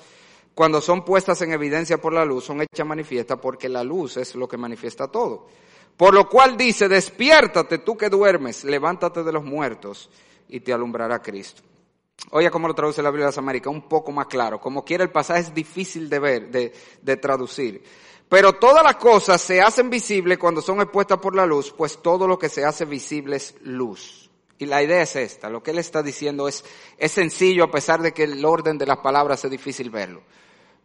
cuando 0.55 0.81
son 0.81 1.05
puestas 1.05 1.41
en 1.43 1.53
evidencia 1.53 1.99
por 1.99 2.13
la 2.13 2.25
luz, 2.25 2.45
son 2.45 2.61
hechas 2.61 2.87
manifiestas 2.87 3.39
porque 3.41 3.69
la 3.69 3.85
luz 3.85 4.17
es 4.17 4.35
lo 4.35 4.49
que 4.49 4.57
manifiesta 4.57 5.09
todo. 5.09 5.47
Por 5.97 6.15
lo 6.15 6.29
cual 6.29 6.57
dice, 6.57 6.89
despiértate 6.89 7.79
tú 7.79 7.97
que 7.97 8.09
duermes, 8.09 8.65
levántate 8.65 9.23
de 9.23 9.33
los 9.33 9.45
muertos 9.45 10.11
y 10.49 10.61
te 10.61 10.73
alumbrará 10.73 11.23
Cristo. 11.23 11.63
Oye, 12.31 12.51
cómo 12.51 12.69
lo 12.69 12.75
traduce 12.75 13.03
la 13.03 13.11
Biblia 13.11 13.27
de 13.27 13.31
las 13.31 13.39
Américas, 13.39 13.73
un 13.73 13.89
poco 13.89 14.13
más 14.13 14.27
claro. 14.27 14.61
Como 14.61 14.85
quiera 14.85 15.05
el 15.05 15.11
pasaje 15.11 15.41
es 15.41 15.55
difícil 15.55 16.09
de 16.09 16.19
ver, 16.19 16.51
de, 16.51 16.73
de 17.03 17.17
traducir. 17.17 17.83
Pero 18.29 18.55
todas 18.55 18.83
las 18.83 18.97
cosas 18.97 19.41
se 19.43 19.61
hacen 19.61 19.91
visibles 19.91 20.39
cuando 20.39 20.63
son 20.63 20.81
expuestas 20.81 21.19
por 21.19 21.37
la 21.37 21.45
luz, 21.45 21.75
pues 21.77 22.01
todo 22.01 22.27
lo 22.27 22.39
que 22.39 22.49
se 22.49 22.65
hace 22.65 22.87
visible 22.87 23.37
es 23.37 23.55
luz. 23.63 24.31
Y 24.59 24.65
la 24.65 24.83
idea 24.83 25.03
es 25.03 25.17
esta, 25.17 25.51
lo 25.51 25.63
que 25.63 25.73
él 25.73 25.79
está 25.79 26.03
diciendo 26.03 26.49
es, 26.49 26.65
es 26.97 27.13
sencillo 27.13 27.65
a 27.65 27.71
pesar 27.71 28.01
de 28.01 28.13
que 28.13 28.23
el 28.23 28.45
orden 28.45 28.79
de 28.79 28.87
las 28.87 28.99
palabras 28.99 29.45
es 29.45 29.51
difícil 29.51 29.91
verlo. 29.91 30.23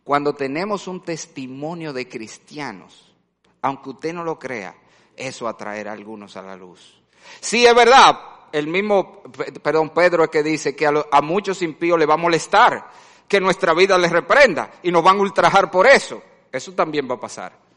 Cuando 0.04 0.34
tenemos 0.34 0.88
un 0.88 1.04
testimonio 1.04 1.94
de 1.94 2.10
cristianos, 2.10 3.14
aunque 3.62 3.92
usted 3.92 4.14
no 4.14 4.24
lo 4.24 4.40
crea, 4.40 4.76
eso 5.16 5.48
atraerá 5.48 5.92
a 5.92 5.94
algunos 5.94 6.36
a 6.38 6.42
la 6.42 6.56
luz. 6.56 7.02
Sí, 7.40 7.66
es 7.66 7.76
verdad, 7.76 8.20
el 8.52 8.68
mismo, 8.68 9.22
perdón, 9.62 9.90
Pedro 9.90 10.24
es 10.24 10.30
que 10.30 10.44
dice 10.44 10.76
que 10.76 10.88
a, 10.88 11.22
muchos 11.22 11.62
impíos 11.62 12.00
le 12.00 12.06
va 12.06 12.16
a 12.16 12.18
molestar 12.18 12.90
que 13.28 13.40
nuestra 13.40 13.74
vida 13.74 13.98
les 13.98 14.12
reprenda 14.12 14.72
y 14.84 14.92
nos 14.92 15.04
van 15.04 15.18
a 15.18 15.22
ultrajar 15.22 15.70
por 15.70 15.88
eso. 15.88 16.22
Eso 16.52 16.74
también 16.74 17.10
va 17.10 17.16
a 17.16 17.20
pasar. 17.20 17.68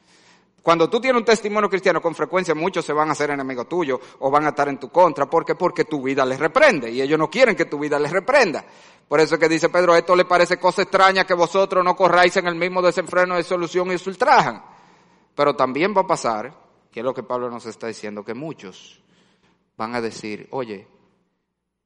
Cuando 0.63 0.91
tú 0.91 1.01
tienes 1.01 1.19
un 1.19 1.25
testimonio 1.25 1.71
cristiano, 1.71 2.03
con 2.03 2.15
frecuencia 2.15 2.55
muchos 2.55 2.85
se 2.85 2.93
van 2.93 3.09
a 3.09 3.13
hacer 3.13 3.31
enemigos 3.31 3.69
tuyos 3.69 3.99
o 4.19 4.31
van 4.31 4.45
a 4.45 4.51
estar 4.51 4.69
en 4.69 4.79
tu 4.79 4.91
contra. 4.91 5.29
¿Por 5.29 5.45
qué? 5.45 5.55
Porque 5.55 5.87
tu 5.87 6.03
vida 6.03 6.25
les 6.25 6.39
reprende 6.39 6.91
y 6.91 7.01
ellos 7.01 7.19
no 7.19 7.31
quieren 7.31 7.57
que 7.57 7.65
tu 7.65 7.79
vida 7.79 7.99
les 7.99 8.13
reprenda. 8.13 8.65
Por 9.09 9.21
eso 9.21 9.35
es 9.35 9.41
que 9.41 9.49
dice 9.49 9.71
Pedro, 9.71 9.97
esto 9.97 10.15
le 10.15 10.27
parece 10.27 10.59
cosa 10.59 10.83
extraña 10.83 11.25
que 11.25 11.35
vosotros 11.35 11.83
no 11.83 11.97
corráis 11.97 12.37
en 12.37 12.47
el 12.47 12.55
mismo 12.55 12.83
desenfreno 12.83 13.37
de 13.37 13.43
solución 13.43 13.91
y 13.91 13.99
se 13.99 14.11
ultrajan. 14.11 14.63
Pero 15.35 15.57
también 15.57 15.95
va 15.97 16.03
a 16.03 16.07
pasar, 16.07 16.55
que 16.93 17.01
es 17.01 17.05
lo 17.05 17.15
que 17.15 17.23
Pablo 17.23 17.51
nos 17.51 17.65
está 17.65 17.87
diciendo, 17.87 18.23
que 18.23 18.35
muchos 18.35 19.00
van 19.77 19.95
a 19.95 20.01
decir, 20.01 20.49
oye, 20.51 20.87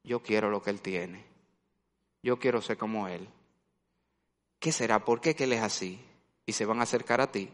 yo 0.02 0.22
quiero 0.22 0.50
lo 0.50 0.62
que 0.62 0.70
él 0.70 0.80
tiene. 0.80 1.24
Yo 2.22 2.38
quiero 2.38 2.60
ser 2.60 2.76
como 2.76 3.08
él. 3.08 3.28
¿Qué 4.58 4.72
será? 4.72 5.04
¿Por 5.04 5.20
qué 5.20 5.34
que 5.34 5.44
él 5.44 5.52
es 5.52 5.62
así? 5.62 6.00
Y 6.46 6.52
se 6.52 6.64
van 6.64 6.80
a 6.80 6.84
acercar 6.84 7.20
a 7.20 7.30
ti 7.30 7.50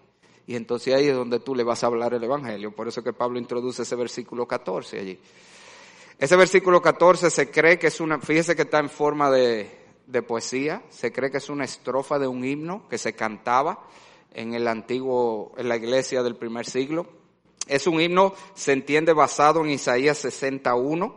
y 0.50 0.56
entonces 0.56 0.92
ahí 0.92 1.06
es 1.06 1.14
donde 1.14 1.38
tú 1.38 1.54
le 1.54 1.62
vas 1.62 1.84
a 1.84 1.86
hablar 1.86 2.12
el 2.12 2.24
Evangelio. 2.24 2.74
Por 2.74 2.88
eso 2.88 3.04
que 3.04 3.12
Pablo 3.12 3.38
introduce 3.38 3.82
ese 3.82 3.94
versículo 3.94 4.48
14 4.48 4.98
allí. 4.98 5.20
Ese 6.18 6.34
versículo 6.34 6.82
14 6.82 7.30
se 7.30 7.52
cree 7.52 7.78
que 7.78 7.86
es 7.86 8.00
una, 8.00 8.18
fíjese 8.18 8.56
que 8.56 8.62
está 8.62 8.80
en 8.80 8.90
forma 8.90 9.30
de, 9.30 9.70
de 10.08 10.22
poesía, 10.22 10.82
se 10.90 11.12
cree 11.12 11.30
que 11.30 11.36
es 11.36 11.50
una 11.50 11.64
estrofa 11.64 12.18
de 12.18 12.26
un 12.26 12.44
himno 12.44 12.88
que 12.88 12.98
se 12.98 13.14
cantaba 13.14 13.86
en 14.34 14.54
el 14.54 14.66
antiguo, 14.66 15.52
en 15.56 15.68
la 15.68 15.76
iglesia 15.76 16.24
del 16.24 16.34
primer 16.34 16.66
siglo. 16.66 17.06
Es 17.66 17.86
un 17.86 18.00
himno, 18.00 18.34
se 18.54 18.72
entiende, 18.72 19.12
basado 19.12 19.64
en 19.64 19.70
Isaías 19.70 20.18
61, 20.18 21.14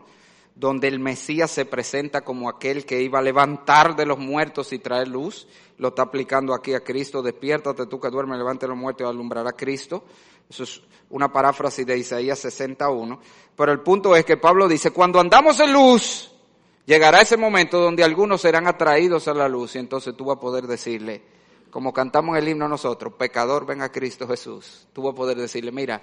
donde 0.56 0.88
el 0.88 1.00
Mesías 1.00 1.50
se 1.50 1.66
presenta 1.66 2.22
como 2.22 2.48
aquel 2.48 2.86
que 2.86 3.02
iba 3.02 3.20
a 3.20 3.24
levantar 3.24 3.96
de 3.96 4.06
los 4.06 4.20
muertos 4.20 4.72
y 4.72 4.80
traer 4.80 5.08
luz 5.08 5.48
lo 5.78 5.90
está 5.90 6.04
aplicando 6.04 6.54
aquí 6.54 6.74
a 6.74 6.82
Cristo, 6.82 7.22
despiértate 7.22 7.88
tú 7.88 8.00
que 8.00 8.10
duermes, 8.10 8.38
levante 8.38 8.68
los 8.68 8.78
muertos 8.78 9.06
y 9.06 9.10
alumbrará 9.10 9.50
a 9.50 9.54
Cristo. 9.54 10.06
Eso 10.50 10.64
es 10.64 10.82
una 11.10 11.32
paráfrasis 11.32 11.86
de 11.86 11.98
Isaías 11.98 12.40
61. 12.40 13.20
Pero 13.56 13.72
el 13.72 13.82
punto 13.82 14.16
es 14.16 14.24
que 14.26 14.38
Pablo 14.38 14.68
dice, 14.68 14.92
cuando 14.92 15.20
andamos 15.20 15.60
en 15.60 15.74
luz, 15.74 16.32
llegará 16.86 17.22
ese 17.22 17.38
momento 17.38 17.80
donde 17.80 18.04
algunos 18.04 18.42
serán 18.42 18.68
atraídos 18.68 19.28
a 19.28 19.34
la 19.34 19.48
luz 19.48 19.76
y 19.76 19.80
entonces 19.80 20.16
tú 20.16 20.26
vas 20.26 20.38
a 20.38 20.40
poder 20.40 20.68
decirle, 20.68 21.22
como 21.70 21.92
cantamos 21.92 22.38
el 22.38 22.48
himno 22.48 22.68
nosotros, 22.68 23.14
pecador, 23.14 23.66
ven 23.66 23.82
a 23.82 23.92
Cristo 23.92 24.28
Jesús. 24.28 24.88
Tú 24.94 25.02
vas 25.02 25.14
a 25.14 25.16
poder 25.16 25.38
decirle, 25.38 25.72
mira, 25.72 26.02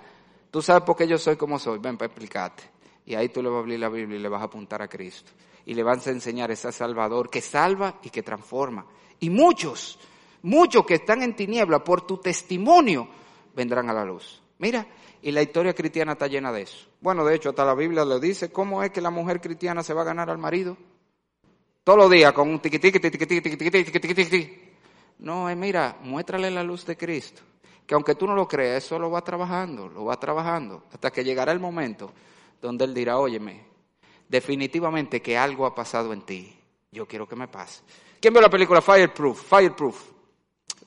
tú 0.51 0.63
sabes 0.63 0.83
por 0.83 0.97
qué 0.97 1.07
yo 1.07 1.19
soy 1.19 1.37
como 1.37 1.59
soy, 1.59 1.79
ven 1.79 1.97
para 1.97 2.07
explicarte. 2.07 2.63
Y 3.07 3.15
ahí 3.15 3.29
tú 3.29 3.43
le 3.43 3.49
vas 3.49 3.57
a 3.57 3.61
abrir 3.61 3.81
la 3.81 3.89
Biblia 3.89 4.19
y 4.19 4.23
le 4.23 4.29
vas 4.29 4.43
a 4.43 4.45
apuntar 4.45 4.83
a 4.83 4.89
Cristo. 4.89 5.33
Y 5.67 5.75
le 5.75 5.83
vas 5.83 6.07
a 6.07 6.11
enseñar 6.11 6.51
ese 6.51 6.71
Salvador 6.73 7.29
que 7.29 7.41
salva 7.41 7.99
y 8.03 8.11
que 8.11 8.23
transforma. 8.23 8.87
Y 9.21 9.31
muchos, 9.31 9.99
muchos 10.43 10.87
que 10.87 10.95
están 10.95 11.23
en 11.23 11.35
tiniebla 11.35 11.83
por 11.83 12.07
tu 12.07 12.19
testimonio 12.19 13.09
vendrán 13.55 13.91
a 13.91 13.93
la 13.93 14.05
luz. 14.05 14.41
Mira, 14.59 14.87
y 15.23 15.31
la 15.33 15.43
historia 15.43 15.75
cristiana 15.75 16.13
está 16.13 16.27
llena 16.27 16.53
de 16.53 16.63
eso. 16.63 16.87
Bueno, 17.01 17.25
de 17.25 17.35
hecho, 17.35 17.51
hasta 17.51 17.65
la 17.65 17.75
Biblia 17.75 18.05
le 18.05 18.21
dice 18.21 18.51
cómo 18.51 18.83
es 18.83 18.91
que 18.91 19.01
la 19.01 19.11
mujer 19.11 19.41
cristiana 19.41 19.83
se 19.83 19.95
va 19.95 20.03
a 20.03 20.05
ganar 20.05 20.31
al 20.31 20.39
marido. 20.39 20.77
Todos 21.85 21.99
los 21.99 22.11
días 22.11 22.33
con 22.33 22.49
un 22.49 22.61
tiquitiqui, 22.61 23.01
tiquitiqui, 23.01 23.41
tiquitiqui, 23.41 24.01
tiquitiqui. 24.01 24.71
No, 25.21 25.49
es 25.49 25.57
mira, 25.57 25.99
muéstrale 26.03 26.51
la 26.51 26.63
luz 26.63 26.87
de 26.87 26.97
Cristo. 26.97 27.43
Que 27.91 27.95
aunque 27.95 28.15
tú 28.15 28.25
no 28.25 28.37
lo 28.37 28.47
creas, 28.47 28.85
eso 28.85 29.01
lo 29.01 29.11
va 29.11 29.21
trabajando, 29.21 29.89
lo 29.89 30.05
va 30.05 30.21
trabajando, 30.21 30.85
hasta 30.93 31.11
que 31.11 31.25
llegará 31.25 31.51
el 31.51 31.59
momento 31.59 32.13
donde 32.63 32.85
Él 32.85 32.95
dirá, 32.95 33.19
óyeme, 33.19 33.65
definitivamente 34.29 35.21
que 35.21 35.37
algo 35.37 35.67
ha 35.67 35.75
pasado 35.75 36.13
en 36.13 36.23
ti. 36.23 36.57
Yo 36.93 37.09
quiero 37.09 37.27
que 37.27 37.35
me 37.35 37.49
pase. 37.49 37.83
¿Quién 38.21 38.33
vio 38.33 38.41
la 38.41 38.49
película 38.49 38.81
Fireproof? 38.81 39.43
Fireproof. 39.43 40.01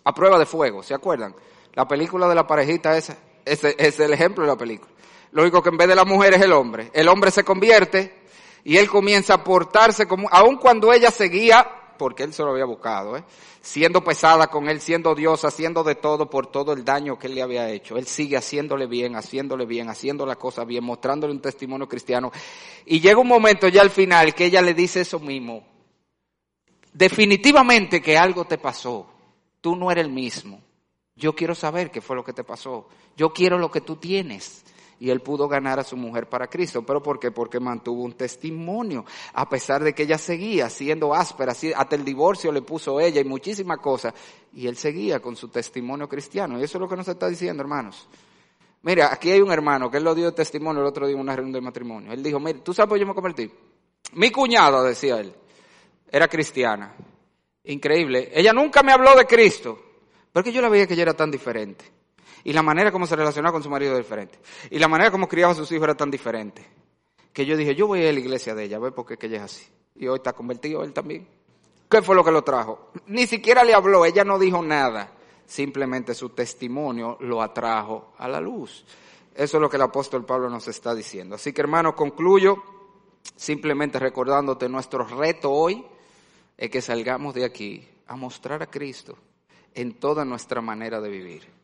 A 0.05 0.13
prueba 0.13 0.39
de 0.39 0.45
fuego, 0.45 0.81
¿se 0.81 0.93
acuerdan? 0.93 1.35
La 1.73 1.85
película 1.85 2.25
de 2.29 2.35
la 2.35 2.47
parejita 2.47 2.95
esa, 2.95 3.17
ese 3.43 3.75
es 3.77 3.99
el 3.99 4.13
ejemplo 4.13 4.45
de 4.45 4.51
la 4.51 4.57
película. 4.57 4.93
Lo 5.33 5.41
único 5.41 5.61
que 5.61 5.71
en 5.71 5.77
vez 5.77 5.89
de 5.89 5.95
la 5.95 6.05
mujer 6.05 6.35
es 6.35 6.41
el 6.41 6.53
hombre. 6.53 6.89
El 6.93 7.09
hombre 7.09 7.31
se 7.31 7.43
convierte 7.43 8.15
y 8.63 8.77
él 8.77 8.89
comienza 8.89 9.33
a 9.33 9.43
portarse 9.43 10.07
como, 10.07 10.29
aun 10.31 10.55
cuando 10.55 10.93
ella 10.93 11.11
seguía, 11.11 11.69
porque 11.97 12.23
él 12.23 12.33
se 12.33 12.43
lo 12.43 12.51
había 12.51 12.65
buscado, 12.65 13.17
¿eh? 13.17 13.23
siendo 13.61 14.03
pesada 14.03 14.47
con 14.47 14.69
él, 14.69 14.81
siendo 14.81 15.15
diosa, 15.15 15.47
haciendo 15.47 15.83
de 15.83 15.95
todo 15.95 16.29
por 16.29 16.47
todo 16.47 16.73
el 16.73 16.83
daño 16.83 17.17
que 17.17 17.27
él 17.27 17.35
le 17.35 17.41
había 17.41 17.69
hecho. 17.69 17.97
Él 17.97 18.07
sigue 18.07 18.37
haciéndole 18.37 18.87
bien, 18.87 19.15
haciéndole 19.15 19.65
bien, 19.65 19.89
haciendo 19.89 20.25
la 20.25 20.35
cosa 20.35 20.65
bien, 20.65 20.83
mostrándole 20.83 21.33
un 21.33 21.41
testimonio 21.41 21.87
cristiano. 21.87 22.31
Y 22.85 22.99
llega 22.99 23.19
un 23.19 23.27
momento 23.27 23.67
ya 23.67 23.81
al 23.81 23.89
final 23.89 24.33
que 24.33 24.45
ella 24.45 24.61
le 24.61 24.73
dice 24.73 25.01
eso 25.01 25.19
mismo 25.19 25.73
definitivamente 26.93 28.01
que 28.01 28.17
algo 28.17 28.45
te 28.45 28.57
pasó. 28.57 29.07
Tú 29.59 29.75
no 29.75 29.91
eres 29.91 30.05
el 30.05 30.11
mismo. 30.11 30.61
Yo 31.15 31.35
quiero 31.35 31.55
saber 31.55 31.91
qué 31.91 32.01
fue 32.01 32.15
lo 32.15 32.23
que 32.23 32.33
te 32.33 32.43
pasó. 32.43 32.87
Yo 33.17 33.33
quiero 33.33 33.57
lo 33.57 33.71
que 33.71 33.81
tú 33.81 33.97
tienes. 33.97 34.62
Y 35.03 35.09
él 35.09 35.19
pudo 35.19 35.49
ganar 35.49 35.81
a 35.81 35.83
su 35.83 35.97
mujer 35.97 36.29
para 36.29 36.47
Cristo. 36.47 36.85
¿Pero 36.85 37.03
por 37.03 37.19
qué? 37.19 37.29
Porque 37.29 37.59
mantuvo 37.59 38.03
un 38.03 38.13
testimonio. 38.13 39.03
A 39.33 39.49
pesar 39.49 39.83
de 39.83 39.93
que 39.93 40.03
ella 40.03 40.17
seguía 40.17 40.69
siendo 40.69 41.13
áspera, 41.13 41.51
hasta 41.51 41.95
el 41.97 42.05
divorcio 42.05 42.53
le 42.53 42.61
puso 42.61 43.01
ella 43.01 43.19
y 43.19 43.25
muchísimas 43.25 43.79
cosas. 43.79 44.13
Y 44.53 44.65
él 44.65 44.77
seguía 44.77 45.19
con 45.19 45.35
su 45.35 45.49
testimonio 45.49 46.07
cristiano. 46.07 46.57
Y 46.57 46.63
eso 46.63 46.77
es 46.77 46.81
lo 46.81 46.87
que 46.87 46.95
nos 46.95 47.05
está 47.05 47.27
diciendo, 47.27 47.61
hermanos. 47.61 48.07
Mira, 48.83 49.11
aquí 49.11 49.29
hay 49.29 49.41
un 49.41 49.51
hermano 49.51 49.91
que 49.91 49.97
él 49.97 50.05
lo 50.05 50.15
dio 50.15 50.27
de 50.27 50.31
testimonio 50.31 50.81
el 50.81 50.87
otro 50.87 51.05
día 51.05 51.17
en 51.17 51.21
una 51.21 51.35
reunión 51.35 51.51
de 51.51 51.59
matrimonio. 51.59 52.13
Él 52.13 52.23
dijo, 52.23 52.39
mira, 52.39 52.59
¿tú 52.63 52.73
sabes 52.73 52.87
por 52.87 52.97
qué 52.97 53.01
yo 53.01 53.07
me 53.07 53.13
convertí? 53.13 53.51
Mi 54.13 54.31
cuñada, 54.31 54.81
decía 54.83 55.19
él, 55.19 55.35
era 56.09 56.29
cristiana. 56.29 56.95
Increíble. 57.65 58.31
Ella 58.33 58.53
nunca 58.53 58.81
me 58.83 58.93
habló 58.93 59.17
de 59.17 59.25
Cristo, 59.25 59.77
porque 60.31 60.53
yo 60.53 60.61
la 60.61 60.69
veía 60.69 60.87
que 60.87 60.93
ella 60.93 61.03
era 61.03 61.13
tan 61.13 61.29
diferente. 61.29 62.02
Y 62.43 62.53
la 62.53 62.61
manera 62.61 62.91
como 62.91 63.07
se 63.07 63.15
relacionaba 63.15 63.53
con 63.53 63.63
su 63.63 63.69
marido 63.69 63.91
era 63.91 63.99
diferente. 63.99 64.39
Y 64.69 64.79
la 64.79 64.87
manera 64.87 65.11
como 65.11 65.27
criaba 65.27 65.53
a 65.53 65.55
sus 65.55 65.71
hijos 65.71 65.83
era 65.83 65.95
tan 65.95 66.11
diferente. 66.11 66.65
Que 67.31 67.45
yo 67.45 67.55
dije, 67.55 67.75
yo 67.75 67.87
voy 67.87 68.05
a 68.05 68.11
la 68.11 68.19
iglesia 68.19 68.53
de 68.53 68.65
ella, 68.65 68.77
a 68.77 68.79
ver 68.81 68.93
por 68.93 69.05
qué 69.05 69.17
ella 69.25 69.37
es 69.37 69.43
así. 69.43 69.65
Y 69.95 70.07
hoy 70.07 70.17
está 70.17 70.33
convertido 70.33 70.83
él 70.83 70.93
también. 70.93 71.27
¿Qué 71.89 72.01
fue 72.01 72.15
lo 72.15 72.23
que 72.23 72.31
lo 72.31 72.43
trajo? 72.43 72.91
Ni 73.07 73.27
siquiera 73.27 73.63
le 73.63 73.73
habló, 73.73 74.05
ella 74.05 74.23
no 74.23 74.39
dijo 74.39 74.61
nada. 74.61 75.13
Simplemente 75.45 76.13
su 76.13 76.29
testimonio 76.29 77.17
lo 77.21 77.41
atrajo 77.41 78.13
a 78.17 78.27
la 78.27 78.39
luz. 78.39 78.85
Eso 79.35 79.57
es 79.57 79.61
lo 79.61 79.69
que 79.69 79.77
el 79.77 79.83
apóstol 79.83 80.25
Pablo 80.25 80.49
nos 80.49 80.67
está 80.67 80.93
diciendo. 80.93 81.35
Así 81.35 81.53
que 81.53 81.61
hermano, 81.61 81.95
concluyo 81.95 82.63
simplemente 83.35 83.99
recordándote 83.99 84.67
nuestro 84.69 85.05
reto 85.05 85.51
hoy 85.51 85.85
es 86.57 86.69
que 86.69 86.81
salgamos 86.81 87.33
de 87.33 87.45
aquí 87.45 87.87
a 88.07 88.15
mostrar 88.15 88.61
a 88.61 88.67
Cristo 88.67 89.17
en 89.73 89.93
toda 89.99 90.25
nuestra 90.25 90.61
manera 90.61 91.01
de 91.01 91.09
vivir. 91.09 91.62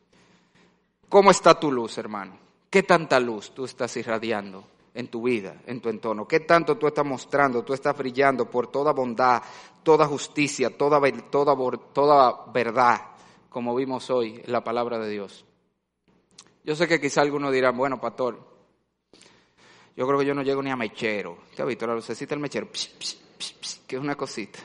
¿Cómo 1.10 1.32
está 1.32 1.58
tu 1.58 1.72
luz, 1.72 1.98
hermano? 1.98 2.38
¿Qué 2.70 2.84
tanta 2.84 3.18
luz 3.18 3.50
tú 3.52 3.64
estás 3.64 3.96
irradiando 3.96 4.64
en 4.94 5.08
tu 5.08 5.24
vida, 5.24 5.60
en 5.66 5.80
tu 5.80 5.88
entorno? 5.88 6.26
¿Qué 6.26 6.38
tanto 6.38 6.78
tú 6.78 6.86
estás 6.86 7.04
mostrando, 7.04 7.64
tú 7.64 7.74
estás 7.74 7.98
brillando 7.98 8.48
por 8.48 8.68
toda 8.68 8.92
bondad, 8.92 9.42
toda 9.82 10.06
justicia, 10.06 10.78
toda, 10.78 11.00
toda, 11.32 12.44
verdad, 12.52 13.00
como 13.48 13.74
vimos 13.74 14.08
hoy 14.08 14.40
en 14.44 14.52
la 14.52 14.62
palabra 14.62 15.00
de 15.00 15.10
Dios? 15.10 15.44
Yo 16.62 16.76
sé 16.76 16.86
que 16.86 17.00
quizá 17.00 17.22
algunos 17.22 17.52
dirán, 17.52 17.76
bueno, 17.76 18.00
pastor, 18.00 18.38
yo 19.96 20.06
creo 20.06 20.20
que 20.20 20.26
yo 20.26 20.34
no 20.34 20.42
llego 20.42 20.62
ni 20.62 20.70
a 20.70 20.76
mechero. 20.76 21.38
¿Te 21.56 21.62
has 21.62 21.68
visto 21.68 21.88
la 21.88 21.96
lucecita 21.96 22.36
del 22.36 22.40
mechero? 22.40 22.68
que 22.70 23.96
es 23.96 24.00
una 24.00 24.14
cosita. 24.14 24.60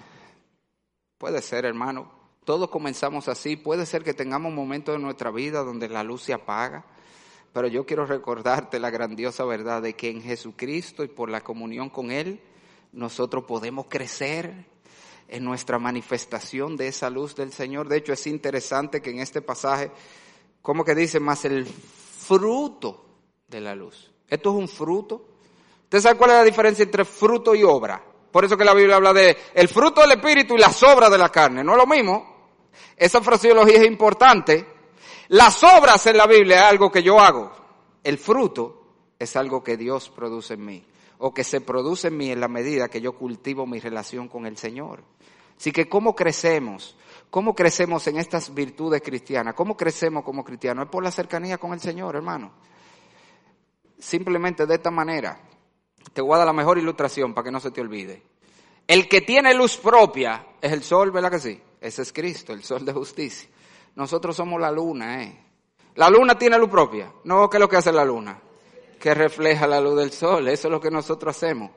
Puede 1.17 1.41
ser, 1.41 1.65
hermano. 1.65 2.14
Todos 2.45 2.69
comenzamos 2.69 3.27
así. 3.27 3.55
Puede 3.55 3.87
ser 3.87 4.03
que 4.03 4.13
tengamos 4.13 4.53
momentos 4.53 4.95
en 4.95 5.01
nuestra 5.01 5.31
vida 5.31 5.63
donde 5.63 5.89
la 5.89 6.03
luz 6.03 6.21
se 6.21 6.33
apaga. 6.33 6.85
Pero 7.51 7.67
yo 7.67 7.85
quiero 7.85 8.05
recordarte 8.05 8.79
la 8.79 8.91
grandiosa 8.91 9.43
verdad 9.45 9.81
de 9.81 9.95
que 9.95 10.09
en 10.09 10.21
Jesucristo 10.21 11.03
y 11.03 11.07
por 11.07 11.29
la 11.29 11.41
comunión 11.41 11.89
con 11.89 12.11
Él, 12.11 12.39
nosotros 12.91 13.45
podemos 13.45 13.87
crecer 13.89 14.65
en 15.27 15.43
nuestra 15.43 15.79
manifestación 15.79 16.77
de 16.77 16.89
esa 16.89 17.09
luz 17.09 17.35
del 17.35 17.51
Señor. 17.51 17.89
De 17.89 17.97
hecho, 17.97 18.13
es 18.13 18.27
interesante 18.27 19.01
que 19.01 19.09
en 19.09 19.19
este 19.19 19.41
pasaje, 19.41 19.89
como 20.61 20.85
que 20.85 20.93
dice 20.93 21.19
más 21.19 21.45
el 21.45 21.65
fruto 21.65 23.05
de 23.47 23.59
la 23.59 23.73
luz. 23.73 24.11
Esto 24.29 24.51
es 24.51 24.55
un 24.55 24.67
fruto. 24.67 25.29
¿Usted 25.83 25.99
sabe 25.99 26.17
cuál 26.17 26.31
es 26.31 26.37
la 26.37 26.43
diferencia 26.43 26.83
entre 26.83 27.05
fruto 27.05 27.55
y 27.55 27.63
obra? 27.63 28.03
Por 28.31 28.45
eso 28.45 28.57
que 28.57 28.65
la 28.65 28.73
Biblia 28.73 28.97
habla 28.97 29.13
de 29.13 29.35
el 29.53 29.67
fruto 29.67 30.01
del 30.01 30.11
Espíritu 30.11 30.55
y 30.55 30.59
las 30.59 30.83
obras 30.83 31.09
de 31.09 31.17
la 31.17 31.29
carne. 31.29 31.63
No 31.63 31.71
es 31.71 31.77
lo 31.77 31.87
mismo. 31.87 32.34
Esa 32.97 33.21
fraseología 33.21 33.77
es 33.77 33.87
importante. 33.87 34.65
Las 35.29 35.63
obras 35.63 36.05
en 36.07 36.17
la 36.17 36.27
Biblia 36.27 36.57
es 36.57 36.63
algo 36.63 36.91
que 36.91 37.03
yo 37.03 37.19
hago. 37.19 37.51
El 38.03 38.17
fruto 38.17 38.83
es 39.17 39.35
algo 39.35 39.63
que 39.63 39.77
Dios 39.77 40.09
produce 40.09 40.53
en 40.53 40.65
mí. 40.65 40.85
O 41.17 41.33
que 41.33 41.43
se 41.43 41.61
produce 41.61 42.09
en 42.09 42.17
mí 42.17 42.31
en 42.31 42.39
la 42.39 42.47
medida 42.47 42.89
que 42.89 43.01
yo 43.01 43.13
cultivo 43.13 43.65
mi 43.65 43.79
relación 43.79 44.27
con 44.27 44.45
el 44.45 44.57
Señor. 44.57 45.03
Así 45.57 45.71
que 45.71 45.87
¿cómo 45.87 46.15
crecemos? 46.15 46.97
¿Cómo 47.29 47.55
crecemos 47.55 48.05
en 48.07 48.17
estas 48.17 48.53
virtudes 48.53 49.01
cristianas? 49.01 49.53
¿Cómo 49.55 49.75
crecemos 49.75 50.23
como 50.23 50.43
cristianos? 50.43 50.85
Es 50.85 50.91
por 50.91 51.03
la 51.03 51.11
cercanía 51.11 51.57
con 51.57 51.73
el 51.73 51.79
Señor, 51.79 52.15
hermano. 52.15 52.51
Simplemente 53.97 54.65
de 54.65 54.75
esta 54.75 54.91
manera. 54.91 55.39
Te 56.13 56.21
voy 56.21 56.35
a 56.35 56.37
dar 56.39 56.47
la 56.47 56.53
mejor 56.53 56.77
ilustración 56.77 57.33
para 57.33 57.45
que 57.45 57.51
no 57.51 57.59
se 57.59 57.71
te 57.71 57.81
olvide. 57.81 58.21
El 58.87 59.09
que 59.09 59.21
tiene 59.21 59.53
luz 59.53 59.77
propia 59.77 60.45
es 60.61 60.71
el 60.71 60.83
sol, 60.83 61.11
¿verdad 61.11 61.31
que 61.31 61.39
sí? 61.39 61.61
Ese 61.85 62.01
es 62.01 62.11
Cristo, 62.11 62.51
el 62.51 62.63
sol 62.63 62.83
de 62.83 62.93
justicia. 62.93 63.47
Nosotros 63.93 64.35
somos 64.35 64.59
la 64.59 64.71
luna, 64.71 65.21
¿eh? 65.21 65.39
La 65.93 66.09
luna 66.09 66.35
tiene 66.35 66.57
luz 66.57 66.71
propia. 66.71 67.13
No, 67.25 67.47
¿qué 67.47 67.57
es 67.57 67.61
lo 67.61 67.69
que 67.69 67.77
hace 67.77 67.91
la 67.91 68.03
luna? 68.03 68.41
Que 68.99 69.13
refleja 69.13 69.67
la 69.67 69.79
luz 69.79 69.95
del 69.97 70.11
sol. 70.11 70.47
Eso 70.47 70.67
es 70.67 70.71
lo 70.71 70.81
que 70.81 70.89
nosotros 70.89 71.37
hacemos. 71.37 71.69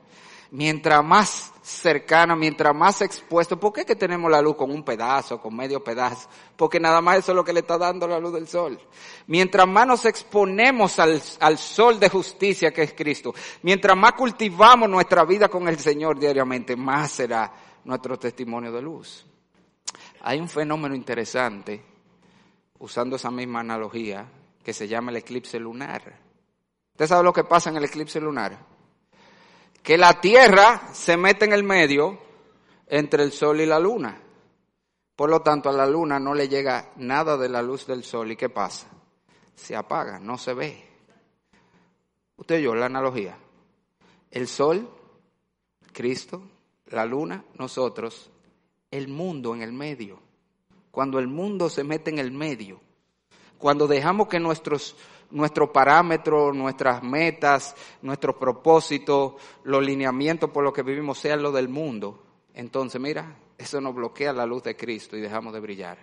Mientras 0.49 1.05
más 1.05 1.53
cercana, 1.61 2.35
mientras 2.35 2.75
más 2.75 3.03
expuesto. 3.03 3.59
¿Por 3.59 3.71
qué 3.71 3.85
que 3.85 3.95
tenemos 3.95 4.31
la 4.31 4.41
luz 4.41 4.55
con 4.55 4.71
un 4.71 4.83
pedazo, 4.83 5.39
con 5.39 5.55
medio 5.55 5.83
pedazo? 5.83 6.27
Porque 6.57 6.79
nada 6.79 7.01
más 7.01 7.19
eso 7.19 7.33
es 7.33 7.35
lo 7.35 7.45
que 7.45 7.53
le 7.53 7.59
está 7.59 7.77
dando 7.77 8.07
la 8.07 8.17
luz 8.17 8.33
del 8.33 8.47
sol. 8.47 8.79
Mientras 9.27 9.67
más 9.67 9.85
nos 9.85 10.05
exponemos 10.05 10.97
al, 10.97 11.21
al 11.39 11.59
sol 11.59 11.99
de 11.99 12.09
justicia 12.09 12.71
que 12.71 12.81
es 12.81 12.93
Cristo, 12.93 13.35
mientras 13.61 13.95
más 13.95 14.13
cultivamos 14.13 14.89
nuestra 14.89 15.23
vida 15.23 15.49
con 15.49 15.67
el 15.67 15.77
Señor 15.77 16.17
diariamente, 16.17 16.75
más 16.75 17.11
será 17.11 17.53
nuestro 17.83 18.17
testimonio 18.17 18.71
de 18.71 18.81
luz. 18.81 19.28
Hay 20.21 20.39
un 20.39 20.49
fenómeno 20.49 20.95
interesante, 20.95 21.83
usando 22.79 23.15
esa 23.15 23.31
misma 23.31 23.61
analogía, 23.61 24.27
que 24.63 24.73
se 24.73 24.87
llama 24.87 25.11
el 25.11 25.17
eclipse 25.17 25.59
lunar. 25.59 26.19
¿Usted 26.91 27.07
sabe 27.07 27.23
lo 27.23 27.33
que 27.33 27.43
pasa 27.43 27.69
en 27.69 27.77
el 27.77 27.85
eclipse 27.85 28.19
lunar? 28.19 28.57
que 29.83 29.97
la 29.97 30.19
Tierra 30.19 30.89
se 30.93 31.17
mete 31.17 31.45
en 31.45 31.53
el 31.53 31.63
medio 31.63 32.19
entre 32.87 33.23
el 33.23 33.31
Sol 33.31 33.61
y 33.61 33.65
la 33.65 33.79
Luna. 33.79 34.21
Por 35.15 35.29
lo 35.29 35.41
tanto, 35.41 35.69
a 35.69 35.73
la 35.73 35.85
Luna 35.85 36.19
no 36.19 36.33
le 36.33 36.47
llega 36.47 36.91
nada 36.97 37.37
de 37.37 37.49
la 37.49 37.61
luz 37.61 37.85
del 37.85 38.03
Sol. 38.03 38.31
¿Y 38.31 38.35
qué 38.35 38.49
pasa? 38.49 38.87
Se 39.55 39.75
apaga, 39.75 40.19
no 40.19 40.37
se 40.37 40.53
ve. 40.53 40.87
Usted 42.37 42.57
oyó 42.57 42.75
la 42.75 42.85
analogía. 42.85 43.37
El 44.31 44.47
Sol, 44.47 44.89
Cristo, 45.91 46.41
la 46.87 47.05
Luna, 47.05 47.43
nosotros, 47.55 48.29
el 48.91 49.07
mundo 49.07 49.55
en 49.55 49.61
el 49.61 49.73
medio. 49.73 50.19
Cuando 50.91 51.19
el 51.19 51.27
mundo 51.27 51.69
se 51.69 51.83
mete 51.83 52.09
en 52.09 52.19
el 52.19 52.31
medio, 52.31 52.79
cuando 53.57 53.87
dejamos 53.87 54.27
que 54.27 54.39
nuestros 54.39 54.95
nuestro 55.31 55.71
parámetro, 55.71 56.51
nuestras 56.53 57.03
metas, 57.03 57.75
nuestros 58.01 58.35
propósitos, 58.37 59.33
los 59.63 59.85
lineamientos 59.85 60.49
por 60.49 60.63
los 60.63 60.73
que 60.73 60.81
vivimos 60.81 61.19
sean 61.19 61.43
lo 61.43 61.51
del 61.51 61.69
mundo, 61.69 62.23
entonces 62.55 62.99
mira, 62.99 63.37
eso 63.55 63.79
nos 63.79 63.93
bloquea 63.93 64.33
la 64.33 64.47
luz 64.47 64.63
de 64.63 64.75
Cristo 64.75 65.15
y 65.15 65.21
dejamos 65.21 65.53
de 65.53 65.59
brillar. 65.59 65.99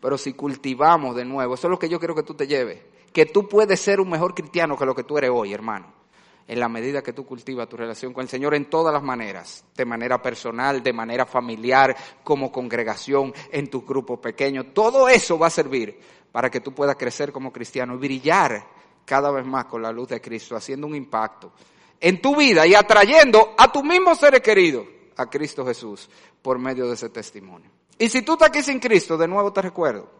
Pero 0.00 0.16
si 0.16 0.34
cultivamos 0.34 1.16
de 1.16 1.24
nuevo, 1.24 1.54
eso 1.54 1.66
es 1.66 1.70
lo 1.70 1.78
que 1.80 1.88
yo 1.88 1.98
quiero 1.98 2.14
que 2.14 2.22
tú 2.22 2.34
te 2.34 2.46
lleves, 2.46 2.80
que 3.12 3.26
tú 3.26 3.48
puedes 3.48 3.80
ser 3.80 4.00
un 4.00 4.10
mejor 4.10 4.34
cristiano 4.34 4.76
que 4.76 4.86
lo 4.86 4.94
que 4.94 5.02
tú 5.02 5.18
eres 5.18 5.30
hoy, 5.30 5.52
hermano 5.52 6.03
en 6.46 6.60
la 6.60 6.68
medida 6.68 7.02
que 7.02 7.12
tú 7.12 7.24
cultivas 7.24 7.68
tu 7.68 7.76
relación 7.76 8.12
con 8.12 8.22
el 8.22 8.28
Señor 8.28 8.54
en 8.54 8.68
todas 8.68 8.92
las 8.92 9.02
maneras, 9.02 9.64
de 9.74 9.84
manera 9.84 10.20
personal, 10.20 10.82
de 10.82 10.92
manera 10.92 11.24
familiar, 11.24 11.96
como 12.22 12.52
congregación, 12.52 13.32
en 13.50 13.70
tu 13.70 13.82
grupo 13.82 14.20
pequeño. 14.20 14.64
Todo 14.72 15.08
eso 15.08 15.38
va 15.38 15.46
a 15.46 15.50
servir 15.50 15.98
para 16.30 16.50
que 16.50 16.60
tú 16.60 16.74
puedas 16.74 16.96
crecer 16.96 17.32
como 17.32 17.52
cristiano 17.52 17.94
y 17.94 17.98
brillar 17.98 18.66
cada 19.04 19.30
vez 19.30 19.46
más 19.46 19.66
con 19.66 19.82
la 19.82 19.92
luz 19.92 20.08
de 20.08 20.20
Cristo, 20.20 20.56
haciendo 20.56 20.86
un 20.86 20.94
impacto 20.94 21.52
en 22.00 22.20
tu 22.20 22.36
vida 22.36 22.66
y 22.66 22.74
atrayendo 22.74 23.54
a 23.56 23.70
tu 23.72 23.82
mismo 23.82 24.14
ser 24.14 24.40
querido 24.42 24.86
a 25.16 25.26
Cristo 25.26 25.64
Jesús 25.64 26.08
por 26.42 26.58
medio 26.58 26.86
de 26.86 26.94
ese 26.94 27.08
testimonio. 27.08 27.70
Y 27.98 28.08
si 28.08 28.22
tú 28.22 28.34
estás 28.34 28.48
aquí 28.48 28.62
sin 28.62 28.80
Cristo, 28.80 29.16
de 29.16 29.28
nuevo 29.28 29.52
te 29.52 29.62
recuerdo, 29.62 30.10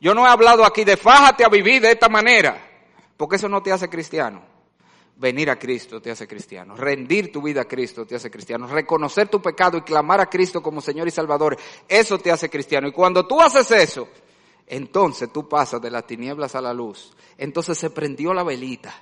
yo 0.00 0.14
no 0.14 0.26
he 0.26 0.30
hablado 0.30 0.64
aquí 0.64 0.84
de 0.84 0.96
fájate 0.96 1.44
a 1.44 1.48
vivir 1.48 1.82
de 1.82 1.92
esta 1.92 2.08
manera, 2.08 2.56
porque 3.16 3.36
eso 3.36 3.48
no 3.48 3.62
te 3.62 3.72
hace 3.72 3.88
cristiano. 3.90 4.53
Venir 5.16 5.48
a 5.48 5.58
Cristo 5.58 6.02
te 6.02 6.10
hace 6.10 6.26
cristiano. 6.26 6.74
Rendir 6.74 7.30
tu 7.30 7.40
vida 7.40 7.62
a 7.62 7.68
Cristo 7.68 8.04
te 8.04 8.16
hace 8.16 8.30
cristiano. 8.30 8.66
Reconocer 8.66 9.28
tu 9.28 9.40
pecado 9.40 9.78
y 9.78 9.82
clamar 9.82 10.20
a 10.20 10.26
Cristo 10.26 10.60
como 10.60 10.80
Señor 10.80 11.06
y 11.06 11.12
Salvador, 11.12 11.56
eso 11.88 12.18
te 12.18 12.32
hace 12.32 12.50
cristiano. 12.50 12.88
Y 12.88 12.92
cuando 12.92 13.26
tú 13.26 13.40
haces 13.40 13.70
eso, 13.70 14.08
entonces 14.66 15.32
tú 15.32 15.48
pasas 15.48 15.80
de 15.80 15.90
las 15.90 16.06
tinieblas 16.06 16.56
a 16.56 16.60
la 16.60 16.74
luz. 16.74 17.12
Entonces 17.38 17.78
se 17.78 17.90
prendió 17.90 18.34
la 18.34 18.42
velita 18.42 18.92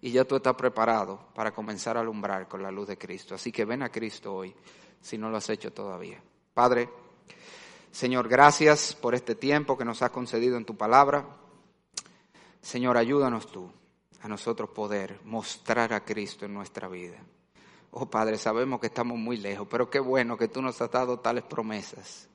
y 0.00 0.12
ya 0.12 0.24
tú 0.24 0.36
estás 0.36 0.54
preparado 0.54 1.28
para 1.34 1.50
comenzar 1.50 1.96
a 1.96 2.00
alumbrar 2.00 2.46
con 2.46 2.62
la 2.62 2.70
luz 2.70 2.86
de 2.86 2.96
Cristo. 2.96 3.34
Así 3.34 3.50
que 3.50 3.64
ven 3.64 3.82
a 3.82 3.90
Cristo 3.90 4.34
hoy 4.34 4.54
si 5.00 5.18
no 5.18 5.28
lo 5.28 5.38
has 5.38 5.50
hecho 5.50 5.72
todavía. 5.72 6.22
Padre, 6.54 6.88
Señor, 7.90 8.28
gracias 8.28 8.94
por 8.94 9.16
este 9.16 9.34
tiempo 9.34 9.76
que 9.76 9.84
nos 9.84 10.02
has 10.02 10.10
concedido 10.10 10.56
en 10.56 10.64
tu 10.64 10.76
palabra. 10.76 11.26
Señor, 12.60 12.96
ayúdanos 12.96 13.50
tú 13.50 13.72
a 14.20 14.28
nosotros 14.28 14.70
poder 14.70 15.20
mostrar 15.24 15.92
a 15.92 16.04
Cristo 16.04 16.44
en 16.44 16.54
nuestra 16.54 16.88
vida. 16.88 17.18
Oh 17.90 18.06
Padre, 18.06 18.36
sabemos 18.36 18.80
que 18.80 18.88
estamos 18.88 19.18
muy 19.18 19.36
lejos, 19.36 19.66
pero 19.70 19.88
qué 19.88 19.98
bueno 19.98 20.36
que 20.36 20.48
tú 20.48 20.60
nos 20.60 20.80
has 20.80 20.90
dado 20.90 21.20
tales 21.20 21.44
promesas 21.44 22.28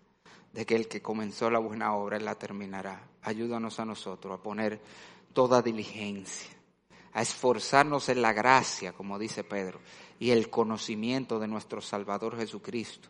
de 0.54 0.66
que 0.66 0.76
el 0.76 0.88
que 0.88 1.02
comenzó 1.02 1.50
la 1.50 1.60
buena 1.60 1.96
obra, 1.96 2.20
la 2.20 2.36
terminará. 2.36 3.08
Ayúdanos 3.24 3.80
a 3.80 3.86
nosotros 3.86 4.40
a 4.40 4.42
poner 4.42 4.80
toda 5.34 5.62
diligencia, 5.62 6.52
a 7.12 7.22
esforzarnos 7.22 8.08
en 8.10 8.22
la 8.22 8.34
gracia, 8.34 8.94
como 8.94 9.18
dice 9.18 9.44
Pedro, 9.44 9.80
y 10.20 10.30
el 10.30 10.50
conocimiento 10.50 11.40
de 11.40 11.48
nuestro 11.48 11.82
Salvador 11.82 12.38
Jesucristo, 12.38 13.10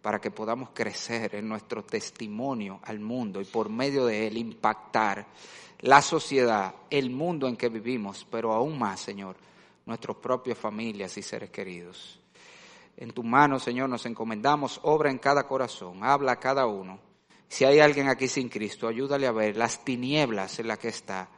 para 0.00 0.20
que 0.20 0.30
podamos 0.30 0.70
crecer 0.72 1.34
en 1.34 1.48
nuestro 1.48 1.82
testimonio 1.82 2.80
al 2.84 3.00
mundo 3.00 3.40
y 3.40 3.44
por 3.44 3.68
medio 3.68 4.06
de 4.06 4.26
Él 4.28 4.36
impactar 4.36 5.26
la 5.84 6.00
sociedad, 6.00 6.74
el 6.88 7.10
mundo 7.10 7.46
en 7.46 7.56
que 7.58 7.68
vivimos, 7.68 8.26
pero 8.30 8.54
aún 8.54 8.78
más, 8.78 9.00
Señor, 9.00 9.36
nuestras 9.84 10.16
propias 10.16 10.56
familias 10.56 11.18
y 11.18 11.22
seres 11.22 11.50
queridos. 11.50 12.18
En 12.96 13.10
tu 13.10 13.22
mano, 13.22 13.58
Señor, 13.58 13.90
nos 13.90 14.06
encomendamos, 14.06 14.80
obra 14.84 15.10
en 15.10 15.18
cada 15.18 15.46
corazón, 15.46 16.02
habla 16.02 16.32
a 16.32 16.40
cada 16.40 16.66
uno. 16.66 17.00
Si 17.48 17.66
hay 17.66 17.80
alguien 17.80 18.08
aquí 18.08 18.28
sin 18.28 18.48
Cristo, 18.48 18.88
ayúdale 18.88 19.26
a 19.26 19.32
ver 19.32 19.58
las 19.58 19.84
tinieblas 19.84 20.58
en 20.58 20.68
las 20.68 20.78
que 20.78 20.88
está 20.88 21.28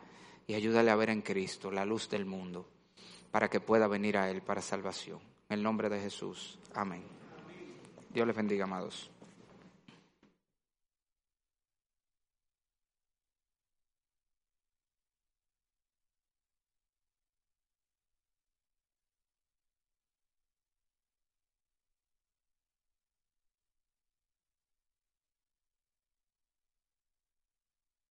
y 0.46 0.54
ayúdale 0.54 0.92
a 0.92 0.96
ver 0.96 1.10
en 1.10 1.22
Cristo 1.22 1.72
la 1.72 1.84
luz 1.84 2.08
del 2.08 2.24
mundo 2.24 2.68
para 3.32 3.50
que 3.50 3.58
pueda 3.58 3.88
venir 3.88 4.16
a 4.16 4.30
Él 4.30 4.42
para 4.42 4.62
salvación. 4.62 5.18
En 5.48 5.58
el 5.58 5.62
nombre 5.64 5.88
de 5.88 6.00
Jesús. 6.00 6.60
Amén. 6.72 7.02
Dios 8.10 8.24
les 8.24 8.36
bendiga, 8.36 8.62
amados. 8.62 9.10